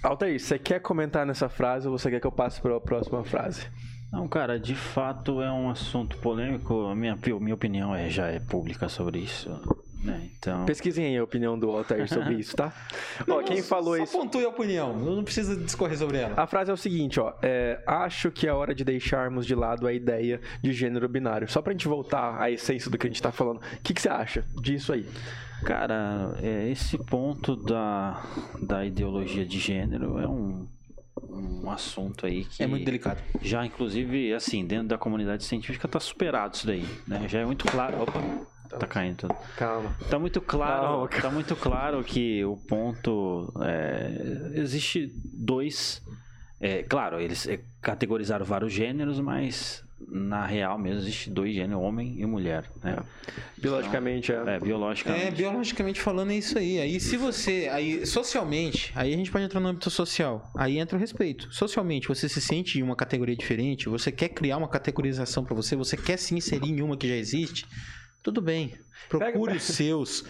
Altair, 0.01 0.39
você 0.39 0.57
quer 0.57 0.79
comentar 0.79 1.25
nessa 1.25 1.49
frase 1.49 1.87
ou 1.87 1.97
você 1.97 2.09
quer 2.09 2.19
que 2.19 2.27
eu 2.27 2.31
passe 2.31 2.61
para 2.61 2.75
a 2.75 2.79
próxima 2.79 3.23
frase? 3.23 3.67
Não, 4.11 4.27
cara, 4.27 4.59
de 4.59 4.73
fato 4.73 5.41
é 5.41 5.51
um 5.51 5.69
assunto 5.69 6.17
polêmico. 6.17 6.87
A 6.87 6.95
minha, 6.95 7.17
minha 7.39 7.53
opinião 7.53 7.95
é, 7.95 8.09
já 8.09 8.27
é 8.27 8.39
pública 8.39 8.89
sobre 8.89 9.19
isso. 9.19 9.49
Né? 10.03 10.29
Então. 10.37 10.65
Pesquisem 10.65 11.05
aí 11.05 11.17
a 11.17 11.23
opinião 11.23 11.59
do 11.59 11.69
Altair 11.71 12.07
sobre 12.07 12.35
isso, 12.35 12.55
tá? 12.55 12.71
Ó, 13.27 13.41
quem 13.43 13.61
falou 13.61 13.97
Só 13.97 14.03
isso. 14.03 14.17
pontue 14.17 14.45
a 14.45 14.49
opinião, 14.49 14.95
não 14.97 15.23
precisa 15.23 15.55
discorrer 15.57 15.97
sobre 15.97 16.17
ela. 16.17 16.33
A 16.41 16.47
frase 16.47 16.71
é 16.71 16.73
o 16.73 16.77
seguinte, 16.77 17.19
ó. 17.19 17.33
é, 17.41 17.83
acho 17.85 18.31
que 18.31 18.47
é 18.47 18.53
hora 18.53 18.73
de 18.73 18.85
deixarmos 18.85 19.45
de 19.45 19.53
lado 19.53 19.85
a 19.85 19.91
ideia 19.93 20.39
de 20.61 20.71
gênero 20.71 21.07
binário. 21.09 21.51
Só 21.51 21.61
pra 21.61 21.73
gente 21.73 21.87
voltar 21.87 22.41
à 22.41 22.49
essência 22.49 22.89
do 22.89 22.97
que 22.97 23.07
a 23.07 23.09
gente 23.09 23.21
tá 23.21 23.31
falando. 23.31 23.57
O 23.57 23.81
que, 23.83 23.93
que 23.93 24.01
você 24.01 24.07
acha 24.09 24.45
disso 24.61 24.93
aí? 24.93 25.05
Cara, 25.65 26.33
é, 26.41 26.69
esse 26.69 26.97
ponto 26.97 27.57
da, 27.57 28.23
da 28.61 28.85
ideologia 28.85 29.45
de 29.45 29.59
gênero 29.59 30.17
é 30.17 30.25
um, 30.25 30.65
um 31.29 31.69
assunto 31.69 32.25
aí 32.25 32.45
que 32.45 32.63
É 32.63 32.67
muito 32.67 32.85
delicado. 32.85 33.21
já, 33.41 33.65
inclusive, 33.65 34.33
assim, 34.33 34.65
dentro 34.65 34.87
da 34.87 34.97
comunidade 34.97 35.43
científica 35.43 35.85
tá 35.89 35.99
superado 35.99 36.55
isso 36.55 36.65
daí, 36.65 36.85
né? 37.05 37.27
Já 37.27 37.39
é 37.39 37.45
muito 37.45 37.65
claro. 37.65 38.01
Opa, 38.01 38.21
tá 38.77 38.87
caindo 38.87 39.17
tudo. 39.17 39.35
Calma. 39.57 39.95
Tá 40.09 40.19
muito 40.19 40.41
claro, 40.41 40.81
Calma, 40.81 41.07
calma. 41.07 41.21
tá 41.21 41.31
muito 41.31 41.55
claro 41.55 42.03
que 42.03 42.43
o 42.45 42.55
ponto 42.57 43.51
é, 43.61 44.51
existe 44.59 45.11
dois, 45.23 46.01
é, 46.59 46.83
claro, 46.83 47.19
eles 47.19 47.47
é, 47.47 47.59
categorizaram 47.81 48.45
vários 48.45 48.71
gêneros, 48.71 49.19
mas 49.19 49.83
na 50.07 50.45
real 50.45 50.77
mesmo 50.79 51.01
existe 51.01 51.29
dois 51.29 51.53
gêneros, 51.53 51.83
homem 51.83 52.15
e 52.19 52.25
mulher, 52.25 52.63
né? 52.81 52.97
Biologicamente, 53.57 54.31
é. 54.31 54.35
É, 54.47 54.59
biologicamente. 54.59 55.25
É, 55.25 55.31
biologicamente 55.31 55.99
falando 56.01 56.31
é 56.31 56.35
isso 56.35 56.57
aí. 56.57 56.79
Aí 56.79 56.99
se 56.99 57.17
você, 57.17 57.67
aí 57.71 58.05
socialmente, 58.05 58.93
aí 58.95 59.13
a 59.13 59.17
gente 59.17 59.29
pode 59.29 59.43
entrar 59.43 59.59
no 59.59 59.67
âmbito 59.67 59.89
social. 59.89 60.49
Aí 60.55 60.79
entra 60.79 60.97
o 60.97 60.99
respeito. 60.99 61.53
Socialmente, 61.53 62.07
você 62.07 62.29
se 62.29 62.39
sente 62.39 62.79
em 62.79 62.81
uma 62.81 62.95
categoria 62.95 63.35
diferente, 63.35 63.89
você 63.89 64.11
quer 64.11 64.29
criar 64.29 64.57
uma 64.57 64.69
categorização 64.69 65.43
pra 65.43 65.53
você, 65.53 65.75
você 65.75 65.97
quer 65.97 66.17
se 66.17 66.33
inserir 66.33 66.69
em 66.69 66.81
uma 66.81 66.95
que 66.95 67.07
já 67.07 67.15
existe, 67.15 67.67
tudo 68.31 68.41
bem. 68.41 68.73
Procure 69.07 69.31
Pega- 69.53 69.55
os 69.57 69.63
seus, 69.63 70.25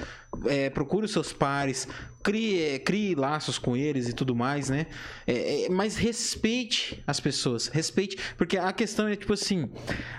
é, 0.45 0.69
procure 0.69 1.05
os 1.05 1.11
seus 1.11 1.33
pares, 1.33 1.87
crie, 2.23 2.61
é, 2.61 2.79
crie 2.79 3.15
laços 3.15 3.57
com 3.57 3.75
eles 3.75 4.07
e 4.07 4.13
tudo 4.13 4.35
mais, 4.35 4.69
né? 4.69 4.85
É, 5.27 5.65
é, 5.65 5.69
mas 5.69 5.97
respeite 5.97 7.03
as 7.05 7.19
pessoas, 7.19 7.67
respeite, 7.67 8.17
porque 8.37 8.57
a 8.57 8.71
questão 8.71 9.07
é 9.07 9.15
tipo 9.15 9.33
assim, 9.33 9.69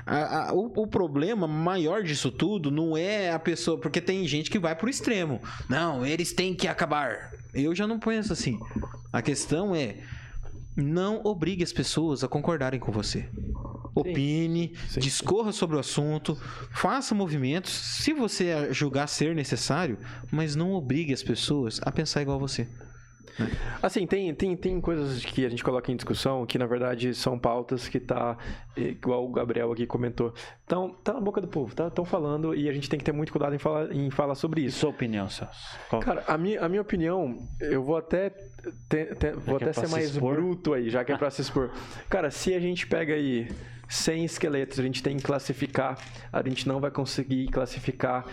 a- 0.04 0.48
a- 0.50 0.52
o, 0.52 0.82
o 0.82 0.86
problema 0.86 1.46
maior 1.46 2.02
disso 2.02 2.30
tudo 2.30 2.70
não 2.70 2.96
é 2.96 3.30
a 3.30 3.38
pessoa, 3.38 3.78
porque 3.78 4.00
tem 4.00 4.26
gente 4.26 4.50
que 4.50 4.58
vai 4.58 4.74
pro 4.74 4.90
extremo. 4.90 5.40
Não, 5.68 6.04
eles 6.04 6.32
têm 6.32 6.54
que 6.54 6.66
acabar. 6.68 7.32
Eu 7.54 7.74
já 7.74 7.86
não 7.86 7.98
penso 7.98 8.32
assim. 8.32 8.58
A 9.12 9.22
questão 9.22 9.74
é 9.74 9.96
não 10.76 11.20
obrigue 11.24 11.62
as 11.62 11.72
pessoas 11.72 12.22
a 12.24 12.28
concordarem 12.28 12.78
com 12.80 12.92
você. 12.92 13.28
Opine, 14.00 14.74
Sim. 14.88 15.00
discorra 15.00 15.52
sobre 15.52 15.76
o 15.76 15.78
assunto, 15.78 16.36
faça 16.72 17.14
movimentos, 17.14 17.72
se 17.72 18.12
você 18.12 18.72
julgar 18.72 19.06
ser 19.08 19.34
necessário, 19.34 19.98
mas 20.30 20.54
não 20.56 20.72
obrigue 20.72 21.12
as 21.12 21.22
pessoas 21.22 21.80
a 21.82 21.90
pensar 21.92 22.22
igual 22.22 22.36
a 22.36 22.40
você. 22.40 22.68
Assim, 23.82 24.06
tem, 24.06 24.34
tem, 24.34 24.54
tem 24.56 24.80
coisas 24.80 25.24
que 25.24 25.46
a 25.46 25.48
gente 25.48 25.64
coloca 25.64 25.90
em 25.90 25.96
discussão 25.96 26.44
que, 26.44 26.58
na 26.58 26.66
verdade, 26.66 27.14
são 27.14 27.38
pautas 27.38 27.88
que 27.88 27.98
tá, 27.98 28.36
eh, 28.76 28.88
igual 28.90 29.24
o 29.24 29.30
Gabriel 29.32 29.72
aqui 29.72 29.86
comentou, 29.86 30.34
então 30.66 30.90
tá 31.02 31.14
na 31.14 31.20
boca 31.20 31.40
do 31.40 31.48
povo, 31.48 31.74
tá? 31.74 31.86
Estão 31.86 32.04
falando 32.04 32.54
e 32.54 32.68
a 32.68 32.72
gente 32.72 32.90
tem 32.90 32.98
que 32.98 33.04
ter 33.04 33.12
muito 33.12 33.32
cuidado 33.32 33.54
em 33.54 33.58
falar, 33.58 33.92
em 33.94 34.10
falar 34.10 34.34
sobre 34.34 34.60
E 34.62 34.66
isso. 34.66 34.80
sua 34.80 34.90
opinião, 34.90 35.28
Celso? 35.30 35.58
Qual- 35.88 36.02
Cara, 36.02 36.24
a 36.26 36.36
minha, 36.36 36.60
a 36.60 36.68
minha 36.68 36.82
opinião, 36.82 37.38
eu 37.60 37.82
vou 37.82 37.96
até, 37.96 38.28
te- 38.30 39.14
te- 39.14 39.32
vou 39.32 39.56
que 39.58 39.64
é 39.64 39.68
até 39.68 39.72
pra 39.72 39.74
ser 39.74 39.86
se 39.86 39.92
mais 39.92 40.04
expor? 40.10 40.34
bruto 40.34 40.74
aí, 40.74 40.90
já 40.90 41.02
que 41.02 41.12
é 41.12 41.16
pra 41.16 41.30
se 41.30 41.40
expor. 41.40 41.70
Cara, 42.10 42.30
se 42.30 42.52
a 42.52 42.60
gente 42.60 42.86
pega 42.86 43.14
aí 43.14 43.48
100 43.90 44.24
esqueletos, 44.24 44.78
a 44.78 44.82
gente 44.82 45.02
tem 45.02 45.16
que 45.16 45.22
classificar, 45.22 45.98
a 46.32 46.42
gente 46.42 46.66
não 46.66 46.80
vai 46.80 46.90
conseguir 46.90 47.48
classificar 47.48 48.24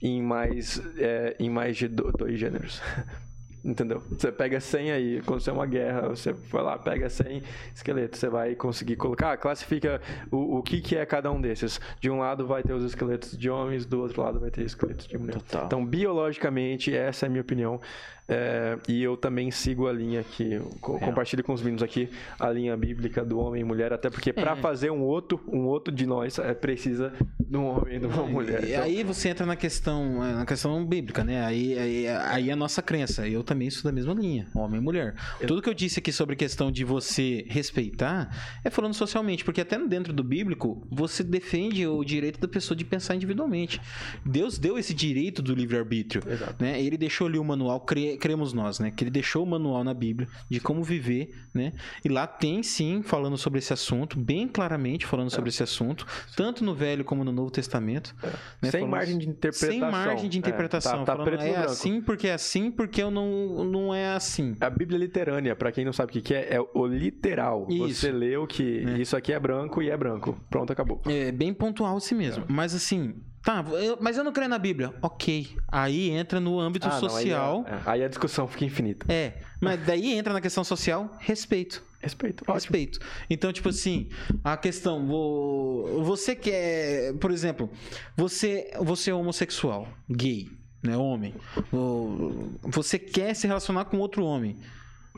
em 0.00 0.22
mais, 0.22 0.80
é, 0.98 1.34
em 1.40 1.48
mais 1.50 1.76
de 1.76 1.88
do- 1.88 2.12
dois 2.12 2.38
gêneros. 2.38 2.80
Entendeu? 3.64 4.00
Você 4.10 4.30
pega 4.30 4.60
100 4.60 4.92
aí, 4.92 5.22
quando 5.26 5.40
você 5.40 5.50
é 5.50 5.52
uma 5.52 5.66
guerra, 5.66 6.02
você 6.02 6.32
vai 6.32 6.62
lá, 6.62 6.78
pega 6.78 7.10
100 7.10 7.42
esqueletos, 7.74 8.20
você 8.20 8.28
vai 8.28 8.54
conseguir 8.54 8.94
colocar, 8.94 9.32
ah, 9.32 9.36
classifica 9.36 10.00
o, 10.30 10.58
o 10.58 10.62
que, 10.62 10.80
que 10.80 10.94
é 10.94 11.04
cada 11.04 11.32
um 11.32 11.40
desses. 11.40 11.80
De 11.98 12.08
um 12.08 12.20
lado 12.20 12.46
vai 12.46 12.62
ter 12.62 12.72
os 12.72 12.84
esqueletos 12.84 13.36
de 13.36 13.50
homens, 13.50 13.84
do 13.84 14.00
outro 14.00 14.22
lado 14.22 14.38
vai 14.38 14.52
ter 14.52 14.62
esqueletos 14.62 15.08
de 15.08 15.18
mulher. 15.18 15.32
Total. 15.38 15.66
Então, 15.66 15.84
biologicamente, 15.84 16.94
essa 16.94 17.24
é 17.24 17.26
a 17.26 17.30
minha 17.30 17.42
opinião. 17.42 17.80
É, 18.28 18.76
e 18.88 19.02
eu 19.02 19.16
também 19.16 19.50
sigo 19.52 19.86
a 19.86 19.92
linha 19.92 20.24
que 20.24 20.58
co- 20.80 20.98
compartilho 20.98 21.44
com 21.44 21.52
os 21.52 21.62
meninos 21.62 21.82
aqui, 21.82 22.08
a 22.40 22.50
linha 22.50 22.76
bíblica 22.76 23.24
do 23.24 23.38
homem 23.38 23.60
e 23.60 23.64
mulher, 23.64 23.92
até 23.92 24.10
porque 24.10 24.32
para 24.32 24.56
fazer 24.56 24.90
um 24.90 25.00
outro, 25.02 25.40
um 25.46 25.60
outro 25.66 25.94
de 25.94 26.04
nós, 26.06 26.36
é 26.40 26.52
precisa 26.52 27.12
de 27.38 27.56
um 27.56 27.66
homem 27.66 27.96
e 27.96 27.98
de 28.00 28.06
uma 28.06 28.24
mulher. 28.26 28.64
E 28.64 28.72
Então, 28.72 28.82
aí 28.82 29.04
você 29.04 29.28
entra 29.28 29.46
na 29.46 29.54
questão, 29.54 30.18
na 30.20 30.44
questão 30.44 30.84
bíblica, 30.84 31.22
né? 31.22 31.44
Aí, 31.44 31.78
aí, 31.78 32.08
aí 32.08 32.50
é 32.50 32.52
a 32.52 32.56
nossa 32.56 32.82
crença. 32.82 33.28
Eu 33.28 33.44
também 33.44 33.70
sou 33.70 33.84
da 33.84 33.92
mesma 33.92 34.12
linha, 34.12 34.48
homem 34.56 34.80
e 34.80 34.82
mulher. 34.82 35.14
Tudo 35.46 35.62
que 35.62 35.68
eu 35.68 35.74
disse 35.74 36.00
aqui 36.00 36.10
sobre 36.10 36.34
questão 36.34 36.72
de 36.72 36.82
você 36.84 37.46
respeitar 37.48 38.28
é 38.64 38.70
falando 38.70 38.94
socialmente, 38.94 39.44
porque 39.44 39.60
até 39.60 39.78
dentro 39.86 40.12
do 40.12 40.24
bíblico 40.24 40.84
você 40.90 41.22
defende 41.22 41.86
o 41.86 42.02
direito 42.02 42.40
da 42.40 42.48
pessoa 42.48 42.76
de 42.76 42.84
pensar 42.84 43.14
individualmente. 43.14 43.80
Deus 44.24 44.58
deu 44.58 44.76
esse 44.76 44.92
direito 44.92 45.40
do 45.42 45.54
livre-arbítrio, 45.54 46.22
Exato. 46.28 46.56
né? 46.58 46.80
Ele 46.82 46.96
deixou 46.96 47.28
ali 47.28 47.38
o 47.38 47.44
manual, 47.44 47.80
cre- 47.80 48.15
cremos 48.16 48.52
nós, 48.52 48.78
né? 48.80 48.90
Que 48.90 49.04
ele 49.04 49.10
deixou 49.10 49.44
o 49.44 49.46
manual 49.46 49.84
na 49.84 49.94
Bíblia 49.94 50.28
de 50.50 50.58
como 50.60 50.82
viver, 50.82 51.34
né? 51.54 51.72
E 52.04 52.08
lá 52.08 52.26
tem 52.26 52.62
sim 52.62 53.02
falando 53.02 53.36
sobre 53.36 53.58
esse 53.58 53.72
assunto, 53.72 54.18
bem 54.18 54.48
claramente 54.48 55.06
falando 55.06 55.30
sobre 55.30 55.50
esse 55.50 55.62
assunto, 55.62 56.06
tanto 56.36 56.64
no 56.64 56.74
Velho 56.74 57.04
como 57.04 57.22
no 57.24 57.32
Novo 57.32 57.50
Testamento. 57.50 58.14
né? 58.62 58.70
sem 58.70 58.80
Falando- 58.80 58.90
margem 58.90 59.18
de 59.18 59.28
interpretação. 59.28 59.68
sem 59.70 59.80
margem 59.80 60.28
de 60.30 60.36
É, 60.36 60.40
interpretação. 60.40 61.04
tá, 61.04 61.16
tá 61.16 61.24
falando, 61.24 61.40
é 61.42 61.56
assim 61.56 62.00
porque 62.00 62.28
é 62.28 62.34
assim, 62.34 62.70
porque 62.70 63.02
eu 63.02 63.10
não, 63.10 63.64
não 63.64 63.94
é 63.94 64.08
assim. 64.14 64.54
A 64.60 64.68
Bíblia 64.70 64.98
literânea, 64.98 65.54
pra 65.54 65.70
quem 65.70 65.84
não 65.84 65.92
sabe 65.92 66.18
o 66.18 66.22
que 66.22 66.34
é, 66.34 66.54
é 66.54 66.60
o 66.60 66.86
literal. 66.86 67.66
Isso. 67.70 68.00
Você 68.00 68.10
leu 68.12 68.46
que 68.46 68.84
É. 68.86 68.98
isso 68.98 69.16
aqui 69.16 69.32
é 69.32 69.38
branco 69.38 69.82
e 69.82 69.90
é 69.90 69.96
branco. 69.96 70.38
Pronto, 70.50 70.72
acabou. 70.72 71.00
É 71.06 71.30
bem 71.32 71.52
pontual 71.54 71.96
assim 71.96 72.14
mesmo. 72.14 72.44
Mas 72.48 72.74
assim, 72.74 73.14
tá, 73.46 73.64
eu- 73.82 73.96
mas 74.00 74.18
eu 74.18 74.24
não 74.24 74.32
creio 74.32 74.48
na 74.50 74.58
Bíblia. 74.58 74.92
Ok. 75.00 75.56
Aí 75.68 76.10
entra 76.10 76.38
no 76.40 76.58
âmbito 76.60 76.86
Ah, 76.86 76.90
não, 76.90 76.96
aí 76.98 77.04
é- 77.06 77.08
social. 77.08 77.64
é, 77.66 77.80
aí 77.90 78.04
a 78.04 78.08
discussão 78.08 78.46
fica 78.48 78.64
infinita. 78.64 79.06
é, 79.10 79.34
mas 79.60 79.80
daí 79.86 80.12
entra 80.12 80.32
na 80.32 80.40
questão 80.40 80.62
social, 80.64 81.10
respeito. 81.20 81.82
Respeito. 82.00 82.42
Ótimo. 82.42 82.54
Respeito. 82.54 82.98
Então, 83.28 83.52
tipo 83.52 83.68
assim, 83.68 84.08
a 84.44 84.56
questão, 84.56 85.06
vo- 85.06 86.02
você 86.04 86.36
quer, 86.36 87.14
por 87.14 87.30
exemplo, 87.32 87.68
você, 88.16 88.70
você 88.80 89.10
é 89.10 89.14
homossexual, 89.14 89.88
gay, 90.08 90.48
né, 90.82 90.96
homem. 90.96 91.34
Vo- 91.72 92.50
Você 92.62 92.98
quer 92.98 93.34
se 93.34 93.46
relacionar 93.46 93.86
com 93.86 93.98
outro 93.98 94.24
homem. 94.24 94.56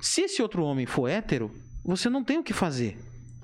Se 0.01 0.23
esse 0.23 0.41
outro 0.41 0.63
homem 0.65 0.87
for 0.87 1.09
hétero, 1.09 1.51
você 1.85 2.09
não 2.09 2.23
tem 2.25 2.39
o 2.39 2.43
que 2.45 2.53
fazer. 2.55 2.97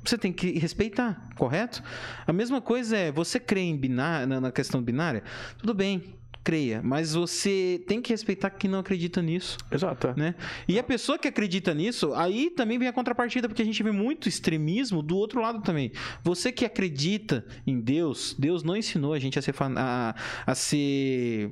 Você 0.05 0.19
tem 0.19 0.33
que 0.33 0.59
respeitar, 0.59 1.29
correto? 1.37 1.83
A 2.27 2.33
mesma 2.33 2.61
coisa 2.61 2.97
é, 2.97 3.11
você 3.13 3.41
crê 3.41 3.61
em 3.61 3.77
binária, 3.77 4.27
na 4.41 4.53
questão 4.53 4.83
binária? 4.83 5.23
Tudo 5.59 5.73
bem. 5.75 6.03
creia, 6.45 6.83
mas 6.85 7.15
você 7.15 7.83
tem 7.89 8.03
que 8.03 8.11
respeitar 8.13 8.51
quem 8.51 8.71
não 8.71 8.79
acredita 8.81 9.23
nisso, 9.23 9.57
Exato. 9.71 10.09
é. 10.09 10.15
né? 10.15 10.35
E 10.69 10.79
a 10.79 10.83
pessoa 10.83 11.19
que 11.19 11.27
acredita 11.27 11.73
nisso, 11.73 12.13
aí 12.13 12.51
também 12.51 12.79
vem 12.79 12.87
a 12.87 12.93
contrapartida, 12.93 13.49
porque 13.49 13.63
a 13.63 13.65
gente 13.65 13.83
vê 13.83 13.91
muito 13.91 14.29
extremismo 14.29 15.01
do 15.03 15.17
outro 15.17 15.41
lado 15.41 15.63
também. 15.63 15.91
Você 16.23 16.53
que 16.53 16.67
acredita 16.67 17.47
em 17.67 17.81
Deus, 17.81 18.37
Deus 18.39 18.63
não 18.63 18.77
ensinou 18.77 19.15
a 19.15 19.19
gente 19.19 19.39
a 19.39 19.43
ser 19.43 19.55
a, 19.59 20.15
a 20.47 20.55
ser 20.55 21.51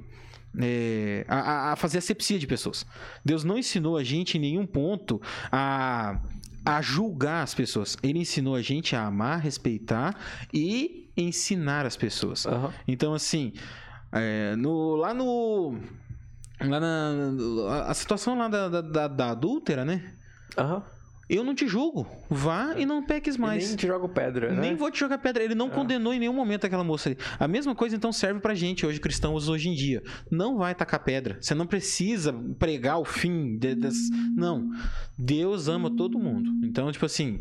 é, 0.61 1.25
a, 1.27 1.39
a- 1.39 1.73
a 1.73 1.77
fazer 1.77 1.97
asepsia 1.97 2.39
de 2.39 2.47
pessoas. 2.47 2.85
Deus 3.25 3.45
não 3.45 3.57
ensinou 3.57 3.97
a 3.97 4.05
gente 4.05 4.37
em 4.37 4.41
nenhum 4.43 4.67
ponto 4.67 5.23
a, 5.51 6.21
a 6.65 6.81
julgar 6.81 7.43
as 7.43 7.55
pessoas. 7.55 7.97
Ele 8.03 8.21
ensinou 8.21 8.55
a 8.55 8.63
gente 8.63 8.95
a 8.95 9.05
amar, 9.05 9.41
respeitar 9.41 10.17
e 10.53 11.11
ensinar 11.17 11.87
as 11.87 11.97
pessoas. 11.97 12.47
Aham. 12.47 12.73
Então, 12.87 13.15
assim, 13.15 13.53
é, 14.13 14.55
no, 14.57 14.97
lá 14.97 15.13
no. 15.13 15.79
Lá 16.61 16.81
na. 16.81 17.87
A, 17.89 17.95
situação 17.95 18.37
lá 18.37 18.49
da, 18.49 18.69
da, 18.69 18.81
da, 18.81 19.09
da 19.09 19.31
adúltera, 19.31 19.85
né? 19.85 20.15
Aham. 20.57 20.83
Eu 21.33 21.43
não 21.43 21.55
te 21.55 21.67
julgo. 21.67 22.07
Vá 22.29 22.75
e 22.77 22.85
não 22.85 23.03
peques 23.03 23.37
E 23.37 23.41
mais. 23.41 23.67
Nem 23.67 23.77
te 23.77 23.87
jogo 23.87 24.07
pedra, 24.07 24.53
né? 24.53 24.61
Nem 24.61 24.77
vou 24.77 24.91
te 24.91 25.01
jogar 25.01 25.17
pedra. 25.17 25.43
Ele 25.43 25.55
não 25.55 25.71
condenou 25.71 26.13
em 26.13 26.19
nenhum 26.19 26.35
momento 26.35 26.67
aquela 26.67 26.85
moça 26.85 27.09
ali. 27.09 27.17
A 27.41 27.49
mesma 27.49 27.75
coisa 27.75 27.97
então 27.97 28.13
serve 28.13 28.39
pra 28.39 28.55
gente 28.55 28.85
hoje, 28.85 29.01
cristãos, 29.01 29.49
hoje 29.49 29.71
em 29.71 29.75
dia. 29.75 30.03
Não 30.31 30.59
vai 30.59 30.75
tacar 30.75 31.03
pedra. 31.03 31.39
Você 31.41 31.55
não 31.55 31.67
precisa 31.67 32.35
pregar 32.59 32.99
o 32.99 33.05
fim 33.07 33.57
de-. 33.57 33.79
Não. 34.37 34.69
Deus 35.19 35.69
ama 35.69 35.91
todo 35.91 36.19
mundo. 36.19 36.51
Então, 36.67 36.93
tipo 36.93 37.07
assim, 37.07 37.41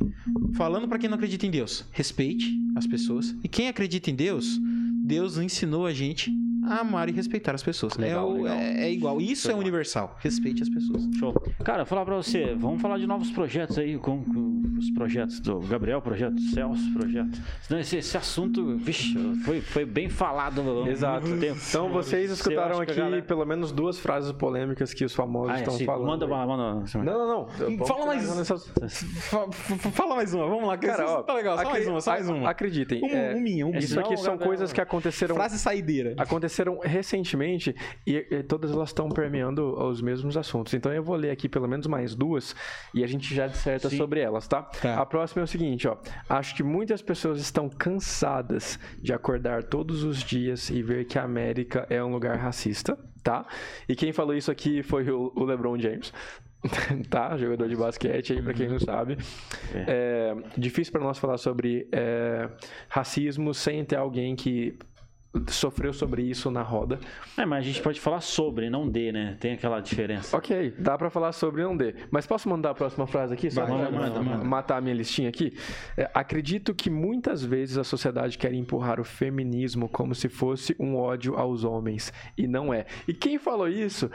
falando 0.56 0.88
pra 0.88 0.98
quem 0.98 1.10
não 1.10 1.18
acredita 1.18 1.46
em 1.46 1.52
Deus, 1.52 1.86
respeite 1.92 2.58
as 2.78 2.88
pessoas. 2.88 3.36
E 3.44 3.50
quem 3.50 3.68
acredita 3.68 4.10
em 4.10 4.16
Deus, 4.16 4.58
Deus 5.04 5.38
ensinou 5.38 5.86
a 5.86 5.94
gente 5.94 6.32
amar 6.64 7.10
e 7.10 7.12
respeitar 7.12 7.54
as 7.56 7.64
pessoas. 7.64 7.96
Legal, 7.98 8.32
é, 8.32 8.42
legal. 8.42 8.58
é- 8.58 8.84
é 8.86 8.92
igual. 8.92 9.22
Isso 9.22 9.50
é 9.50 9.56
universal. 9.56 10.18
Respeite 10.20 10.62
as 10.64 10.70
pessoas. 10.70 11.08
Show. 11.18 11.34
Cara, 11.64 11.86
falar 11.86 12.06
pra 12.06 12.16
você, 12.16 12.54
vamos 12.56 12.82
falar 12.82 12.98
de 12.98 13.08
novos 13.08 13.30
projetos 13.32 13.78
aí, 13.78 13.98
com, 13.98 14.24
com 14.24 14.51
os 14.78 14.90
projetos 14.92 15.40
do 15.40 15.60
Gabriel, 15.60 16.02
projeto 16.02 16.34
do 16.36 16.42
Celso, 16.42 16.94
projeto. 16.94 17.40
Senão 17.62 17.80
esse, 17.80 17.98
esse 17.98 18.18
assunto, 18.18 18.78
vixe, 18.78 19.16
foi, 19.44 19.62
foi 19.62 19.86
bem 19.86 20.10
falado 20.10 20.62
longo 20.62 20.90
Exato. 20.90 21.26
tempo. 21.40 21.60
Então 21.70 21.90
vocês 21.90 22.32
escutaram 22.32 22.80
aqui 22.80 22.94
galera- 22.96 23.22
pelo 23.22 23.46
menos 23.46 23.72
duas 23.72 24.00
frases 24.00 24.32
polêmicas 24.32 24.94
que 24.94 25.04
os 25.06 25.14
famosos 25.14 25.52
Ah, 25.52 25.58
é, 25.58 25.60
estão 25.60 25.74
sim, 25.76 25.86
falando. 25.86 26.08
Manda, 26.08 26.26
aí. 26.26 26.32
manda. 26.48 26.84
Não, 26.96 27.04
não, 27.04 27.28
não. 27.28 27.46
Vamos 27.78 27.88
Fala 27.88 28.06
mais- 28.06 28.48
fa- 29.30 29.52
Fala 29.92 30.16
mais 30.16 30.34
uma, 30.34 30.48
vamos 30.48 30.68
lá. 30.68 30.78
Cara, 30.78 31.06
ó, 31.10 31.24
tá 31.24 31.34
legal. 31.34 31.56
Só 31.56 31.62
acre- 31.62 31.74
mais 31.74 31.88
uma, 31.88 32.02
só 32.02 32.12
mais 32.12 32.30
uma. 32.30 32.50
Acreditem. 32.50 33.02
Um, 33.04 33.08
é, 33.08 33.36
um 33.36 33.42
minha, 33.42 33.68
um. 33.68 33.76
Isso 33.78 34.00
aqui 34.00 34.12
Não, 34.12 34.18
são 34.18 34.34
Gabriel. 34.34 34.48
coisas 34.48 34.74
que 34.74 34.82
aconteceram 34.82 35.36
Frase 35.36 35.58
saideira. 35.60 36.14
aconteceram 36.18 36.80
recentemente 36.84 37.76
e, 38.06 38.26
e 38.32 38.44
todas 38.44 38.72
elas 38.72 38.90
estão 38.90 39.10
permeando 39.10 39.74
os 39.88 40.02
mesmos 40.02 40.38
assuntos. 40.38 40.74
Então 40.74 40.94
eu 40.94 41.04
vou 41.04 41.16
ler 41.16 41.32
aqui 41.32 41.48
pelo 41.50 41.68
menos 41.68 41.88
mais 41.88 42.16
duas 42.16 42.56
e 42.94 43.04
a 43.04 43.08
gente 43.08 43.34
já 43.34 43.48
disserta 43.48 43.90
Sim. 43.90 43.98
sobre 43.98 44.20
elas, 44.20 44.48
tá? 44.52 44.64
Tá. 44.64 45.02
A 45.02 45.06
próxima 45.06 45.42
é 45.42 45.46
o 45.46 45.48
seguinte, 45.48 45.88
ó. 45.88 45.96
Acho 46.28 46.54
que 46.54 46.62
muitas 46.62 47.02
pessoas 47.02 47.40
estão 47.40 47.70
cansadas 47.70 48.78
de 49.02 49.14
acordar 49.14 49.64
todos 49.64 50.04
os 50.04 50.22
dias 50.22 50.70
e 50.70 50.84
ver 50.84 51.06
que 51.06 51.18
a 51.18 51.24
América 51.24 51.88
é 51.90 52.04
um 52.04 52.12
lugar 52.12 52.38
racista, 52.38 53.00
tá? 53.24 53.46
E 53.88 53.96
quem 53.96 54.12
falou 54.12 54.36
isso 54.36 54.52
aqui 54.52 54.84
foi 54.84 55.10
o, 55.10 55.32
LeBron 55.46 55.80
James. 55.80 56.14
tá, 57.10 57.38
jogador 57.38 57.68
de 57.70 57.76
basquete 57.78 58.34
aí, 58.34 58.42
pra 58.42 58.54
quem 58.54 58.68
não 58.68 58.78
sabe. 58.78 59.18
É 59.74 60.36
difícil 60.58 60.92
para 60.92 61.02
nós 61.02 61.18
falar 61.18 61.38
sobre 61.38 61.88
é, 61.92 62.50
racismo 62.90 63.54
sem 63.54 63.86
ter 63.86 63.96
alguém 63.96 64.36
que 64.36 64.78
sofreu 65.48 65.94
sobre 65.94 66.24
isso 66.24 66.52
na 66.52 66.62
roda. 66.62 67.00
É, 67.38 67.46
mas 67.46 67.60
a 67.60 67.62
gente 67.62 67.82
pode 67.82 68.00
falar 68.00 68.22
sobre, 68.22 68.70
não 68.70 68.90
de, 68.90 69.12
né? 69.12 69.38
Tem 69.40 69.54
aquela 69.54 69.80
diferença. 69.80 70.36
Ok, 70.36 70.74
dá 70.78 70.98
pra 70.98 71.10
falar 71.10 71.32
sobre 71.32 71.64
não 71.64 71.76
dê. 71.76 71.96
Mas 72.12 72.28
posso 72.28 72.50
mandar 72.50 72.72
a 72.72 72.74
próxima 72.76 73.08
frase 73.08 73.34
aqui? 73.34 73.50
Só 73.50 73.66
Vai, 73.66 73.80
pra 73.90 73.92
manda, 73.92 74.22
manda. 74.22 74.44
matar 74.44 74.78
a 74.78 74.82
minha 74.82 74.96
listinha 74.96 75.30
aqui? 75.30 75.56
É, 75.96 76.10
acredito 76.14 76.74
que 76.74 76.90
muitas 76.90 77.44
vezes 77.44 77.78
a 77.78 77.84
sociedade 77.84 78.38
quer 78.38 78.54
empurrar 78.54 79.00
o 79.00 79.04
feminismo 79.06 79.88
como 79.88 80.14
se 80.14 80.28
fosse 80.28 80.76
um 80.80 80.96
ódio 80.98 81.38
aos 81.38 81.64
homens. 81.64 82.12
E 82.38 82.46
não 82.48 82.74
é. 82.74 82.86
E 83.08 83.14
quem 83.14 83.38
falou 83.38 83.68
isso? 83.70 84.12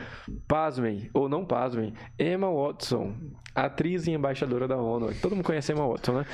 Pasmem, 0.46 1.08
ou 1.14 1.28
não 1.28 1.44
pasmem, 1.44 1.94
Emma 2.18 2.50
Watson, 2.52 3.14
atriz 3.56 4.06
e 4.06 4.10
embaixadora 4.10 4.68
da 4.68 4.76
ONU. 4.76 5.12
Todo 5.20 5.34
mundo 5.34 5.44
conhece 5.44 5.72
Emma 5.72 5.88
Watson, 5.88 6.12
né? 6.12 6.26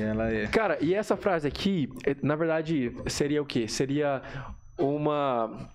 Ela 0.00 0.32
é. 0.32 0.46
Cara, 0.46 0.78
e 0.80 0.94
essa 0.94 1.16
frase 1.16 1.48
aqui, 1.48 1.88
na 2.22 2.36
verdade, 2.36 2.94
seria 3.08 3.42
o 3.42 3.44
quê? 3.44 3.66
Seria 3.66 4.22
uma. 4.78 5.68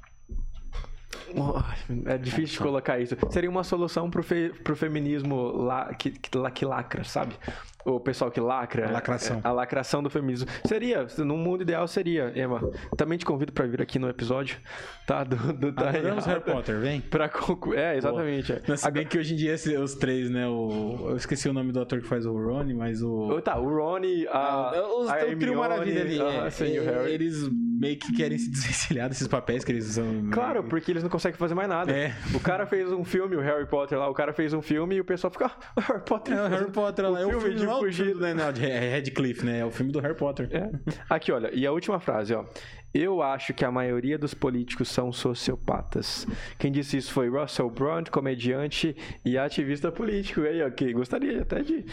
É 2.06 2.18
difícil 2.18 2.54
de 2.58 2.60
colocar 2.60 3.00
isso. 3.00 3.16
Seria 3.30 3.50
uma 3.50 3.64
solução 3.64 4.10
pro, 4.10 4.24
fe... 4.24 4.50
pro 4.64 4.76
feminismo 4.76 5.52
la... 5.64 5.94
que, 5.94 6.12
que, 6.12 6.38
la- 6.38 6.52
que 6.52 6.66
lacra, 6.66 7.04
sabe? 7.04 7.34
O 7.86 8.00
pessoal 8.00 8.32
que 8.32 8.40
lacra. 8.40 8.88
A 8.88 8.92
lacração. 8.92 9.38
é, 9.44 9.48
A 9.48 9.52
lacração 9.52 10.02
do 10.02 10.10
feminismo. 10.10 10.48
Seria, 10.66 11.06
num 11.18 11.36
mundo 11.38 11.64
ideal 11.64 11.86
seria, 11.86 12.32
Emma. 12.34 12.62
Também 12.96 13.18
te 13.18 13.26
convido 13.26 13.52
pra 13.52 13.66
vir 13.66 13.82
aqui 13.82 14.00
no 14.00 14.08
episódio, 14.08 14.58
tá? 15.06 15.26
Do, 15.26 15.36
do 15.52 15.68
Adoramos 15.68 16.26
Harry. 16.26 16.40
Potter, 16.40 16.80
vem. 16.80 17.02
Pra 17.02 17.28
conclu... 17.28 17.74
É, 17.74 17.98
exatamente. 17.98 18.54
é. 18.54 18.62
Não, 18.66 18.78
se 18.78 18.90
bem 18.90 19.06
que 19.06 19.18
hoje 19.18 19.34
em 19.34 19.36
dia 19.36 19.54
os 19.82 19.96
três, 19.96 20.30
né? 20.30 20.48
O, 20.48 21.08
eu 21.10 21.18
esqueci 21.18 21.50
o 21.50 21.54
nome 21.54 21.74
do 21.74 21.82
ator 21.82 22.00
que 22.00 22.08
faz 22.08 22.26
o 22.26 22.32
Ronnie, 22.32 22.74
mas 22.74 23.04
o. 23.04 23.42
Tá, 23.42 23.58
o 23.60 23.68
Ronnie, 23.68 24.28
a, 24.30 24.38
Ah, 24.38 24.88
os- 25.00 25.10
a 25.10 25.18
o 25.26 25.38
trio 25.38 25.58
maravilha 25.58 26.02
ali. 26.04 26.22
é, 26.22 26.50
sim, 26.52 26.78
é. 26.78 27.10
Eles 27.12 27.50
meio 27.52 27.98
que 27.98 28.14
querem 28.14 28.38
se 28.38 28.50
desvencilhar 28.50 29.10
desses 29.10 29.28
papéis 29.28 29.66
que 29.66 29.74
eles 29.74 29.84
são. 29.88 30.30
Claro, 30.32 30.64
porque 30.64 30.90
eles 30.90 31.04
não 31.04 31.10
conseguem 31.14 31.38
fazer 31.38 31.54
mais 31.54 31.70
nada. 31.70 31.92
É. 31.92 32.12
O 32.34 32.40
cara 32.40 32.66
fez 32.66 32.92
um 32.92 33.04
filme, 33.06 33.36
o 33.36 33.40
Harry 33.40 33.66
Potter 33.68 33.98
lá, 34.00 34.10
o 34.10 34.14
cara 34.14 34.34
fez 34.34 34.52
um 34.54 34.62
filme 34.62 34.96
e 34.96 35.00
o 35.00 35.06
pessoal 35.06 35.30
fica, 35.32 35.46
ah, 35.76 35.80
Harry 35.82 36.02
Potter. 36.04 36.36
É, 36.36 36.42
o 36.44 36.48
Harry 36.50 36.66
um- 36.66 36.72
Potter 36.72 37.10
lá. 37.10 37.22
É 37.22 37.26
o 37.26 37.30
filme 37.30 37.42
filme 37.44 37.56
de 37.60 37.66
não 37.66 37.72
é 37.72 37.76
o 37.76 37.80
fugir. 37.80 37.96
filme 38.06 38.14
do 38.14 38.20
Daniel 38.20 38.92
Radcliffe, 38.96 39.46
né? 39.46 39.60
É 39.60 39.66
o 39.66 39.72
filme 39.72 39.92
do 39.92 40.00
Harry 40.00 40.16
Potter. 40.16 40.50
É. 40.52 40.70
Aqui, 41.10 41.32
olha, 41.32 41.52
e 41.54 41.66
a 41.68 41.72
última 41.72 42.00
frase, 42.00 42.34
ó. 42.34 42.44
Eu 42.94 43.24
acho 43.24 43.56
que 43.56 43.66
a 43.66 43.72
maioria 43.72 44.20
dos 44.20 44.36
políticos 44.36 44.88
são 44.88 45.12
sociopatas. 45.12 46.28
Quem 46.60 46.72
disse 46.72 46.98
isso 46.98 47.12
foi 47.12 47.28
Russell 47.28 47.70
Brand, 47.70 48.08
comediante 48.10 48.96
e 49.26 49.36
ativista 49.38 49.92
político. 49.92 50.42
E 50.42 50.48
aí, 50.48 50.62
ó, 50.64 50.70
que 50.70 50.94
gostaria 50.94 51.42
até 51.42 51.62
de 51.62 51.84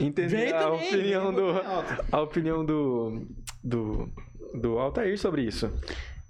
entender 0.00 0.54
a 0.54 0.60
também, 0.70 0.86
opinião 0.88 1.32
do 1.34 1.44
a 2.10 2.20
opinião 2.22 2.64
do 2.64 3.26
do 3.62 4.08
do 4.54 4.78
Altair 4.78 5.18
sobre 5.18 5.42
isso. 5.42 5.70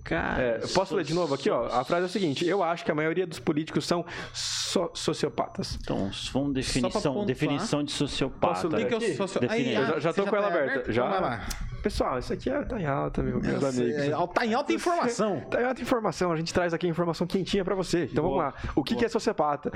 Cara, 0.08 0.40
É, 0.42 0.56
eu 0.62 0.68
posso 0.68 0.90
so- 0.90 0.94
ler 0.96 1.04
de 1.04 1.12
novo 1.12 1.34
aqui, 1.34 1.50
ó? 1.50 1.66
A 1.66 1.82
frase 1.84 2.04
é 2.04 2.06
o 2.06 2.08
seguinte: 2.08 2.46
Eu 2.46 2.62
acho 2.62 2.84
que 2.84 2.90
a 2.92 2.94
maioria 2.94 3.26
dos 3.26 3.40
políticos 3.40 3.84
são 3.84 4.04
so- 4.32 4.90
sociopatas. 4.94 5.76
Então, 5.82 6.10
vamos 6.32 6.54
definição, 6.54 7.24
definição 7.24 7.82
de 7.82 7.90
sociopata. 7.90 8.54
Posso 8.54 8.68
ler 8.68 8.84
O 8.84 8.88
que 8.88 8.94
eu 8.94 9.28
sou? 9.28 9.40
Aí, 9.48 9.74
ah, 9.76 9.98
já- 9.98 10.12
tô 10.12 10.24
com 10.24 10.36
ela 10.36 10.48
tá 10.48 10.54
aberta, 10.54 10.92
já. 10.92 11.06
Então 11.08 11.20
lá. 11.20 11.46
Pessoal, 11.82 12.18
isso 12.18 12.32
aqui 12.32 12.50
é, 12.50 12.62
tá 12.62 12.80
em 12.80 12.86
alta, 12.86 13.22
meu, 13.22 13.40
meus 13.40 13.62
amigos. 13.62 13.96
é, 13.96 14.10
tá 14.34 14.44
em 14.46 14.54
alta 14.54 14.72
informação. 14.72 15.40
Tá 15.50 15.62
em 15.62 15.64
alta 15.64 15.80
informação, 15.82 16.32
a 16.32 16.36
gente 16.36 16.52
traz 16.52 16.74
aqui 16.74 16.86
informação 16.88 17.26
quentinha 17.26 17.64
pra 17.64 17.74
você. 17.74 18.04
Então 18.10 18.24
vamos 18.24 18.38
lá. 18.38 18.54
O 18.74 18.82
que, 18.82 18.96
que 18.96 19.04
é 19.04 19.08
sociopata? 19.08 19.70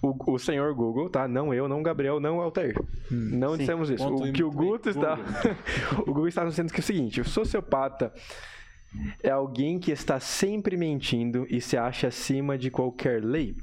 O, 0.00 0.34
o 0.34 0.38
senhor 0.38 0.72
Google, 0.74 1.08
tá? 1.10 1.26
Não 1.26 1.52
eu, 1.52 1.66
não 1.68 1.80
o 1.80 1.82
Gabriel, 1.82 2.20
não 2.20 2.38
o 2.38 2.40
Altair. 2.42 2.76
não 3.10 3.52
sim. 3.52 3.58
dissemos 3.58 3.90
isso. 3.90 4.06
O 4.06 4.32
que 4.32 4.42
o. 4.44 4.50
Guto 4.50 4.88
está. 4.90 5.18
o 6.02 6.06
Google 6.06 6.28
está 6.28 6.44
nos 6.44 6.52
dizendo 6.54 6.72
que 6.72 6.80
é 6.80 6.82
o 6.82 6.84
seguinte: 6.84 7.20
o 7.20 7.24
sociopata 7.24 8.12
é 9.22 9.30
alguém 9.30 9.78
que 9.78 9.90
está 9.90 10.18
sempre 10.18 10.76
mentindo 10.76 11.46
e 11.48 11.60
se 11.60 11.76
acha 11.76 12.08
acima 12.08 12.56
de 12.56 12.70
qualquer 12.70 13.24
lei. 13.24 13.54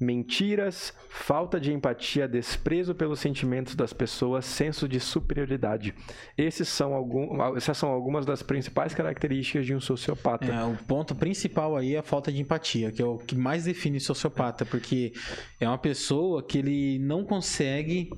Mentiras, 0.00 0.92
falta 1.08 1.58
de 1.58 1.72
empatia, 1.72 2.28
desprezo 2.28 2.94
pelos 2.94 3.18
sentimentos 3.18 3.74
das 3.74 3.92
pessoas, 3.92 4.44
senso 4.44 4.88
de 4.88 5.00
superioridade. 5.00 5.94
Esses 6.36 6.68
são 6.68 6.94
algum, 6.94 7.56
essas 7.56 7.76
são 7.76 7.90
algumas 7.90 8.24
das 8.24 8.42
principais 8.42 8.94
características 8.94 9.66
de 9.66 9.74
um 9.74 9.80
sociopata. 9.80 10.46
É, 10.46 10.64
o 10.64 10.76
ponto 10.86 11.14
principal 11.14 11.76
aí 11.76 11.96
é 11.96 11.98
a 11.98 12.02
falta 12.02 12.30
de 12.30 12.40
empatia, 12.40 12.92
que 12.92 13.02
é 13.02 13.04
o 13.04 13.18
que 13.18 13.34
mais 13.34 13.64
define 13.64 13.98
sociopata, 13.98 14.64
porque 14.64 15.12
é 15.60 15.66
uma 15.66 15.78
pessoa 15.78 16.42
que 16.42 16.58
ele 16.58 16.98
não 17.00 17.24
consegue 17.24 18.10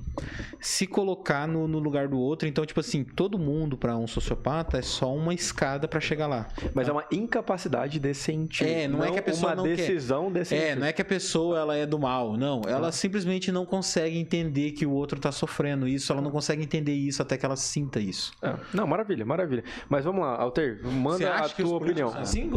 se 0.59 0.85
colocar 0.85 1.47
no, 1.47 1.67
no 1.67 1.79
lugar 1.79 2.07
do 2.07 2.19
outro. 2.19 2.47
Então, 2.47 2.65
tipo 2.65 2.79
assim, 2.79 3.03
todo 3.03 3.39
mundo 3.39 3.77
para 3.77 3.97
um 3.97 4.07
sociopata 4.07 4.77
é 4.77 4.81
só 4.81 5.13
uma 5.13 5.33
escada 5.33 5.87
para 5.87 5.99
chegar 5.99 6.27
lá. 6.27 6.47
Mas 6.73 6.87
é 6.87 6.91
uma 6.91 7.05
incapacidade 7.11 7.99
de 7.99 8.13
sentir. 8.13 8.67
É, 8.67 8.87
não 8.87 9.03
é 9.03 9.11
que 9.11 9.19
a 9.19 9.23
pessoa 9.23 9.49
uma 9.49 9.55
não 9.55 9.63
quer. 9.63 9.75
decisão 9.75 10.31
de 10.31 10.45
sentir. 10.45 10.63
É, 10.63 10.75
não 10.75 10.85
é 10.85 10.93
que 10.93 11.01
a 11.01 11.05
pessoa 11.05 11.59
ela 11.59 11.70
ela 11.71 11.77
é 11.77 11.85
do 11.85 11.97
mal. 11.97 12.37
Não, 12.37 12.61
ela 12.67 12.91
simplesmente 12.91 13.51
não 13.51 13.65
consegue 13.65 14.17
entender 14.17 14.71
que 14.71 14.85
o 14.85 14.91
outro 14.91 15.19
tá 15.19 15.31
sofrendo 15.31 15.87
isso, 15.87 16.11
ela 16.11 16.21
não 16.21 16.31
consegue 16.31 16.63
entender 16.63 16.93
isso 16.93 17.21
até 17.21 17.37
que 17.37 17.45
ela 17.45 17.55
sinta 17.55 17.99
isso. 17.99 18.31
É. 18.41 18.55
Não, 18.73 18.85
maravilha, 18.85 19.25
maravilha. 19.25 19.63
Mas 19.89 20.03
vamos 20.03 20.21
lá, 20.21 20.35
Alter, 20.35 20.81
manda 20.83 21.33
a 21.33 21.49
tua 21.49 21.77
opinião. 21.77 22.09
assim? 22.17 22.51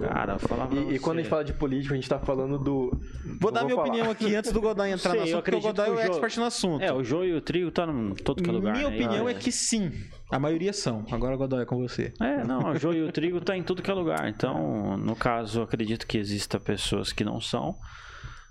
Cara, 0.00 0.38
falar 0.38 0.68
E, 0.72 0.94
e 0.94 0.98
quando 0.98 1.18
a 1.18 1.22
gente 1.22 1.30
fala 1.30 1.44
de 1.44 1.52
política, 1.52 1.94
a 1.94 1.96
gente 1.96 2.08
tá 2.08 2.18
falando 2.18 2.58
do. 2.58 2.98
Vou 3.40 3.50
dar 3.50 3.64
minha 3.64 3.76
falar. 3.76 3.88
opinião 3.88 4.10
aqui 4.10 4.34
antes 4.34 4.52
do 4.52 4.60
Godoy 4.60 4.90
entrar 4.90 5.10
Sei, 5.10 5.20
no 5.20 5.26
eu 5.26 5.38
assunto, 5.38 5.44
porque 5.44 5.56
o 5.56 5.60
Godoy 5.60 5.86
é 5.86 5.90
que 5.90 5.94
o 5.94 5.98
o 5.98 6.00
expert 6.00 6.36
no 6.38 6.44
assunto. 6.44 6.82
É, 6.82 6.92
o 6.92 7.02
joio 7.02 7.34
e 7.34 7.36
o 7.36 7.40
trigo 7.40 7.70
tá 7.70 7.84
em 7.84 8.14
todo 8.14 8.42
que 8.42 8.48
é 8.48 8.52
lugar. 8.52 8.72
Minha 8.74 8.88
né? 8.88 8.96
opinião 8.96 9.28
E, 9.28 9.32
é 9.32 9.34
que 9.34 9.50
sim. 9.50 9.92
A 10.30 10.38
maioria 10.38 10.72
são. 10.72 11.04
Agora, 11.10 11.36
Godoy, 11.36 11.62
é 11.62 11.64
com 11.64 11.78
você. 11.78 12.12
É, 12.20 12.44
não, 12.44 12.70
o 12.70 12.76
joio 12.76 13.06
e 13.06 13.08
o 13.08 13.12
trigo 13.12 13.40
tá 13.40 13.56
em 13.56 13.62
tudo 13.62 13.82
que 13.82 13.90
é 13.90 13.94
lugar. 13.94 14.28
Então, 14.28 14.96
no 14.96 15.16
caso, 15.16 15.60
eu 15.60 15.62
acredito 15.64 16.06
que 16.06 16.18
exista 16.18 16.60
pessoas 16.60 17.12
que 17.12 17.24
não 17.24 17.40
são, 17.40 17.76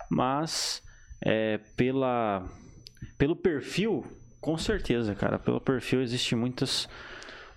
mas 0.09 0.81
é, 1.21 1.59
pela, 1.75 2.45
pelo 3.17 3.35
perfil, 3.35 4.05
com 4.41 4.57
certeza, 4.57 5.13
cara, 5.15 5.37
pelo 5.39 5.59
perfil 5.61 6.01
existe 6.01 6.35
muitas 6.35 6.87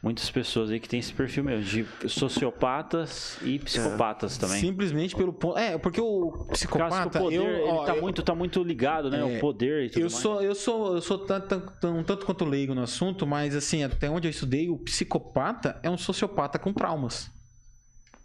muitas 0.03 0.31
pessoas 0.31 0.71
aí 0.71 0.81
que 0.81 0.89
tem 0.89 0.99
esse 0.99 1.13
perfil 1.13 1.45
mesmo 1.45 1.63
de 1.63 1.87
sociopatas 2.09 3.37
e 3.43 3.59
psicopatas 3.59 4.39
também. 4.39 4.59
Simplesmente 4.59 5.15
pelo 5.15 5.31
ponto. 5.33 5.59
É, 5.59 5.77
porque 5.77 6.01
o 6.01 6.47
psicopata. 6.51 7.19
o 7.19 7.23
poder, 7.23 7.37
eu, 7.37 7.45
ele 7.47 7.63
ó, 7.69 7.85
tá, 7.85 7.95
eu- 7.95 8.01
muito, 8.01 8.23
tá 8.23 8.35
muito 8.35 8.63
ligado, 8.63 9.11
né? 9.11 9.21
É, 9.21 9.37
o 9.37 9.41
poder 9.41 9.85
e 9.85 9.91
tudo 9.91 9.99
Eu 10.01 10.03
mais. 10.05 10.15
sou, 10.15 10.43
eu 10.43 10.55
sou, 10.55 10.95
eu 10.95 11.03
sou 11.03 11.19
tanto, 11.19 11.49
tanto, 11.49 11.87
um 11.89 12.03
tanto 12.03 12.25
quanto 12.25 12.47
leigo 12.47 12.75
no 12.75 12.83
assunto, 12.83 13.27
mas 13.27 13.55
assim, 13.55 13.85
até 13.85 14.09
onde 14.09 14.27
eu 14.27 14.31
estudei, 14.31 14.71
o 14.71 14.79
psicopata 14.79 15.79
é 15.83 15.91
um 15.91 15.99
sociopata 15.99 16.59
com 16.59 16.73
traumas. 16.73 17.31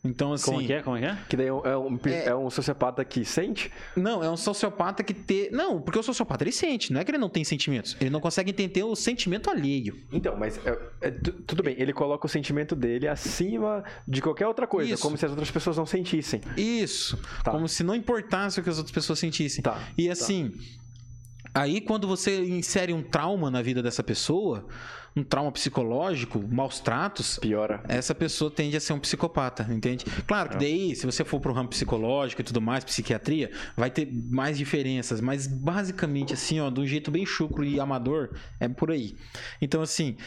Então, 0.06 0.34
assim. 0.34 0.46
Como 0.52 0.62
é 0.62 0.66
que 0.66 0.74
é? 0.74 0.82
Como 0.84 0.96
é 0.98 1.00
que 1.02 1.06
é? 1.08 1.18
Que 1.30 1.38
daí 1.38 1.48
é 1.48 1.54
um, 1.54 2.00
É. 2.06 2.28
é 2.28 2.36
um 2.36 2.50
sociopata 2.50 3.04
que 3.04 3.26
sente? 3.26 3.72
Não, 3.96 4.24
é 4.24 4.30
um 4.30 4.38
sociopata 4.38 5.04
que 5.04 5.14
tem. 5.14 5.50
Não, 5.52 5.82
porque 5.82 5.98
o 6.00 6.04
sociopata 6.04 6.44
ele 6.44 6.52
sente, 6.52 6.94
não 6.94 7.02
é 7.02 7.04
que 7.04 7.12
ele 7.12 7.18
não 7.18 7.30
tem 7.30 7.44
sentimentos. 7.44 7.98
Ele 8.00 8.10
não 8.10 8.20
consegue 8.20 8.52
entender 8.52 8.84
o 8.84 8.96
sentimento 8.96 9.50
alheio. 9.50 9.98
Então, 10.12 10.36
mas 10.38 10.60
é- 10.66 10.80
é 11.02 11.12
tu- 11.12 11.32
tudo 11.34 11.64
bem, 11.64 11.76
ele 11.80 11.92
coloca 11.92 12.26
o 12.26 12.30
sentimento 12.30 12.76
dele 12.76 13.08
acima 13.08 13.84
de 14.08 14.22
qualquer 14.22 14.48
outra 14.48 14.68
coisa, 14.68 14.94
Isso. 14.94 15.02
como 15.02 15.18
se 15.18 15.26
as 15.26 15.32
outras 15.32 15.50
pessoas 15.52 15.76
não 15.78 15.86
sentissem. 15.86 16.40
Isso. 16.56 17.18
Tá. 17.44 17.52
Como 17.52 17.68
se 17.68 17.84
não 17.84 17.96
importasse 17.96 18.60
o 18.60 18.64
que 18.64 18.70
as 18.70 18.78
outras 18.78 18.94
pessoas 18.94 19.18
sentissem. 19.20 19.64
Tá, 19.64 19.80
E 19.98 20.10
assim, 20.10 20.52
aí 21.54 21.82
quando 21.82 22.08
você 22.08 22.44
insere 22.46 22.94
um 22.94 23.02
trauma 23.02 23.50
na 23.50 23.62
vida 23.62 23.82
dessa 23.82 24.04
pessoa, 24.04 24.68
um 25.16 25.24
trauma 25.24 25.52
psicológico, 25.52 26.44
maus 26.52 26.80
tratos, 26.80 27.40
Piora. 27.40 27.82
essa 27.88 28.14
pessoa 28.14 28.52
tende 28.52 28.76
a 28.76 28.82
ser 28.82 28.92
um 28.92 29.00
psicopata, 29.00 29.66
entende? 29.72 30.04
Claro 30.28 30.50
que 30.50 30.58
daí, 30.58 30.94
se 30.94 31.06
você 31.06 31.24
for 31.24 31.40
pro 31.40 31.54
ramo 31.54 31.70
psicológico 31.70 32.42
e 32.42 32.44
tudo 32.44 32.62
mais, 32.62 32.84
psiquiatria, 32.84 33.50
vai 33.78 33.90
ter 33.90 34.10
mais 34.12 34.58
diferenças, 34.58 35.22
mas 35.22 35.48
basicamente 35.48 36.34
assim, 36.34 36.60
ó, 36.60 36.70
de 36.70 36.82
um 36.82 36.86
jeito 36.86 37.10
bem 37.12 37.26
chucro 37.26 37.64
e 37.64 37.80
amador, 37.80 38.32
é 38.60 38.68
por 38.68 38.92
aí. 38.92 39.16
Então 39.62 39.82
assim, 39.82 40.18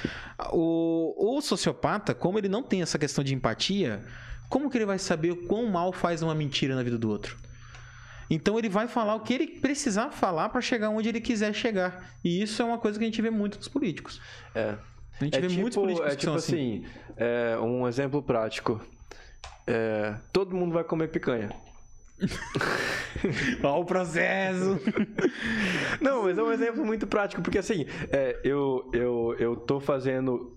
o, 0.52 1.36
o 1.36 1.40
sociopata, 1.42 2.14
como 2.14 2.38
ele 2.38 2.48
não 2.48 2.62
tem 2.62 2.80
essa 2.80 2.98
questão 2.98 3.22
de 3.22 3.34
empatia, 3.34 4.02
como 4.48 4.70
que 4.70 4.78
ele 4.78 4.86
vai 4.86 4.98
saber 4.98 5.32
o 5.32 5.36
quão 5.36 5.66
mal 5.66 5.92
faz 5.92 6.22
uma 6.22 6.34
mentira 6.34 6.74
na 6.74 6.82
vida 6.82 6.96
do 6.96 7.10
outro? 7.10 7.36
Então 8.30 8.58
ele 8.58 8.68
vai 8.68 8.86
falar 8.86 9.14
o 9.14 9.20
que 9.20 9.34
ele 9.34 9.46
precisar 9.46 10.10
falar 10.10 10.48
para 10.50 10.60
chegar 10.60 10.90
onde 10.90 11.08
ele 11.08 11.20
quiser 11.20 11.52
chegar. 11.54 12.12
E 12.22 12.42
isso 12.42 12.60
é 12.60 12.64
uma 12.64 12.78
coisa 12.78 12.98
que 12.98 13.04
a 13.04 13.08
gente 13.08 13.22
vê 13.22 13.30
muito 13.30 13.58
dos 13.58 13.68
políticos. 13.68 14.20
É. 14.54 14.76
A 15.20 15.24
gente 15.24 15.36
é 15.36 15.40
vê 15.40 15.48
tipo, 15.48 15.60
muitos 15.60 15.76
políticos 15.76 16.12
é 16.12 16.16
tipo 16.16 16.34
assim, 16.34 16.84
é, 17.16 17.58
um 17.58 17.88
exemplo 17.88 18.22
prático. 18.22 18.80
É, 19.66 20.14
todo 20.32 20.54
mundo 20.54 20.72
vai 20.72 20.84
comer 20.84 21.08
picanha. 21.08 21.50
Olha 23.62 23.74
o 23.74 23.84
processo. 23.84 24.80
Não, 26.00 26.24
mas 26.24 26.38
é 26.38 26.42
um 26.42 26.52
exemplo 26.52 26.84
muito 26.84 27.06
prático, 27.06 27.42
porque 27.42 27.58
assim, 27.58 27.86
é, 28.10 28.40
eu, 28.44 28.90
eu, 28.92 29.36
eu 29.38 29.56
tô 29.56 29.80
fazendo 29.80 30.56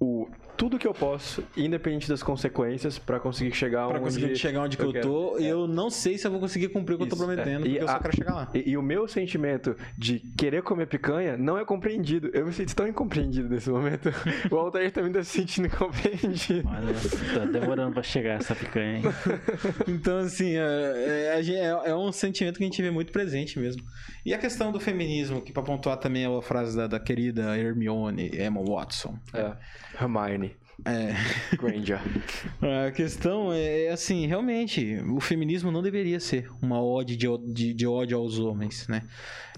o, 0.00 0.28
tudo 0.58 0.78
que 0.78 0.86
eu 0.86 0.92
posso, 0.92 1.42
independente 1.56 2.08
das 2.08 2.22
consequências, 2.22 2.98
pra 2.98 3.18
conseguir 3.18 3.54
chegar 3.54 3.86
Pra 3.86 3.96
onde 3.96 4.04
conseguir 4.04 4.36
chegar 4.36 4.62
onde 4.62 4.76
que 4.76 4.82
eu, 4.82 4.92
quero. 4.92 5.06
tô, 5.06 5.38
eu 5.38 5.66
não 5.66 5.88
sei 5.88 6.18
se 6.18 6.26
eu 6.26 6.30
vou 6.30 6.40
conseguir 6.40 6.68
cumprir 6.68 6.94
o 6.94 6.98
que 6.98 7.04
eu 7.04 7.08
tô 7.08 7.14
Isso, 7.16 7.24
prometendo, 7.24 7.64
é. 7.64 7.68
E 7.68 7.70
porque 7.70 7.84
eu 7.84 7.88
só 7.88 7.94
a- 7.94 8.00
quero 8.00 8.16
chegar 8.16 8.34
lá. 8.34 8.50
E, 8.52 8.70
e 8.70 8.76
o 8.76 8.82
meu 8.82 9.06
sentimento 9.08 9.76
de 9.96 10.18
querer 10.36 10.62
comer 10.62 10.86
picanha 10.86 11.36
não 11.38 11.56
é 11.56 11.64
compreendido. 11.64 12.28
Eu 12.34 12.44
me 12.44 12.52
sinto 12.52 12.74
tão 12.74 12.86
incompreendido 12.88 13.48
nesse 13.48 13.70
momento. 13.70 14.10
O 14.50 14.56
Altair 14.56 14.90
também 14.92 15.12
tá 15.12 15.22
se 15.22 15.30
sentindo 15.38 15.66
incompreendido. 15.68 16.68
Olha, 16.68 16.94
tá 17.34 17.44
demorando 17.46 17.92
pra 17.94 18.02
chegar 18.02 18.40
essa 18.40 18.54
picanha, 18.54 18.98
hein? 18.98 19.02
Então, 19.86 20.18
assim, 20.18 20.56
é, 20.56 20.60
é, 20.60 21.34
a 21.34 21.40
é- 21.86 21.90
é 21.90 21.94
um 21.94 22.10
sentimento 22.10 22.56
que 22.58 22.64
a 22.64 22.66
gente 22.66 22.82
vê 22.82 22.90
muito 22.90 23.12
presente 23.12 23.58
mesmo. 23.58 23.82
E 24.24 24.34
a 24.34 24.38
questão 24.38 24.72
do 24.72 24.80
feminismo, 24.80 25.40
que 25.40 25.52
pra 25.52 25.62
pontuar 25.62 25.96
também 25.98 26.24
é 26.24 26.26
a 26.26 26.42
frase 26.42 26.76
da, 26.76 26.86
da 26.86 26.98
querida 27.00 27.56
Hermione 27.56 28.30
Emma 28.34 28.60
Watson. 28.62 29.16
É. 29.32 29.52
Hermione. 30.00 30.47
É, 30.84 31.12
Granger. 31.56 32.00
a 32.86 32.90
questão 32.92 33.52
é, 33.52 33.84
é 33.86 33.90
assim, 33.90 34.26
realmente, 34.26 34.96
o 35.10 35.20
feminismo 35.20 35.70
não 35.70 35.82
deveria 35.82 36.20
ser 36.20 36.50
uma 36.62 36.80
ode 36.82 37.16
de, 37.16 37.26
de- 37.52 37.74
de 37.74 37.86
ódio 37.86 38.16
aos 38.16 38.38
homens, 38.38 38.86
né? 38.88 39.02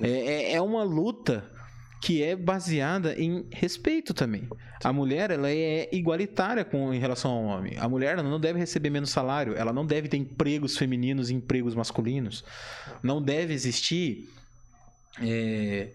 É, 0.01 0.09
é- 0.11 0.53
é 0.55 0.61
uma 0.63 0.83
luta 0.83 1.45
que 2.03 2.23
é 2.23 2.35
baseada 2.35 3.15
em 3.21 3.47
respeito 3.53 4.15
também. 4.15 4.49
A 4.83 4.91
mulher, 4.91 5.31
ela 5.31 5.51
é 5.51 5.91
igualitária 5.93 6.65
com, 6.65 6.95
em 6.95 6.99
relação 6.99 7.31
ao 7.31 7.45
homem. 7.45 7.75
A 7.79 7.87
mulher 7.87 8.17
não 8.23 8.41
deve 8.41 8.59
receber 8.59 8.89
menos 8.89 9.11
salário, 9.11 9.55
ela 9.55 9.71
não 9.75 9.85
deve 9.85 10.09
ter 10.09 10.17
empregos 10.17 10.79
femininos 10.79 11.29
e 11.29 11.35
empregos 11.35 11.75
masculinos. 11.75 12.43
Não 13.03 13.21
deve 13.23 13.53
existir... 13.53 14.27
é, 15.21 15.91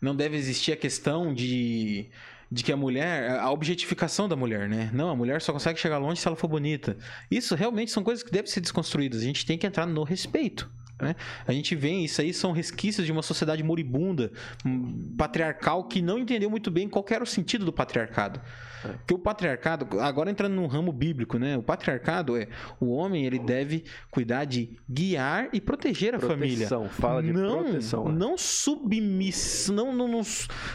não 0.00 0.16
deve 0.16 0.38
existir 0.38 0.72
a 0.72 0.76
questão 0.76 1.34
de 1.34 2.06
de 2.50 2.64
que 2.64 2.72
a 2.72 2.76
mulher, 2.76 3.38
a 3.38 3.50
objetificação 3.50 4.28
da 4.28 4.34
mulher, 4.34 4.68
né? 4.68 4.90
Não, 4.92 5.08
a 5.08 5.14
mulher 5.14 5.40
só 5.40 5.52
consegue 5.52 5.78
chegar 5.78 5.98
longe 5.98 6.20
se 6.20 6.26
ela 6.26 6.36
for 6.36 6.48
bonita. 6.48 6.96
Isso 7.30 7.54
realmente 7.54 7.92
são 7.92 8.02
coisas 8.02 8.24
que 8.24 8.30
devem 8.32 8.50
ser 8.50 8.60
desconstruídas. 8.60 9.20
A 9.20 9.24
gente 9.24 9.46
tem 9.46 9.56
que 9.56 9.66
entrar 9.66 9.86
no 9.86 10.02
respeito. 10.02 10.68
Né? 11.00 11.16
A 11.46 11.52
gente 11.52 11.74
vê 11.74 11.90
isso 11.90 12.20
aí 12.20 12.32
são 12.32 12.52
resquícios 12.52 13.06
de 13.06 13.12
uma 13.12 13.22
sociedade 13.22 13.62
moribunda, 13.62 14.30
hum, 14.64 15.14
patriarcal, 15.16 15.84
que 15.84 16.02
não 16.02 16.18
entendeu 16.18 16.50
muito 16.50 16.70
bem 16.70 16.88
qual 16.88 17.04
era 17.10 17.24
o 17.24 17.26
sentido 17.26 17.64
do 17.64 17.72
patriarcado. 17.72 18.40
Porque 18.82 19.14
o 19.14 19.18
patriarcado, 19.18 20.00
agora 20.00 20.30
entrando 20.30 20.54
no 20.54 20.66
ramo 20.66 20.92
bíblico, 20.92 21.38
né? 21.38 21.56
O 21.56 21.62
patriarcado 21.62 22.36
é 22.36 22.48
o 22.80 22.90
homem, 22.90 23.26
ele 23.26 23.38
deve 23.38 23.84
cuidar 24.10 24.44
de 24.44 24.78
guiar 24.88 25.48
e 25.52 25.60
proteger 25.60 26.14
a 26.14 26.18
família 26.20 26.66
Proteção, 26.66 26.88
fala 26.88 27.22
de 27.22 27.32
não, 27.32 27.64
proteção. 27.64 28.08
né? 28.08 28.18
Não 28.18 28.38
submiss, 28.38 29.68
não, 29.68 29.92
não, 29.92 30.08
não, 30.08 30.22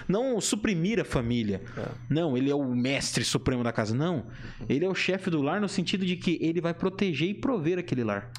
não 0.08 0.42
suprimir 0.42 1.00
a 1.00 1.06
família. 1.06 1.62
É. 1.78 1.88
Não, 2.10 2.38
ele 2.38 2.50
é 2.50 2.56
o 2.56 2.64
mestre 2.64 3.24
supremo 3.24 3.64
da 3.64 3.72
casa. 3.72 3.96
Não. 3.96 4.28
Ele 4.70 4.86
é 4.86 4.90
o 4.90 4.96
chefe 4.96 5.30
do 5.30 5.42
lar 5.42 5.60
no 5.60 5.70
sentido 5.70 6.06
de 6.06 6.16
que 6.16 6.38
ele 6.42 6.62
vai 6.62 6.74
proteger 6.74 7.30
e 7.30 7.34
prover 7.34 7.80
aquele 7.80 8.04
lar. 8.04 8.32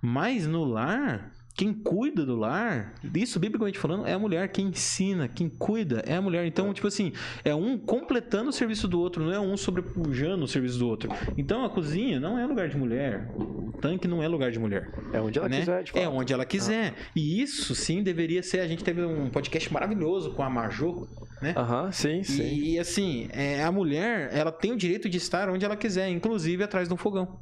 Mas 0.00 0.46
no 0.46 0.64
lar, 0.64 1.32
quem 1.56 1.72
cuida 1.74 2.24
do 2.24 2.36
lar, 2.36 2.94
isso 3.14 3.40
biblicamente 3.40 3.78
falando, 3.80 4.06
é 4.06 4.12
a 4.12 4.18
mulher. 4.18 4.46
Quem 4.52 4.68
ensina, 4.68 5.26
quem 5.26 5.48
cuida 5.48 6.02
é 6.06 6.14
a 6.14 6.22
mulher. 6.22 6.46
Então, 6.46 6.72
tipo 6.72 6.86
assim, 6.86 7.12
é 7.44 7.52
um 7.52 7.76
completando 7.76 8.50
o 8.50 8.52
serviço 8.52 8.86
do 8.86 9.00
outro, 9.00 9.24
não 9.24 9.32
é 9.32 9.40
um 9.40 9.56
sobrepujando 9.56 10.44
o 10.44 10.48
serviço 10.48 10.78
do 10.78 10.86
outro. 10.88 11.10
Então, 11.36 11.64
a 11.64 11.70
cozinha 11.70 12.20
não 12.20 12.38
é 12.38 12.46
lugar 12.46 12.68
de 12.68 12.76
mulher. 12.76 13.28
O 13.34 13.72
tanque 13.80 14.06
não 14.06 14.22
é 14.22 14.28
lugar 14.28 14.50
de 14.52 14.58
mulher 14.58 14.88
É 15.12 15.20
onde 15.20 15.38
ela 15.38 15.48
né? 15.48 15.58
quiser, 15.60 15.82
de 15.82 15.90
É 15.98 16.04
fato. 16.04 16.14
onde 16.16 16.32
ela 16.32 16.44
quiser. 16.44 16.94
E 17.16 17.42
isso 17.42 17.74
sim 17.74 18.02
deveria 18.04 18.42
ser. 18.42 18.60
A 18.60 18.68
gente 18.68 18.84
teve 18.84 19.02
um 19.04 19.28
podcast 19.28 19.72
maravilhoso 19.72 20.30
com 20.34 20.42
a 20.44 20.48
Majô, 20.50 21.08
né? 21.42 21.54
Aham, 21.56 21.90
sim, 21.90 22.22
sim. 22.22 22.42
E 22.42 22.78
assim, 22.78 23.28
é, 23.32 23.64
a 23.64 23.72
mulher, 23.72 24.30
ela 24.32 24.52
tem 24.52 24.70
o 24.72 24.76
direito 24.76 25.08
de 25.08 25.16
estar 25.18 25.48
onde 25.48 25.64
ela 25.64 25.76
quiser, 25.76 26.08
inclusive 26.08 26.62
atrás 26.62 26.86
de 26.86 26.94
um 26.94 26.96
fogão. 26.96 27.40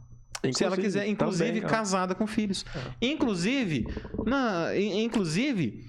Se 0.52 0.64
ela 0.64 0.74
Inclusive, 0.74 0.82
quiser, 1.00 1.08
inclusive 1.08 1.60
também, 1.60 1.68
casada 1.68 2.14
com 2.14 2.26
filhos. 2.26 2.64
Inclusive, 3.00 3.86
na, 4.24 4.76
in- 4.76 5.02
inclusive 5.04 5.84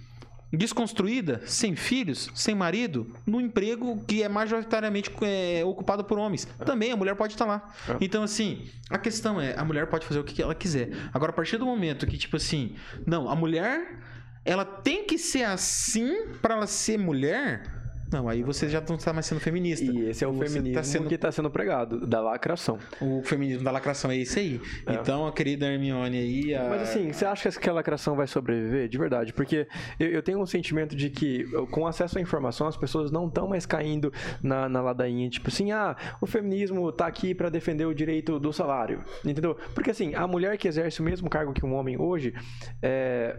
desconstruída, 0.51 1.41
sem 1.45 1.75
filhos, 1.75 2.29
sem 2.33 2.55
marido, 2.55 3.11
no 3.25 3.41
emprego 3.41 4.01
que 4.07 4.23
é 4.23 4.29
majoritariamente 4.29 5.11
é, 5.21 5.61
ocupado 5.65 6.03
por 6.05 6.17
homens. 6.17 6.47
Também 6.65 6.91
a 6.91 6.95
mulher 6.95 7.15
pode 7.15 7.33
estar 7.33 7.45
lá. 7.45 7.69
É. 7.89 7.97
Então, 7.99 8.23
assim, 8.23 8.65
a 8.89 8.97
questão 8.97 9.41
é, 9.41 9.53
a 9.57 9.65
mulher 9.65 9.87
pode 9.87 10.05
fazer 10.05 10.19
o 10.19 10.23
que 10.23 10.41
ela 10.41 10.55
quiser. 10.55 10.89
Agora, 11.13 11.31
a 11.31 11.35
partir 11.35 11.57
do 11.57 11.65
momento 11.65 12.07
que, 12.07 12.17
tipo 12.17 12.37
assim, 12.37 12.75
não, 13.05 13.29
a 13.29 13.35
mulher, 13.35 13.99
ela 14.45 14.63
tem 14.63 15.05
que 15.05 15.17
ser 15.17 15.43
assim 15.43 16.27
para 16.41 16.55
ela 16.55 16.67
ser 16.67 16.97
mulher, 16.97 17.76
não, 18.11 18.29
aí 18.29 18.43
você 18.43 18.69
já 18.69 18.81
não 18.87 18.95
está 18.95 19.11
mais 19.13 19.25
sendo 19.25 19.39
feminista. 19.41 19.85
E 19.85 20.09
esse 20.09 20.23
é 20.23 20.27
o 20.27 20.33
Você 20.33 20.47
feminismo 20.47 20.75
tá 20.75 20.83
sendo- 20.83 21.07
que 21.07 21.15
está 21.15 21.31
sendo 21.31 21.49
pregado, 21.49 22.05
da 22.05 22.21
lacração. 22.21 22.79
O 23.01 23.21
feminismo 23.23 23.63
da 23.63 23.71
lacração 23.71 24.11
é 24.11 24.17
isso 24.17 24.39
aí. 24.39 24.61
É. 24.85 24.93
Então, 24.93 25.27
a 25.27 25.31
querida 25.31 25.65
Hermione 25.65 26.17
aí. 26.17 26.55
A... 26.55 26.69
Mas 26.69 26.81
assim, 26.83 27.11
você 27.11 27.25
acha 27.25 27.51
que 27.51 27.69
a 27.69 27.73
lacração 27.73 28.15
vai 28.15 28.27
sobreviver? 28.27 28.87
De 28.87 28.97
verdade? 28.97 29.33
Porque 29.33 29.67
eu, 29.99 30.09
eu 30.09 30.23
tenho 30.23 30.39
um 30.41 30.45
sentimento 30.45 30.95
de 30.95 31.09
que, 31.09 31.45
com 31.71 31.85
acesso 31.85 32.17
à 32.17 32.21
informação, 32.21 32.67
as 32.67 32.77
pessoas 32.77 33.11
não 33.11 33.27
estão 33.27 33.47
mais 33.47 33.65
caindo 33.65 34.11
na, 34.41 34.69
na 34.69 34.81
ladainha, 34.81 35.29
tipo 35.29 35.49
assim, 35.49 35.71
ah, 35.71 35.95
o 36.21 36.25
feminismo 36.25 36.91
tá 36.91 37.07
aqui 37.07 37.33
para 37.33 37.49
defender 37.49 37.85
o 37.85 37.93
direito 37.93 38.39
do 38.39 38.53
salário. 38.53 39.03
Entendeu? 39.25 39.57
Porque 39.73 39.91
assim, 39.91 40.15
a 40.15 40.25
mulher 40.27 40.57
que 40.57 40.67
exerce 40.67 41.01
o 41.01 41.03
mesmo 41.03 41.29
cargo 41.29 41.53
que 41.53 41.65
um 41.65 41.73
homem 41.73 41.99
hoje, 41.99 42.33
é, 42.81 43.37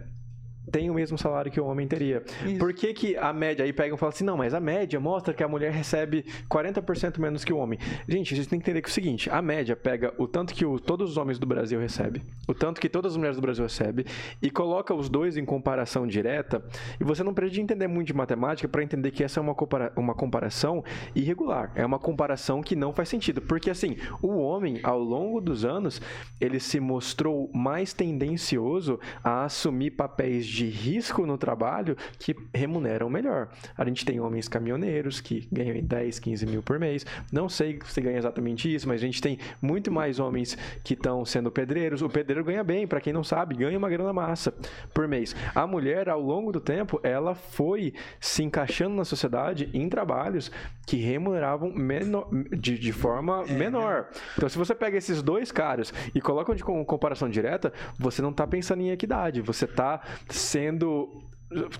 tem 0.70 0.90
o 0.90 0.94
mesmo 0.94 1.16
salário 1.18 1.50
que 1.50 1.60
o 1.60 1.66
homem 1.66 1.86
teria. 1.86 2.22
Isso. 2.46 2.58
Por 2.58 2.72
que, 2.72 2.92
que 2.94 3.16
a 3.16 3.32
média 3.32 3.64
aí 3.64 3.72
pegam 3.72 3.96
e 3.96 3.98
falam 3.98 4.10
assim, 4.12 4.24
não, 4.24 4.36
mas 4.36 4.54
a 4.54 4.60
média 4.60 4.98
mostra 5.00 5.32
que 5.34 5.42
a 5.42 5.48
mulher 5.48 5.72
recebe 5.72 6.24
40% 6.48 7.18
menos 7.18 7.44
que 7.44 7.52
o 7.52 7.56
homem. 7.56 7.78
Gente, 8.08 8.34
vocês 8.34 8.46
têm 8.46 8.58
que 8.58 8.64
entender 8.64 8.82
que 8.82 8.88
é 8.88 8.90
o 8.90 8.94
seguinte, 8.94 9.30
a 9.30 9.40
média 9.42 9.74
pega 9.76 10.12
o 10.18 10.26
tanto 10.26 10.54
que 10.54 10.64
o- 10.64 10.78
todos 10.78 11.10
os 11.10 11.16
homens 11.16 11.38
do 11.38 11.46
Brasil 11.46 11.78
recebem, 11.80 12.22
o 12.46 12.54
tanto 12.54 12.80
que 12.80 12.88
todas 12.88 13.12
as 13.12 13.16
mulheres 13.16 13.36
do 13.36 13.42
Brasil 13.42 13.64
recebem, 13.64 14.04
e 14.42 14.50
coloca 14.50 14.94
os 14.94 15.08
dois 15.08 15.36
em 15.36 15.44
comparação 15.44 16.06
direta, 16.06 16.62
e 17.00 17.04
você 17.04 17.22
não 17.22 17.34
precisa 17.34 17.60
entender 17.60 17.86
muito 17.88 18.06
de 18.08 18.14
matemática 18.14 18.68
para 18.68 18.82
entender 18.82 19.10
que 19.10 19.22
essa 19.24 19.40
é 19.40 19.42
uma, 19.42 19.54
compara- 19.54 19.92
uma 19.96 20.14
comparação 20.14 20.82
irregular, 21.14 21.72
é 21.74 21.84
uma 21.84 21.98
comparação 21.98 22.62
que 22.62 22.76
não 22.76 22.92
faz 22.92 23.08
sentido, 23.08 23.40
porque 23.40 23.70
assim, 23.70 23.96
o 24.22 24.36
homem, 24.38 24.80
ao 24.82 24.98
longo 24.98 25.40
dos 25.40 25.64
anos, 25.64 26.00
ele 26.40 26.60
se 26.60 26.80
mostrou 26.80 27.50
mais 27.54 27.92
tendencioso 27.92 28.98
a 29.22 29.44
assumir 29.44 29.92
papéis 29.92 30.46
de 30.46 30.57
risco 30.66 31.26
no 31.26 31.36
trabalho 31.38 31.96
que 32.18 32.34
remuneram 32.54 33.08
melhor. 33.08 33.48
A 33.76 33.84
gente 33.84 34.04
tem 34.04 34.20
homens 34.20 34.48
caminhoneiros 34.48 35.20
que 35.20 35.48
ganham 35.52 35.80
10, 35.82 36.18
15 36.18 36.46
mil 36.46 36.62
por 36.62 36.78
mês. 36.78 37.04
Não 37.32 37.48
sei 37.48 37.78
se 37.86 38.00
ganha 38.00 38.18
exatamente 38.18 38.72
isso, 38.72 38.88
mas 38.88 39.02
a 39.02 39.06
gente 39.06 39.20
tem 39.20 39.38
muito 39.60 39.90
mais 39.90 40.18
homens 40.18 40.56
que 40.82 40.94
estão 40.94 41.24
sendo 41.24 41.50
pedreiros. 41.50 42.02
O 42.02 42.08
pedreiro 42.08 42.44
ganha 42.44 42.64
bem, 42.64 42.86
para 42.86 43.00
quem 43.00 43.12
não 43.12 43.24
sabe, 43.24 43.56
ganha 43.56 43.78
uma 43.78 43.88
grana 43.88 44.12
massa 44.12 44.52
por 44.92 45.06
mês. 45.06 45.34
A 45.54 45.66
mulher, 45.66 46.08
ao 46.08 46.20
longo 46.20 46.52
do 46.52 46.60
tempo, 46.60 47.00
ela 47.02 47.34
foi 47.34 47.92
se 48.20 48.42
encaixando 48.42 48.94
na 48.96 49.04
sociedade 49.04 49.68
em 49.72 49.88
trabalhos 49.88 50.50
que 50.86 50.96
remuneravam 50.96 51.70
menor, 51.72 52.28
de, 52.56 52.78
de 52.78 52.92
forma 52.92 53.44
menor. 53.46 54.08
Então, 54.36 54.48
se 54.48 54.56
você 54.56 54.74
pega 54.74 54.96
esses 54.96 55.22
dois 55.22 55.52
caras 55.52 55.92
e 56.14 56.20
coloca 56.20 56.54
de 56.54 56.64
com- 56.64 56.84
comparação 56.84 57.28
direta, 57.28 57.72
você 57.98 58.22
não 58.22 58.30
está 58.30 58.46
pensando 58.46 58.80
em 58.82 58.90
equidade, 58.90 59.40
você 59.42 59.64
está 59.66 60.00
sendo. 60.38 61.22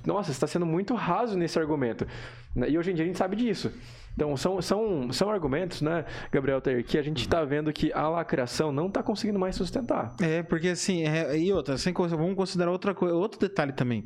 Nossa, 0.06 0.30
está 0.30 0.46
sendo 0.46 0.66
muito 0.66 0.94
raso 0.94 1.36
nesse 1.36 1.58
argumento. 1.58 2.06
E 2.56 2.76
hoje 2.76 2.90
em 2.90 2.94
dia 2.94 3.04
a 3.04 3.06
gente 3.06 3.18
sabe 3.18 3.36
disso. 3.36 3.72
Então, 4.18 4.36
são, 4.36 4.60
são, 4.60 5.12
são 5.12 5.30
argumentos, 5.30 5.80
né, 5.80 6.04
Gabriel 6.32 6.60
Taylor, 6.60 6.82
que 6.82 6.98
a 6.98 7.02
gente 7.02 7.20
está 7.20 7.44
vendo 7.44 7.72
que 7.72 7.92
a 7.92 8.08
lacração 8.08 8.72
não 8.72 8.88
está 8.88 9.00
conseguindo 9.00 9.38
mais 9.38 9.54
sustentar. 9.54 10.12
É, 10.20 10.42
porque 10.42 10.70
assim, 10.70 11.04
é- 11.04 11.38
e 11.38 11.52
outra, 11.52 11.78
sem, 11.78 11.92
vamos 11.92 12.34
considerar 12.34 12.72
outra 12.72 12.92
outro 13.14 13.38
detalhe 13.38 13.72
também. 13.72 14.04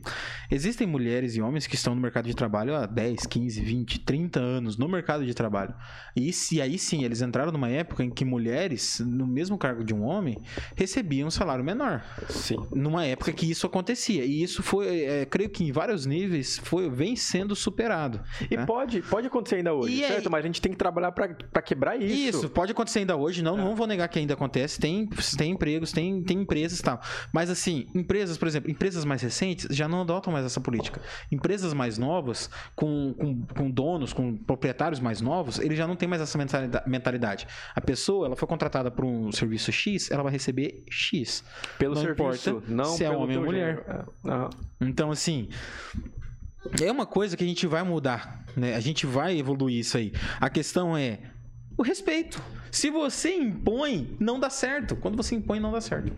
Existem 0.50 0.86
mulheres 0.86 1.34
e 1.34 1.40
homens 1.40 1.66
que 1.66 1.76
estão 1.76 1.94
no 1.94 2.00
mercado 2.02 2.26
de 2.26 2.36
trabalho 2.36 2.76
há 2.76 2.84
10, 2.84 3.26
15, 3.26 3.62
20, 3.62 4.00
30 4.00 4.38
anos 4.38 4.76
no 4.76 4.86
mercado 4.86 5.24
de 5.24 5.32
trabalho. 5.32 5.74
E 6.14 6.30
se 6.30 6.60
aí 6.60 6.78
sim, 6.78 7.04
eles 7.04 7.22
entraram 7.22 7.50
numa 7.50 7.70
época 7.70 8.04
em 8.04 8.10
que 8.10 8.22
mulheres, 8.22 9.00
no 9.00 9.26
mesmo 9.26 9.56
cargo 9.56 9.82
de 9.82 9.94
um 9.94 10.04
homem, 10.04 10.36
recebiam 10.76 11.28
um 11.28 11.30
salário 11.30 11.64
menor. 11.64 12.04
Sim. 12.28 12.56
Numa 12.70 13.06
época 13.06 13.32
que 13.32 13.50
isso 13.50 13.66
acontecia. 13.66 14.26
E 14.26 14.42
isso 14.42 14.62
foi, 14.62 15.04
é, 15.04 15.24
creio 15.24 15.48
que 15.48 15.64
em 15.64 15.72
vários 15.72 16.04
níveis, 16.04 16.58
foi, 16.62 16.90
vem 16.90 17.16
sendo 17.16 17.56
superado. 17.56 18.20
E 18.50 18.58
né? 18.58 18.66
pode, 18.66 19.00
pode 19.00 19.26
acontecer 19.26 19.56
ainda 19.56 19.72
hoje, 19.72 20.01
E 20.01 20.01
aí- 20.04 20.12
certo? 20.12 20.30
Mas 20.30 20.44
a 20.44 20.46
gente 20.46 20.60
tem 20.60 20.72
que 20.72 20.78
trabalhar 20.78 21.12
para 21.12 21.62
quebrar 21.62 21.96
isso. 21.96 22.38
Isso, 22.38 22.50
pode 22.50 22.72
acontecer 22.72 23.00
ainda 23.00 23.16
hoje, 23.16 23.42
não, 23.42 23.56
não 23.56 23.74
vou 23.76 23.86
negar 23.86 24.08
que 24.08 24.18
ainda 24.18 24.34
acontece, 24.34 24.78
tem, 24.80 25.08
tem 25.36 25.50
empregos, 25.52 25.92
tem, 25.92 26.22
tem 26.22 26.40
empresas 26.40 26.78
e 26.78 26.82
tal. 26.82 27.00
Mas 27.32 27.50
assim, 27.50 27.86
empresas, 27.94 28.36
por 28.38 28.48
exemplo, 28.48 28.70
empresas 28.70 29.04
mais 29.04 29.22
recentes 29.22 29.66
já 29.70 29.86
não 29.88 30.02
adotam 30.02 30.32
mais 30.32 30.44
essa 30.44 30.60
política. 30.60 31.00
Empresas 31.30 31.72
mais 31.74 31.98
novas, 31.98 32.50
com, 32.74 33.14
com, 33.18 33.42
com 33.46 33.70
donos, 33.70 34.12
com 34.12 34.36
proprietários 34.36 35.00
mais 35.00 35.20
novos, 35.20 35.58
eles 35.58 35.76
já 35.78 35.86
não 35.86 35.96
têm 35.96 36.08
mais 36.08 36.22
essa 36.22 36.36
mentalida- 36.38 36.82
mentalidade. 36.86 37.46
A 37.74 37.80
pessoa, 37.80 38.26
ela 38.26 38.36
foi 38.36 38.48
contratada 38.48 38.90
por 38.90 39.04
um 39.04 39.30
serviço 39.32 39.70
X, 39.72 40.10
ela 40.10 40.22
vai 40.22 40.32
receber 40.32 40.84
X. 40.90 41.44
Pelo 41.78 41.94
não 41.94 42.02
serviço, 42.02 42.50
importa 42.50 42.72
não 42.72 42.84
se 42.84 43.04
é 43.04 43.10
homem 43.10 43.36
ou 43.38 43.44
mulher. 43.44 43.84
É. 43.88 44.28
Aham. 44.30 44.50
Então, 44.80 45.10
assim. 45.10 45.48
É 46.80 46.90
uma 46.90 47.06
coisa 47.06 47.36
que 47.36 47.44
a 47.44 47.46
gente 47.46 47.66
vai 47.66 47.82
mudar, 47.82 48.44
né? 48.56 48.74
A 48.74 48.80
gente 48.80 49.06
vai 49.06 49.38
evoluir 49.38 49.78
isso 49.78 49.96
aí. 49.96 50.12
A 50.40 50.48
questão 50.48 50.96
é 50.96 51.18
o 51.76 51.82
respeito. 51.82 52.40
Se 52.72 52.90
você 52.90 53.34
impõe, 53.36 54.16
não 54.18 54.40
dá 54.40 54.48
certo. 54.50 54.96
Quando 54.96 55.14
você 55.16 55.34
impõe, 55.34 55.60
não 55.60 55.70
dá 55.70 55.80
certo. 55.80 56.10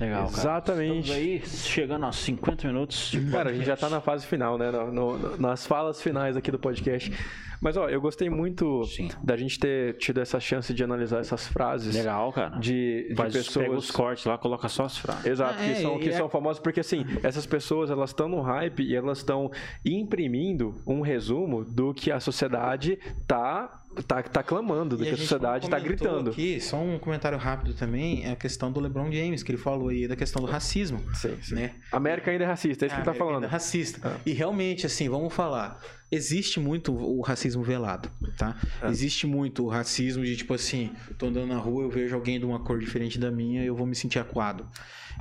Legal, 0.00 0.26
cara. 0.26 0.38
Exatamente. 0.38 1.08
Estamos 1.10 1.10
aí 1.12 1.42
chegando 1.46 2.04
aos 2.04 2.16
50 2.16 2.66
minutos. 2.66 3.10
de 3.12 3.20
Cara, 3.30 3.50
a 3.50 3.52
gente 3.52 3.64
já 3.64 3.72
podcast. 3.76 3.80
tá 3.80 3.88
na 3.88 4.00
fase 4.00 4.26
final, 4.26 4.58
né? 4.58 4.70
No- 4.72 5.16
no- 5.16 5.36
nas 5.38 5.64
falas 5.64 6.02
finais 6.02 6.36
aqui 6.36 6.50
do 6.50 6.58
podcast. 6.58 7.12
Mas, 7.58 7.74
ó, 7.76 7.88
eu 7.88 8.00
gostei 8.02 8.28
muito 8.28 8.84
Sim. 8.84 9.08
da 9.22 9.34
gente 9.34 9.58
ter 9.58 9.96
tido 9.96 10.20
essa 10.20 10.38
chance 10.38 10.74
de 10.74 10.84
analisar 10.84 11.20
essas 11.20 11.46
frases 11.46 11.94
Legal, 11.94 12.30
cara. 12.32 12.58
de, 12.58 13.06
de 13.08 13.14
Faz, 13.14 13.32
Pega 13.32 13.40
os 13.40 13.46
pessoas. 13.48 13.90
cortes 13.90 14.24
lá, 14.26 14.36
coloca 14.36 14.68
só 14.68 14.84
as 14.84 14.98
frases. 14.98 15.24
Exato, 15.24 15.54
Ah, 15.54 15.64
que, 15.64 15.70
é, 15.70 15.74
são, 15.76 15.98
que 15.98 16.08
é- 16.10 16.12
são 16.12 16.28
famosas 16.28 16.60
porque, 16.60 16.80
assim, 16.80 17.06
essas 17.22 17.46
pessoas, 17.46 17.90
elas 17.90 18.10
estão 18.10 18.28
no 18.28 18.42
hype 18.42 18.82
e 18.82 18.94
elas 18.94 19.18
estão 19.18 19.50
imprimindo 19.82 20.74
um 20.86 21.00
resumo 21.00 21.64
do 21.64 21.94
que 21.94 22.10
a 22.12 22.20
sociedade 22.20 22.98
tá, 23.26 23.84
tá, 24.02 24.22
tá 24.22 24.42
clamando, 24.42 24.96
do 24.96 25.02
E 25.02 25.06
que 25.06 25.12
a, 25.12 25.16
gente 25.16 25.28
sociedade 25.28 25.68
tá 25.68 25.78
gritando. 25.78 26.30
Aqui, 26.30 26.60
só 26.60 26.80
um 26.82 26.98
comentário 26.98 27.38
rápido 27.38 27.74
também, 27.74 28.24
é 28.24 28.32
a 28.32 28.36
questão 28.36 28.70
do 28.72 28.80
LeBron 28.80 29.10
James, 29.10 29.42
que 29.42 29.50
ele 29.50 29.58
falou 29.58 29.88
aí 29.88 30.06
da 30.08 30.16
questão 30.16 30.42
do 30.42 30.48
racismo. 30.48 31.02
Sim, 31.14 31.36
sim. 31.42 31.54
Né? 31.54 31.72
A 31.92 31.96
América 31.96 32.30
ainda 32.30 32.44
é 32.44 32.46
racista, 32.46 32.84
é 32.84 32.86
isso 32.86 32.94
que 32.94 33.00
ele 33.00 33.04
tá 33.04 33.12
Ah, 33.12 33.14
falando. 33.14 33.44
é 33.44 33.46
Racista. 33.46 34.00
Ah. 34.04 34.20
E 34.24 34.32
realmente, 34.32 34.86
assim, 34.86 35.08
vamos 35.08 35.32
falar. 35.32 35.80
Existe 36.10 36.60
muito 36.60 36.92
o 36.94 37.20
racismo 37.20 37.62
velado, 37.62 38.08
tá? 38.38 38.56
Ah. 38.80 38.88
Existe 38.88 39.26
muito 39.26 39.64
o 39.64 39.68
racismo 39.68 40.24
de 40.24 40.36
tipo 40.36 40.54
assim, 40.54 40.92
tô 41.18 41.26
andando 41.26 41.48
na 41.48 41.58
rua, 41.58 41.82
eu 41.82 41.90
vejo 41.90 42.14
alguém 42.14 42.38
de 42.38 42.46
uma 42.46 42.60
cor 42.60 42.78
diferente 42.78 43.18
da 43.18 43.30
minha, 43.30 43.64
eu 43.64 43.74
vou 43.74 43.86
me 43.86 43.94
sentir 43.94 44.18
acuado. 44.18 44.66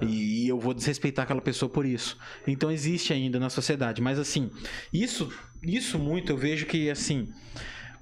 E 0.01 0.47
eu 0.47 0.59
vou 0.59 0.73
desrespeitar 0.73 1.23
aquela 1.23 1.39
pessoa 1.41 1.69
por 1.69 1.86
isso. 1.86 2.17
Então 2.45 2.69
existe 2.69 3.13
ainda 3.13 3.39
na 3.39 3.49
sociedade, 3.49 4.01
mas 4.01 4.19
assim, 4.19 4.51
isso 4.91 5.32
isso 5.63 5.97
muito 5.97 6.32
eu 6.34 6.38
vejo 6.38 6.65
que 6.65 6.89
assim, 6.89 7.30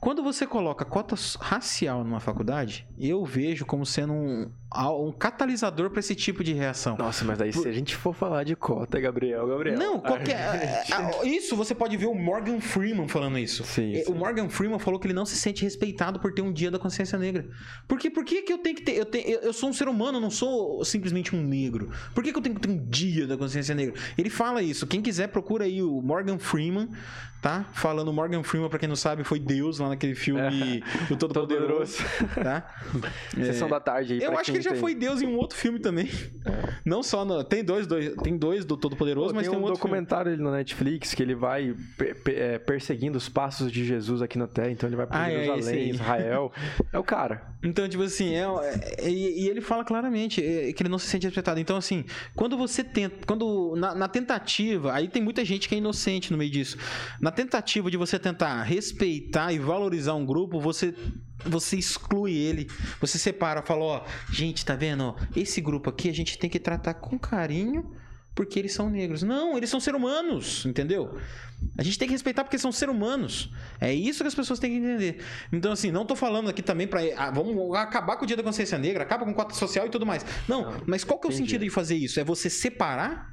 quando 0.04 0.22
você 0.22 0.46
coloca 0.46 0.84
cota 0.84 1.16
racial 1.40 2.04
numa 2.04 2.20
faculdade, 2.20 2.86
eu 3.00 3.24
vejo 3.24 3.66
como 3.66 3.86
sendo 3.86 4.12
um, 4.12 4.52
um 4.76 5.12
catalisador 5.12 5.90
para 5.90 6.00
esse 6.00 6.16
tipo 6.16 6.44
de 6.44 6.54
reação. 6.54 6.98
Nossa, 6.98 7.24
mas 7.26 7.38
daí 7.38 7.54
se 7.54 7.68
a 7.68 7.72
gente 7.72 7.96
for 7.96 8.14
falar 8.14 8.44
de 8.44 8.56
cota, 8.56 9.00
Gabriel, 9.00 9.48
Gabriel. 9.48 9.78
Não, 9.78 10.00
qualquer. 10.00 10.34
é, 10.90 11.24
é, 11.24 11.28
Isso 11.28 11.56
você 11.56 11.76
pode 11.76 11.96
ver 11.98 12.08
o 12.08 12.16
Morgan 12.16 12.60
Freeman 12.60 13.08
falando 13.08 13.38
isso. 13.38 13.64
Sim, 13.64 13.94
É, 13.96 14.04
sim. 14.04 14.12
O 14.12 14.16
Morgan 14.16 14.50
Freeman 14.50 14.80
falou 14.80 15.00
que 15.00 15.08
ele 15.08 15.14
não 15.14 15.26
se 15.26 15.36
sente 15.36 15.64
respeitado 15.64 16.20
por 16.20 16.34
ter 16.34 16.42
um 16.42 16.52
dia 16.52 16.72
da 16.72 16.80
consciência 16.80 17.18
negra. 17.18 17.48
Por 17.88 18.00
quê? 18.00 18.10
Por 18.10 18.26
que, 18.26 18.42
que 18.42 18.52
eu 18.54 18.58
tenho 18.58 18.76
que 18.76 18.82
ter. 18.84 18.94
Eu, 18.98 19.06
tenho- 19.06 19.28
eu- 19.40 19.54
sou 19.54 19.70
um 19.70 19.74
ser 19.74 19.88
humano, 19.88 20.20
não 20.20 20.32
sou 20.32 20.84
simplesmente 20.84 21.36
um 21.36 21.42
negro. 21.42 21.92
Por 22.16 22.24
que, 22.24 22.32
que 22.32 22.38
eu 22.38 22.42
tenho 22.42 22.56
que 22.56 22.62
ter 22.62 22.70
um 22.70 22.86
dia 22.88 23.28
da 23.28 23.38
consciência 23.38 23.76
negra? 23.76 23.94
Ele 24.18 24.30
fala 24.30 24.62
isso. 24.62 24.88
Quem 24.88 25.02
quiser, 25.02 25.28
procura 25.28 25.66
aí 25.66 25.82
o 25.82 26.02
Morgan 26.02 26.40
Freeman, 26.40 26.90
tá? 27.42 27.66
Falando 27.74 28.08
o 28.08 28.14
Morgan 28.14 28.42
Freeman, 28.44 28.70
pra 28.70 28.80
quem 28.80 28.88
não 28.90 28.96
sabe, 28.96 29.24
foi 29.24 29.40
Deus 29.40 29.80
lá 29.80 29.90
naquele 29.90 30.16
filme 30.16 30.84
O 31.12 31.16
Todo-Poderoso. 31.16 31.98
Tá? 32.36 32.66
Sessão 33.36 33.68
da 33.70 33.80
tarde 33.80 34.14
aí. 34.14 34.22
Eu 34.24 34.38
acho 34.38 34.52
que 34.52 34.58
ele 34.58 34.63
já 34.64 34.72
tem. 34.72 34.80
foi 34.80 34.96
Deus 34.96 35.22
em 35.22 35.28
um 35.28 35.38
outro 35.38 35.58
filme 35.58 35.80
também. 35.80 36.10
Não 36.86 37.02
só 37.04 37.24
no, 37.24 37.44
tem 37.44 37.64
dois, 37.64 37.86
dois 37.88 38.14
tem 38.24 38.38
dois 38.38 38.66
do 38.66 38.76
Todo 38.78 38.96
Poderoso, 38.96 39.30
Pô, 39.30 39.36
mas 39.36 39.44
tem 39.44 39.52
tem 39.52 39.60
um 39.60 39.62
um 39.62 39.66
outro 39.66 39.80
filme. 39.82 39.96
documentário 40.02 40.38
na 40.38 40.52
Netflix 40.52 41.14
que 41.14 41.22
ele 41.24 41.36
vai 41.36 41.76
é, 42.28 42.58
perseguindo 42.60 43.18
os 43.18 43.30
passos 43.30 43.72
de 43.72 43.86
Jesus 43.86 44.22
aqui 44.22 44.38
na 44.38 44.48
Terra. 44.48 44.72
Então 44.72 44.88
ele 44.90 44.96
vai 44.96 45.08
para 45.08 45.22
Ah, 45.24 45.32
é, 45.32 45.46
Jerusalém, 45.46 45.80
aí. 45.84 45.90
Israel. 45.92 46.52
É 46.92 46.98
o 47.00 47.04
cara. 47.04 47.53
Então, 47.64 47.88
tipo 47.88 48.04
assim, 48.04 48.34
é, 48.36 48.44
é- 48.98 49.10
e, 49.10 49.44
e 49.46 49.50
ele 49.50 49.62
fala 49.62 49.86
claramente 49.86 50.44
é, 50.44 50.74
que 50.74 50.84
ele 50.84 50.90
não 50.90 51.00
se 51.00 51.08
sente 51.08 51.26
respeitado. 51.26 51.60
Então, 51.60 51.78
assim, 51.78 52.04
quando 52.36 52.58
você 52.58 52.84
tenta. 52.84 53.26
Quando. 53.26 53.76
Na, 53.78 53.96
na 53.96 54.08
tentativa, 54.08 54.94
aí 54.94 55.08
tem 55.08 55.22
muita 55.22 55.46
gente 55.46 55.70
que 55.70 55.76
é 55.76 55.78
inocente 55.78 56.32
no 56.32 56.38
meio 56.38 56.52
disso. 56.52 56.78
Na 57.22 57.32
tentativa 57.32 57.90
de 57.90 57.98
você 57.98 58.20
tentar 58.20 58.62
respeitar 58.64 59.54
e 59.54 59.60
valorizar 59.60 60.14
um 60.14 60.26
grupo, 60.26 60.60
você. 60.60 60.94
Você 61.46 61.76
exclui 61.76 62.32
ele, 62.34 62.70
você 63.02 63.18
separa, 63.18 63.62
fala, 63.62 63.84
ó, 63.84 64.06
gente, 64.32 64.64
tá 64.64 64.76
vendo? 64.76 65.14
Esse 65.36 65.60
grupo 65.60 65.90
aqui 65.90 66.08
a 66.08 66.14
gente 66.14 66.38
tem 66.38 66.50
que 66.50 66.58
tratar 66.58 66.94
com 66.94 67.20
carinho 67.20 67.92
porque 68.36 68.60
eles 68.60 68.74
são 68.74 68.90
negros. 68.90 69.24
Não, 69.24 69.58
eles 69.58 69.70
são 69.70 69.80
seres 69.80 70.00
humanos, 70.00 70.66
entendeu? 70.66 71.18
A 71.78 71.84
gente 71.84 71.98
tem 71.98 72.08
que 72.08 72.14
respeitar 72.14 72.44
porque 72.44 72.58
são 72.58 72.72
seres 72.72 72.94
humanos. 72.94 73.50
É 73.80 73.94
isso 73.94 74.22
que 74.24 74.28
as 74.28 74.36
pessoas 74.36 74.60
têm 74.60 74.72
que 74.72 74.78
entender. 74.78 75.24
Então, 75.52 75.72
assim, 75.72 75.92
não 75.92 76.06
tô 76.06 76.16
falando 76.16 76.50
aqui 76.50 76.62
também 76.62 76.88
pra. 76.88 77.00
ah, 77.16 77.32
vamos 77.32 77.76
acabar 77.76 78.18
com 78.18 78.26
o 78.26 78.28
dia 78.28 78.36
da 78.36 78.44
consciência 78.44 78.78
negra, 78.78 79.04
acaba 79.04 79.24
com 79.24 79.34
cota 79.34 79.54
social 79.54 79.86
e 79.86 79.90
tudo 79.90 80.06
mais. 80.06 80.26
Não, 80.48 80.64
Não, 80.64 80.82
mas 80.86 81.04
qual 81.04 81.20
que 81.20 81.28
é 81.28 81.30
o 81.30 81.32
entendi. 81.32 81.48
sentido 81.50 81.64
de 81.64 81.70
fazer 81.70 81.96
isso? 81.96 82.20
É 82.20 82.24
você 82.24 82.50
separar 82.50 83.30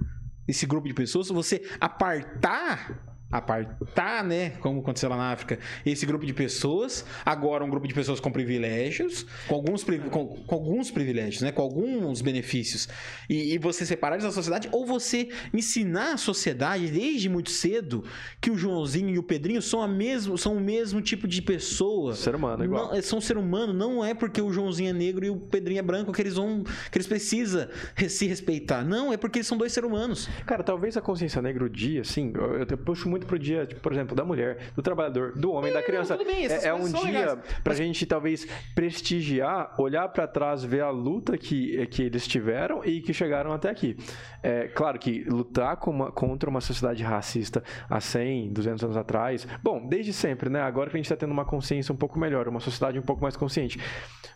esse 0.47 0.65
grupo 0.67 0.87
de 0.87 0.95
pessoas, 0.95 1.29
você 1.29 1.63
apartar 1.81 3.07
apartar, 3.31 4.25
né, 4.25 4.51
como 4.61 4.81
aconteceu 4.81 5.09
lá 5.09 5.17
na 5.17 5.33
África, 5.33 5.59
esse 5.87 6.05
grupo 6.05 6.27
de 6.27 6.33
pessoas, 6.35 7.05
agora 7.25 7.65
um 7.65 7.71
grupo 7.71 7.87
de 7.87 7.95
pessoas 7.95 8.19
com 8.21 8.31
privilégios, 8.33 9.25
com 9.47 9.55
alguns, 9.55 9.85
com, 9.85 10.27
com 10.27 10.55
alguns 10.55 10.91
privilégios, 10.91 11.43
né, 11.43 11.53
com 11.53 11.63
alguns 11.63 12.21
benefícios, 12.21 12.89
e, 13.29 13.55
e 13.55 13.59
você 13.59 13.87
separar 13.87 14.17
eles 14.17 14.25
da 14.25 14.33
sociedade, 14.33 14.69
ou 14.73 14.85
você 14.85 15.29
ensinar 15.55 16.15
a 16.15 16.17
sociedade 16.17 16.89
desde 16.89 17.29
muito 17.29 17.51
cedo 17.51 18.05
que 18.41 18.51
o 18.51 18.57
Joãozinho 18.59 19.11
e 19.11 19.19
o 19.19 19.23
Pedrinho 19.23 19.63
são, 19.63 19.81
a 19.83 19.89
mesmo, 19.89 20.37
são 20.37 20.57
o 20.57 20.61
mesmo 20.61 21.01
tipo 21.01 21.29
de 21.29 21.41
pessoa. 21.41 22.15
Ser 22.15 22.35
humano, 22.35 22.65
igual. 22.65 22.93
Não, 22.93 23.03
são 23.03 23.21
ser 23.21 23.37
humano, 23.37 23.73
não 23.73 24.05
é 24.05 24.15
porque 24.15 24.41
o 24.41 24.53
Joãozinho 24.53 24.91
é 24.91 24.93
negro 24.93 25.25
e 25.25 25.31
o 25.31 25.37
Pedrinho 25.37 25.79
é 25.79 25.83
branco 25.83 26.13
que 26.13 26.21
eles 26.21 26.35
vão 26.35 26.65
que 26.91 26.97
eles 26.99 27.07
precisam 27.07 27.69
re- 27.95 28.09
se 28.09 28.27
respeitar. 28.27 28.85
Não, 28.85 29.13
é 29.13 29.17
porque 29.17 29.39
eles 29.39 29.47
são 29.47 29.57
dois 29.57 29.73
seres 29.73 29.89
humanos. 29.89 30.29
Cara, 30.47 30.63
talvez 30.63 30.97
a 30.97 31.01
consciência 31.01 31.41
negra, 31.41 31.65
o 31.65 31.69
dia, 31.69 32.01
assim, 32.01 32.33
eu, 32.35 32.67
eu 32.69 32.79
puxo 32.79 33.09
muito 33.09 33.20
pro 33.27 33.39
dia, 33.39 33.67
tipo, 33.67 33.81
por 33.81 33.93
exemplo, 33.93 34.15
da 34.17 34.25
mulher, 34.25 34.59
do 34.75 34.83
trabalhador, 34.83 35.33
do 35.39 35.53
homem, 35.53 35.73
da 35.73 35.83
criança. 35.83 36.17
tudo 36.17 36.27
bem, 36.27 36.47
é, 36.47 36.67
é 36.67 36.75
um 36.75 36.91
dia 36.91 37.03
legais. 37.05 37.39
pra 37.63 37.75
gente 37.75 38.05
talvez 38.07 38.47
prestigiar, 38.95 39.75
olhar 39.79 40.09
pra 40.09 40.27
trás, 40.27 40.63
ver 40.65 40.83
a 40.83 40.91
luta 40.91 41.39
que, 41.39 41.87
que 41.87 42.03
eles 42.03 42.27
tiveram 42.27 42.85
e 42.85 43.01
que 43.01 43.13
chegaram 43.15 43.53
até 43.53 43.71
aqui. 43.71 43.97
É 44.43 44.69
claro 44.69 44.99
que 44.99 45.25
lutar 45.25 45.77
com 45.77 45.91
uma- 45.91 46.13
contra 46.13 46.49
uma 46.51 46.61
sociedade 46.61 47.03
racista 47.03 47.63
há 47.89 48.01
100, 48.01 48.53
200 48.53 48.85
anos 48.85 48.97
atrás, 48.97 49.47
bom, 49.63 49.87
desde 49.87 50.13
sempre, 50.13 50.49
né? 50.51 50.61
Agora 50.61 50.89
que 50.91 50.97
a 50.97 50.99
gente 50.99 51.09
tá 51.09 51.17
tendo 51.17 51.33
uma 51.33 51.45
consciência 51.45 51.93
um 51.93 51.97
pouco 51.97 52.19
melhor, 52.19 52.47
uma 52.49 52.61
sociedade 52.61 52.99
um 52.99 53.03
pouco 53.03 53.23
mais 53.23 53.37
consciente. 53.37 53.79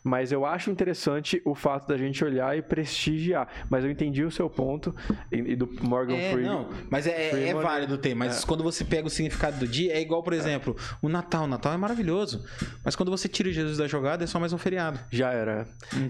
Mas 0.02 0.32
eu 0.32 0.44
acho 0.44 0.70
interessante 0.70 1.40
o 1.44 1.54
fato 1.54 1.86
da 1.86 1.96
gente 1.96 2.22
olhar 2.24 2.56
e 2.56 2.60
prestigiar. 2.62 3.48
Mas 3.70 3.84
eu 3.84 3.90
entendi 3.90 4.22
o 4.24 4.30
seu 4.30 4.50
ponto 4.50 4.94
e, 5.30 5.36
e 5.52 5.56
do 5.56 5.68
Morgan 5.82 6.16
É, 6.16 6.32
Freeman. 6.32 6.50
não, 6.50 6.68
mas 6.90 7.06
é, 7.06 7.28
é 7.28 7.30
Freeman, 7.30 7.62
válido 7.62 7.96
ter. 7.98 8.14
Mas 8.14 8.44
quando 8.44 8.62
você 8.62 8.73
pega 8.82 9.06
o 9.06 9.10
significado 9.10 9.58
do 9.58 9.68
dia, 9.68 9.92
é 9.92 10.00
igual, 10.00 10.22
por 10.22 10.32
exemplo, 10.32 10.74
o 11.02 11.08
Natal. 11.10 11.44
O 11.44 11.46
Natal 11.46 11.74
é 11.74 11.76
maravilhoso. 11.76 12.42
Mas 12.82 12.96
quando 12.96 13.10
você 13.10 13.28
tira 13.28 13.52
Jesus 13.52 13.76
da 13.76 13.86
jogada, 13.86 14.24
é 14.24 14.26
só 14.26 14.40
mais 14.40 14.54
um 14.54 14.58
feriado. 14.58 14.98
Já 15.10 15.30
era. 15.32 15.66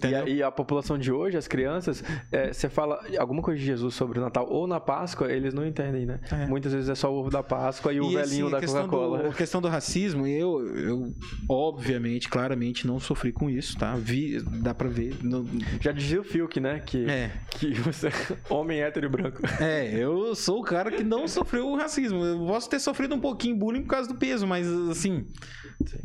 E 0.08 0.14
a, 0.14 0.28
e 0.28 0.42
a 0.42 0.52
população 0.52 0.96
de 0.96 1.10
hoje, 1.10 1.36
as 1.36 1.48
crianças, 1.48 2.04
é, 2.30 2.52
você 2.52 2.68
fala 2.68 3.00
alguma 3.18 3.42
coisa 3.42 3.58
de 3.58 3.66
Jesus 3.66 3.94
sobre 3.94 4.20
o 4.20 4.22
Natal 4.22 4.46
ou 4.48 4.68
na 4.68 4.78
Páscoa, 4.78 5.32
eles 5.32 5.52
não 5.52 5.66
entendem, 5.66 6.06
né? 6.06 6.20
É. 6.30 6.46
Muitas 6.46 6.72
vezes 6.72 6.88
é 6.88 6.94
só 6.94 7.12
o 7.12 7.16
ovo 7.18 7.30
da 7.30 7.42
Páscoa 7.42 7.92
e, 7.92 8.00
o 8.00 8.10
E, 8.12 8.14
velhinho 8.14 8.46
assim, 8.54 8.66
da 8.66 8.72
Coca-Cola. 8.72 9.28
A 9.30 9.32
questão 9.32 9.60
do 9.60 9.66
racismo, 9.68 10.26
eu, 10.26 10.64
eu, 10.76 11.14
obviamente, 11.48 12.28
claramente, 12.28 12.86
não 12.86 13.00
sofri 13.00 13.32
com 13.32 13.48
isso, 13.48 13.76
tá? 13.78 13.94
Vi, 13.96 14.40
dá 14.42 14.74
pra 14.74 14.88
ver. 14.88 15.16
no- 15.22 15.48
Já 15.80 15.90
dizia 15.92 16.20
o 16.20 16.24
Fiuk, 16.24 16.60
né? 16.60 16.80
Que, 16.84 17.04
É. 17.08 17.30
que 17.50 17.72
você 17.74 18.08
homem 18.50 18.80
hétero 18.82 19.06
e 19.06 19.08
branco. 19.08 19.40
É, 19.60 19.90
eu 19.94 20.34
sou 20.34 20.60
o 20.60 20.62
cara 20.62 20.90
que 20.90 21.02
não 21.02 21.26
sofreu 21.26 21.66
o 21.68 21.76
racismo. 21.76 22.24
Eu 22.24 22.44
posso 22.54 22.70
ter 22.70 22.78
sofrido 22.78 23.16
um 23.16 23.20
pouquinho 23.20 23.56
bullying 23.56 23.82
por 23.82 23.88
causa 23.88 24.08
do 24.08 24.14
peso, 24.14 24.46
mas 24.46 24.68
assim, 24.88 25.26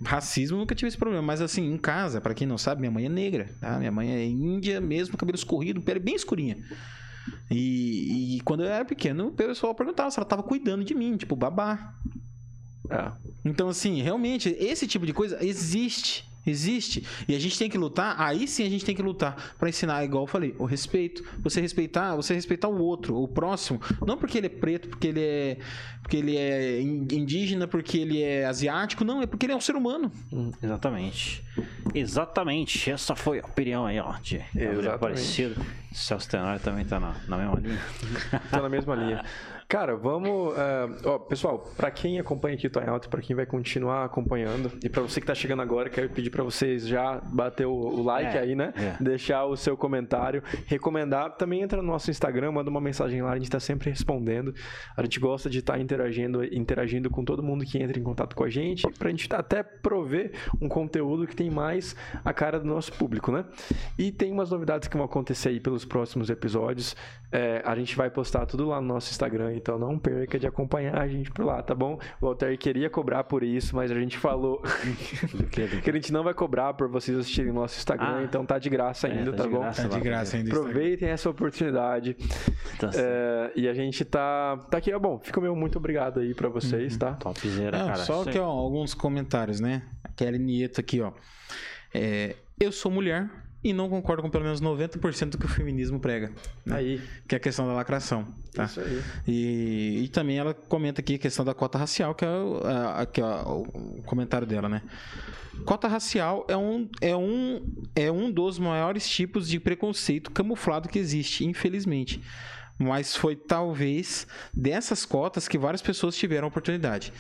racismo 0.04 0.58
nunca 0.58 0.74
tive 0.74 0.88
esse 0.88 0.98
problema. 0.98 1.22
Mas 1.22 1.42
assim, 1.42 1.72
em 1.72 1.78
casa, 1.78 2.20
pra 2.20 2.34
quem 2.34 2.48
não 2.48 2.58
sabe, 2.58 2.82
minha 2.82 2.90
mãe 2.90 3.06
é 3.06 3.10
negra, 3.10 3.54
tá? 3.62 3.78
Minha 3.78 3.92
mãe 3.92 4.12
é 4.12 4.26
índia 4.26 4.82
mesmo, 4.82 5.16
cabelo 5.16 5.36
escorrido, 5.36 5.80
pele 5.80 6.00
bem 6.00 6.16
escurinha. 6.16 6.58
E, 7.52 8.38
e 8.38 8.42
quando 8.42 8.64
eu 8.64 8.68
era 8.68 8.84
pequeno, 8.84 9.28
o 9.28 9.32
pessoal 9.32 9.76
perguntava 9.76 10.10
se 10.10 10.18
ela 10.18 10.26
tava 10.26 10.42
cuidando 10.42 10.84
de 10.84 10.96
mim, 10.96 11.18
tipo, 11.18 11.36
babá. 11.36 11.94
É. 12.90 13.12
Então, 13.46 13.70
assim, 13.70 14.02
realmente, 14.02 14.50
esse 14.60 14.88
tipo 14.88 15.06
de 15.06 15.14
coisa 15.14 15.38
existe. 15.46 16.28
Existe. 16.50 17.04
E 17.28 17.36
a 17.36 17.40
gente 17.40 17.58
tem 17.58 17.70
que 17.70 17.78
lutar, 17.78 18.16
aí 18.20 18.48
sim 18.48 18.66
a 18.66 18.70
gente 18.70 18.84
tem 18.84 18.96
que 18.96 19.02
lutar 19.02 19.56
pra 19.58 19.70
ensinar, 19.70 20.04
igual 20.04 20.24
eu 20.24 20.28
falei, 20.28 20.56
o 20.58 20.66
respeito. 20.66 21.24
Você 21.42 21.62
respeitar, 21.62 22.16
você 22.16 22.34
respeitar 22.34 22.68
o 22.68 22.80
outro, 22.82 23.16
o 23.16 23.28
próximo, 23.28 23.80
não 24.06 24.18
porque 24.18 24.38
ele 24.38 24.48
é 24.48 24.50
preto, 24.50 24.90
porque 24.90 25.08
ele 25.08 25.22
é 25.22 25.58
porque 26.02 26.18
ele 26.18 26.36
é 26.38 26.82
in- 26.82 27.08
indígena, 27.12 27.68
porque 27.68 27.98
ele 27.98 28.22
é 28.24 28.46
asiático, 28.46 29.04
não, 29.06 29.22
é 29.22 29.28
porque 29.28 29.46
ele 29.46 29.54
é 29.54 29.56
um 29.56 29.62
ser 29.62 29.76
humano. 29.76 30.12
Exatamente. 30.64 31.44
Exatamente. 31.94 32.90
Essa 32.92 33.16
foi 33.16 33.40
a 33.40 33.46
opinião 33.46 33.86
aí, 33.86 34.00
ó, 34.00 34.14
de 34.22 34.40
Gabriel. 34.54 34.94
Aparecido. 34.96 35.62
Celso 35.92 36.30
Tenório 36.30 36.60
também 36.60 36.86
tá 36.86 37.00
na, 37.00 37.16
na 37.28 37.38
mesma 37.38 37.60
linha. 37.60 37.80
Tá 38.52 38.62
na 38.62 38.70
mesma 38.70 38.96
linha. 38.96 39.24
Cara, 39.68 39.96
vamos. 39.96 40.58
é, 40.58 41.08
ó, 41.08 41.20
pessoal, 41.20 41.60
pra 41.78 41.92
quem 41.92 42.20
acompanha 42.20 42.56
aqui 42.56 42.66
o 42.66 42.72
em 42.80 42.90
Alto, 42.90 43.08
pra 43.08 43.22
quem 43.22 43.36
vai 43.36 43.46
continuar 43.46 44.04
acompanhando, 44.04 44.72
e 44.84 44.90
pra 44.90 45.04
você 45.04 45.22
que 45.22 45.28
tá 45.28 45.36
chegando 45.36 45.62
agora, 45.62 45.92
quero 45.92 46.10
pedir 46.10 46.32
pra 46.32 46.44
vocês 46.44 46.88
já 46.88 47.22
bater 47.22 47.68
o, 47.68 47.72
o 47.72 48.02
like 48.04 48.36
É, 48.36 48.40
aí, 48.40 48.56
né? 48.56 48.74
é. 48.76 49.04
Deixar 49.04 49.46
o 49.46 49.56
seu 49.56 49.78
comentário, 49.78 50.42
recomendar. 50.66 51.36
Também 51.38 51.62
entra 51.62 51.84
no 51.84 51.88
nosso 51.88 52.10
Instagram, 52.10 52.52
manda 52.54 52.68
uma 52.68 52.82
mensagem 52.82 53.22
lá, 53.22 53.32
a 53.32 53.38
gente 53.38 53.50
tá 53.52 53.60
sempre 53.60 53.92
respondendo. 53.92 54.56
A 54.98 55.04
gente 55.04 55.20
gosta 55.20 55.48
de 55.52 55.60
estar 55.60 55.80
interagindo, 55.80 56.44
interagindo 56.44 57.08
com 57.12 57.24
todo 57.24 57.44
mundo 57.44 57.64
que 57.64 57.78
entra 57.78 58.00
em 58.00 58.04
contato 58.04 58.36
com 58.36 58.44
a 58.44 58.50
gente, 58.50 58.88
pra 58.98 59.12
gente 59.12 59.30
até 59.32 59.62
prover 59.62 60.32
um 60.60 60.68
conteúdo 60.68 61.28
que 61.28 61.36
tem 61.36 61.49
mais 61.52 61.96
a 62.24 62.34
cara 62.34 62.60
do 62.60 62.66
nosso 62.66 62.92
público, 62.94 63.32
né? 63.32 63.46
E 63.98 64.12
tem 64.12 64.32
umas 64.32 64.50
novidades 64.52 64.88
que 64.88 64.96
vão 64.98 65.06
acontecer 65.06 65.50
aí 65.50 65.60
pelos 65.60 65.86
próximos 65.86 66.30
episódios. 66.30 66.96
É, 67.32 67.62
a 67.64 67.76
gente 67.76 67.96
vai 67.96 68.10
postar 68.10 68.46
tudo 68.48 68.68
lá 68.68 68.82
no 68.82 68.88
nosso 68.88 69.12
Instagram, 69.12 69.54
então 69.56 69.78
não 69.78 70.00
perca 70.00 70.40
de 70.40 70.48
acompanhar 70.48 70.98
a 70.98 71.08
gente 71.08 71.30
por 71.32 71.46
lá, 71.46 71.62
tá 71.62 71.76
bom? 71.76 72.00
O 72.20 72.26
Walter 72.26 72.58
queria 72.58 72.90
cobrar 72.90 73.24
por 73.24 73.44
isso, 73.44 73.76
mas 73.76 73.92
a 73.92 73.96
gente 73.96 74.18
falou 74.18 74.62
que 75.84 75.90
a 75.90 75.94
gente 75.94 76.12
não 76.12 76.24
vai 76.24 76.34
cobrar 76.34 76.74
por 76.74 76.88
vocês 76.90 77.18
assistirem 77.18 77.52
no 77.54 77.62
nosso 77.62 77.78
Instagram, 77.78 78.18
Ah. 78.20 78.24
então 78.24 78.46
tá 78.46 78.58
de 78.58 78.70
graça 78.70 79.08
É, 79.08 79.12
ainda, 79.12 79.32
tá 79.32 79.38
tá, 79.38 79.44
de 79.44 79.50
bom? 79.50 79.60
graça. 79.60 79.82
Tá 79.88 79.96
de 79.96 80.00
graça 80.04 80.38
ainda. 80.38 80.50
Aproveitem 80.50 81.10
essa 81.10 81.30
oportunidade. 81.30 82.16
Tá 82.80 82.92
certo. 82.92 83.06
É, 83.08 83.52
e 83.56 83.68
a 83.68 83.74
gente 83.74 84.04
tá, 84.06 84.58
tá 84.70 84.78
aqui, 84.80 84.92
ó, 84.94 85.00
bom, 85.00 85.20
fica 85.20 85.40
meu 85.40 85.56
muito 85.56 85.78
obrigado 85.78 86.20
aí 86.20 86.34
pra 86.34 86.50
vocês, 86.50 86.98
tá? 86.98 87.14
Topzera, 87.14 87.78
Não, 87.78 87.86
cara. 87.88 87.98
só 88.00 88.24
que 88.24 88.40
ó, 88.40 88.46
alguns 88.46 88.94
comentários, 88.94 89.60
né? 89.60 89.84
A 90.04 90.10
Kelly 90.10 90.40
Nieto 90.40 90.80
aqui, 90.82 91.00
ó. 91.02 91.12
É, 91.94 92.36
eu 92.60 92.72
sou 92.72 92.92
mulher 92.92 93.30
e 93.64 93.74
não 93.74 93.90
concordo 93.90 94.22
com 94.24 94.30
pelo 94.30 94.44
menos 94.46 94.62
90% 94.62 95.32
do 95.32 95.38
que 95.38 95.46
o 95.46 95.50
feminismo 95.50 96.00
prega. 96.00 96.32
né? 96.66 96.76
Aí, 96.78 97.02
Que 97.28 97.36
é 97.36 97.38
a 97.38 97.40
questão 97.42 97.68
da 97.68 97.74
lacração. 97.74 98.26
Tá? 98.54 98.64
isso 98.66 98.80
aí. 98.80 99.02
E, 99.28 100.02
e 100.06 100.08
também 100.08 100.38
ela 100.38 100.54
comenta 100.54 101.02
aqui 101.02 101.16
a 101.16 101.20
questão 101.20 101.44
da 101.44 101.54
cota 101.54 101.78
racial, 101.78 102.16
que 102.16 102.24
é 102.24 102.30
o, 102.30 102.62
a- 102.66 103.02
aqui, 103.02 103.22
ó, 103.22 103.58
o 103.64 104.02
comentário 104.06 104.48
dela, 104.48 104.70
né? 104.70 104.82
Cota 105.66 105.90
racial 105.90 106.46
é 106.48 106.56
um, 106.56 106.88
é, 107.02 107.14
um, 107.18 107.62
é 107.96 108.10
um 108.10 108.32
dos 108.32 108.58
maiores 108.58 109.08
tipos 109.10 109.46
de 109.50 109.60
preconceito 109.60 110.32
camuflado 110.32 110.88
que 110.88 110.98
existe, 110.98 111.44
infelizmente. 111.46 112.22
Mas 112.80 113.14
foi 113.14 113.36
talvez 113.36 114.26
dessas 114.54 115.06
cotas 115.06 115.50
que 115.50 115.58
várias 115.58 115.82
pessoas 115.82 116.16
tiveram 116.16 116.48
oportunidade. 116.48 117.12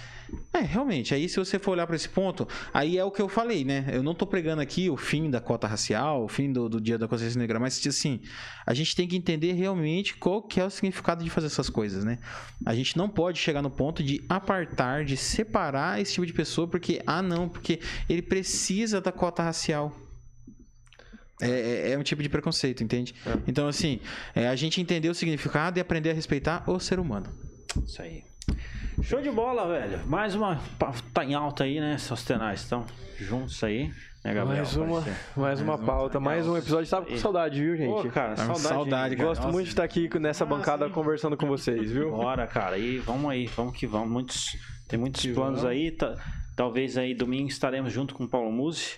É, 0.53 0.59
realmente, 0.59 1.13
aí 1.13 1.27
se 1.27 1.37
você 1.37 1.59
for 1.59 1.71
olhar 1.71 1.85
para 1.85 1.95
esse 1.95 2.07
ponto, 2.07 2.47
aí 2.73 2.97
é 2.97 3.03
o 3.03 3.11
que 3.11 3.21
eu 3.21 3.27
falei, 3.27 3.65
né? 3.65 3.85
Eu 3.91 4.01
não 4.01 4.15
tô 4.15 4.25
pregando 4.25 4.61
aqui 4.61 4.89
o 4.89 4.95
fim 4.95 5.29
da 5.29 5.41
cota 5.41 5.67
racial, 5.67 6.23
o 6.23 6.27
fim 6.29 6.53
do, 6.53 6.69
do 6.69 6.79
dia 6.79 6.97
da 6.97 7.07
consciência 7.07 7.37
negra, 7.37 7.59
mas 7.59 7.85
assim, 7.85 8.21
a 8.65 8.73
gente 8.73 8.95
tem 8.95 9.07
que 9.07 9.17
entender 9.17 9.51
realmente 9.53 10.15
qual 10.15 10.41
que 10.41 10.61
é 10.61 10.65
o 10.65 10.69
significado 10.69 11.23
de 11.23 11.29
fazer 11.29 11.47
essas 11.47 11.69
coisas, 11.69 12.05
né? 12.05 12.19
A 12.65 12.73
gente 12.73 12.95
não 12.97 13.09
pode 13.09 13.37
chegar 13.37 13.61
no 13.61 13.69
ponto 13.69 14.01
de 14.01 14.23
apartar, 14.29 15.03
de 15.03 15.17
separar 15.17 15.99
esse 15.99 16.13
tipo 16.13 16.25
de 16.25 16.33
pessoa, 16.33 16.67
porque, 16.67 17.01
ah 17.05 17.21
não, 17.21 17.49
porque 17.49 17.81
ele 18.07 18.21
precisa 18.21 19.01
da 19.01 19.11
cota 19.11 19.43
racial. 19.43 19.93
É, 21.41 21.49
é- 21.49 21.91
é 21.91 21.97
um 21.97 22.03
tipo 22.03 22.21
de 22.21 22.29
preconceito, 22.29 22.83
entende? 22.83 23.13
Então, 23.47 23.67
assim, 23.67 23.99
é 24.35 24.47
a 24.47 24.55
gente 24.55 24.81
entender 24.81 25.09
o 25.09 25.13
significado 25.15 25.79
e 25.79 25.81
aprender 25.81 26.11
a 26.11 26.13
respeitar 26.13 26.63
o 26.69 26.79
ser 26.79 26.99
humano. 26.99 27.27
Isso 27.85 28.01
aí. 28.01 28.23
Show 29.01 29.21
de 29.21 29.31
bola, 29.31 29.67
velho. 29.67 30.05
Mais 30.07 30.35
uma. 30.35 30.59
Tá 31.13 31.23
em 31.23 31.33
alta 31.33 31.63
aí, 31.63 31.79
né? 31.79 31.97
Seus 31.97 32.23
tenais 32.23 32.61
estão 32.61 32.85
juntos 33.17 33.63
aí. 33.63 33.89
Né, 34.25 34.33
Gabriel? 34.33 34.57
mais 34.57 34.75
uma, 34.75 34.99
Apareceu. 34.99 35.13
mais 35.37 35.61
uma 35.61 35.71
Mais 35.77 35.81
um, 35.81 35.85
pauta, 35.85 36.19
mais 36.19 36.45
um 36.47 36.57
episódio. 36.57 36.89
Tava 36.89 37.05
com 37.05 37.15
saudade, 37.15 37.61
viu, 37.63 37.77
gente? 37.77 37.87
Pô, 38.03 38.09
cara, 38.09 38.31
Tá 38.35 38.43
saudade. 38.47 38.61
saudade, 38.67 39.15
cara. 39.15 39.29
Gosto 39.29 39.41
Nossa. 39.43 39.53
muito 39.53 39.65
de 39.67 39.71
estar 39.71 39.83
aqui 39.85 40.09
nessa 40.19 40.45
bancada 40.45 40.89
conversando 40.89 41.37
com 41.37 41.47
vocês, 41.47 41.89
viu? 41.89 42.11
Bora, 42.11 42.45
cara. 42.45 42.77
E 42.77 42.97
vamos 42.97 43.31
aí, 43.31 43.45
vamos 43.47 43.77
que 43.77 43.87
vamos. 43.87 44.09
Muitos, 44.11 44.57
tem 44.89 44.99
muitos 44.99 45.25
planos 45.27 45.63
aí. 45.63 45.91
tá- 45.91 46.17
talvez 46.59 46.97
aí 46.97 47.13
domingo 47.13 47.47
estaremos 47.47 47.93
junto 47.93 48.13
com 48.13 48.25
o 48.25 48.27
Paulo 48.27 48.51
Musi. 48.51 48.97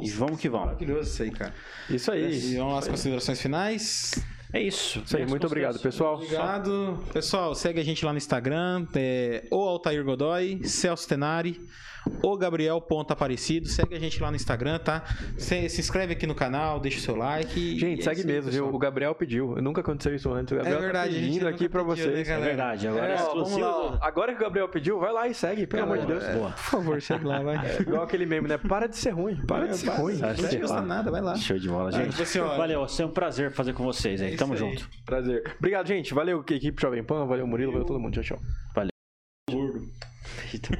E 0.00 0.10
vamos 0.10 0.40
que 0.40 0.48
vamos. 0.48 0.68
Maravilhoso 0.68 1.10
isso 1.10 1.22
aí, 1.22 1.30
cara. 1.30 1.54
Isso 1.90 2.10
aí. 2.10 2.32
E 2.32 2.56
vamos 2.56 2.72
lá 2.72 2.78
às 2.78 2.88
considerações 2.88 3.42
finais. 3.42 4.24
É 4.50 4.62
isso. 4.62 5.02
Isso 5.04 5.14
aí, 5.14 5.26
muito 5.26 5.46
obrigado, 5.46 5.78
pessoal. 5.78 6.14
Obrigado. 6.14 7.04
Pessoal, 7.12 7.54
segue 7.54 7.78
a 7.78 7.84
gente 7.84 8.02
lá 8.06 8.10
no 8.10 8.16
Instagram, 8.16 8.86
é, 8.94 9.46
o 9.50 9.56
Altair 9.56 10.02
Godoy, 10.02 10.64
Celso 10.64 11.06
Tenari, 11.06 11.60
o 12.22 12.36
Gabriel 12.36 12.80
Ponta 12.80 13.12
Aparecido. 13.12 13.68
Segue 13.68 13.94
a 13.94 13.98
gente 13.98 14.20
lá 14.22 14.30
no 14.30 14.36
Instagram, 14.36 14.78
tá? 14.78 15.02
Se, 15.36 15.68
se 15.68 15.80
inscreve 15.80 16.12
aqui 16.12 16.26
no 16.26 16.34
canal, 16.34 16.80
deixa 16.80 16.98
o 16.98 17.00
seu 17.00 17.16
like. 17.16 17.78
Gente, 17.78 17.98
e 17.98 18.00
é 18.00 18.04
segue 18.04 18.20
aí, 18.20 18.26
mesmo, 18.26 18.50
viu? 18.50 18.74
O 18.74 18.78
Gabriel 18.78 19.14
pediu. 19.14 19.56
Nunca 19.56 19.80
aconteceu 19.80 20.14
isso 20.14 20.32
antes. 20.32 20.52
O 20.52 20.56
Gabriel 20.56 20.78
É 20.78 20.80
verdade, 20.80 21.14
tá 21.14 21.20
pedindo 21.20 21.48
aqui 21.48 21.68
pra 21.68 21.84
pediu, 21.84 22.06
né, 22.06 22.12
vocês. 22.12 22.28
É 22.28 22.30
galera? 22.30 22.46
verdade. 22.46 22.88
Agora 22.88 23.06
É, 23.06 23.16
é, 23.16 23.22
ó, 23.22 23.34
vamos 23.34 23.56
lá. 23.56 23.98
Agora 24.00 24.32
que 24.32 24.38
o 24.38 24.42
Gabriel 24.42 24.68
pediu, 24.68 24.98
vai 24.98 25.12
lá 25.12 25.28
e 25.28 25.34
segue, 25.34 25.66
pelo 25.66 25.82
amor 25.84 25.98
de 25.98 26.06
Deus. 26.06 26.24
É, 26.24 26.34
por 26.36 26.56
favor, 26.56 27.02
segue 27.02 27.24
lá, 27.24 27.42
vai. 27.42 27.54
É 27.64 27.80
igual 27.80 28.02
aquele 28.02 28.26
meme, 28.26 28.48
né? 28.48 28.58
Para 28.58 28.86
de 28.86 28.96
ser 28.96 29.10
ruim. 29.10 29.36
Para 29.46 29.68
de 29.68 29.76
ser 29.78 29.90
ruim. 29.90 30.18
para. 30.18 30.34
Não 30.34 30.48
te 30.48 30.58
custa 30.58 30.80
nada, 30.82 31.10
vai 31.10 31.20
lá. 31.20 31.34
Show 31.36 31.58
de 31.58 31.68
bola, 31.68 31.90
gente. 31.90 32.10
tipo 32.10 32.22
assim, 32.22 32.40
Valeu, 32.40 32.86
foi 32.86 33.04
um 33.04 33.10
prazer 33.10 33.50
fazer 33.50 33.72
com 33.72 33.84
vocês 33.84 34.20
aí. 34.20 34.34
É 34.34 34.36
Tamo 34.36 34.56
junto. 34.56 34.88
Prazer. 35.04 35.42
Obrigado, 35.58 35.86
gente. 35.86 36.12
Valeu, 36.14 36.44
equipe 36.48 36.80
Jovem 36.80 37.02
Pan. 37.02 37.26
Valeu, 37.26 37.46
Murilo. 37.46 37.72
Valeu 37.72 37.86
todo 37.86 37.98
mundo. 37.98 38.12
Tchau, 38.14 38.38
tchau. 38.38 38.38
Gordo. 39.50 39.82
Feito. 40.24 40.70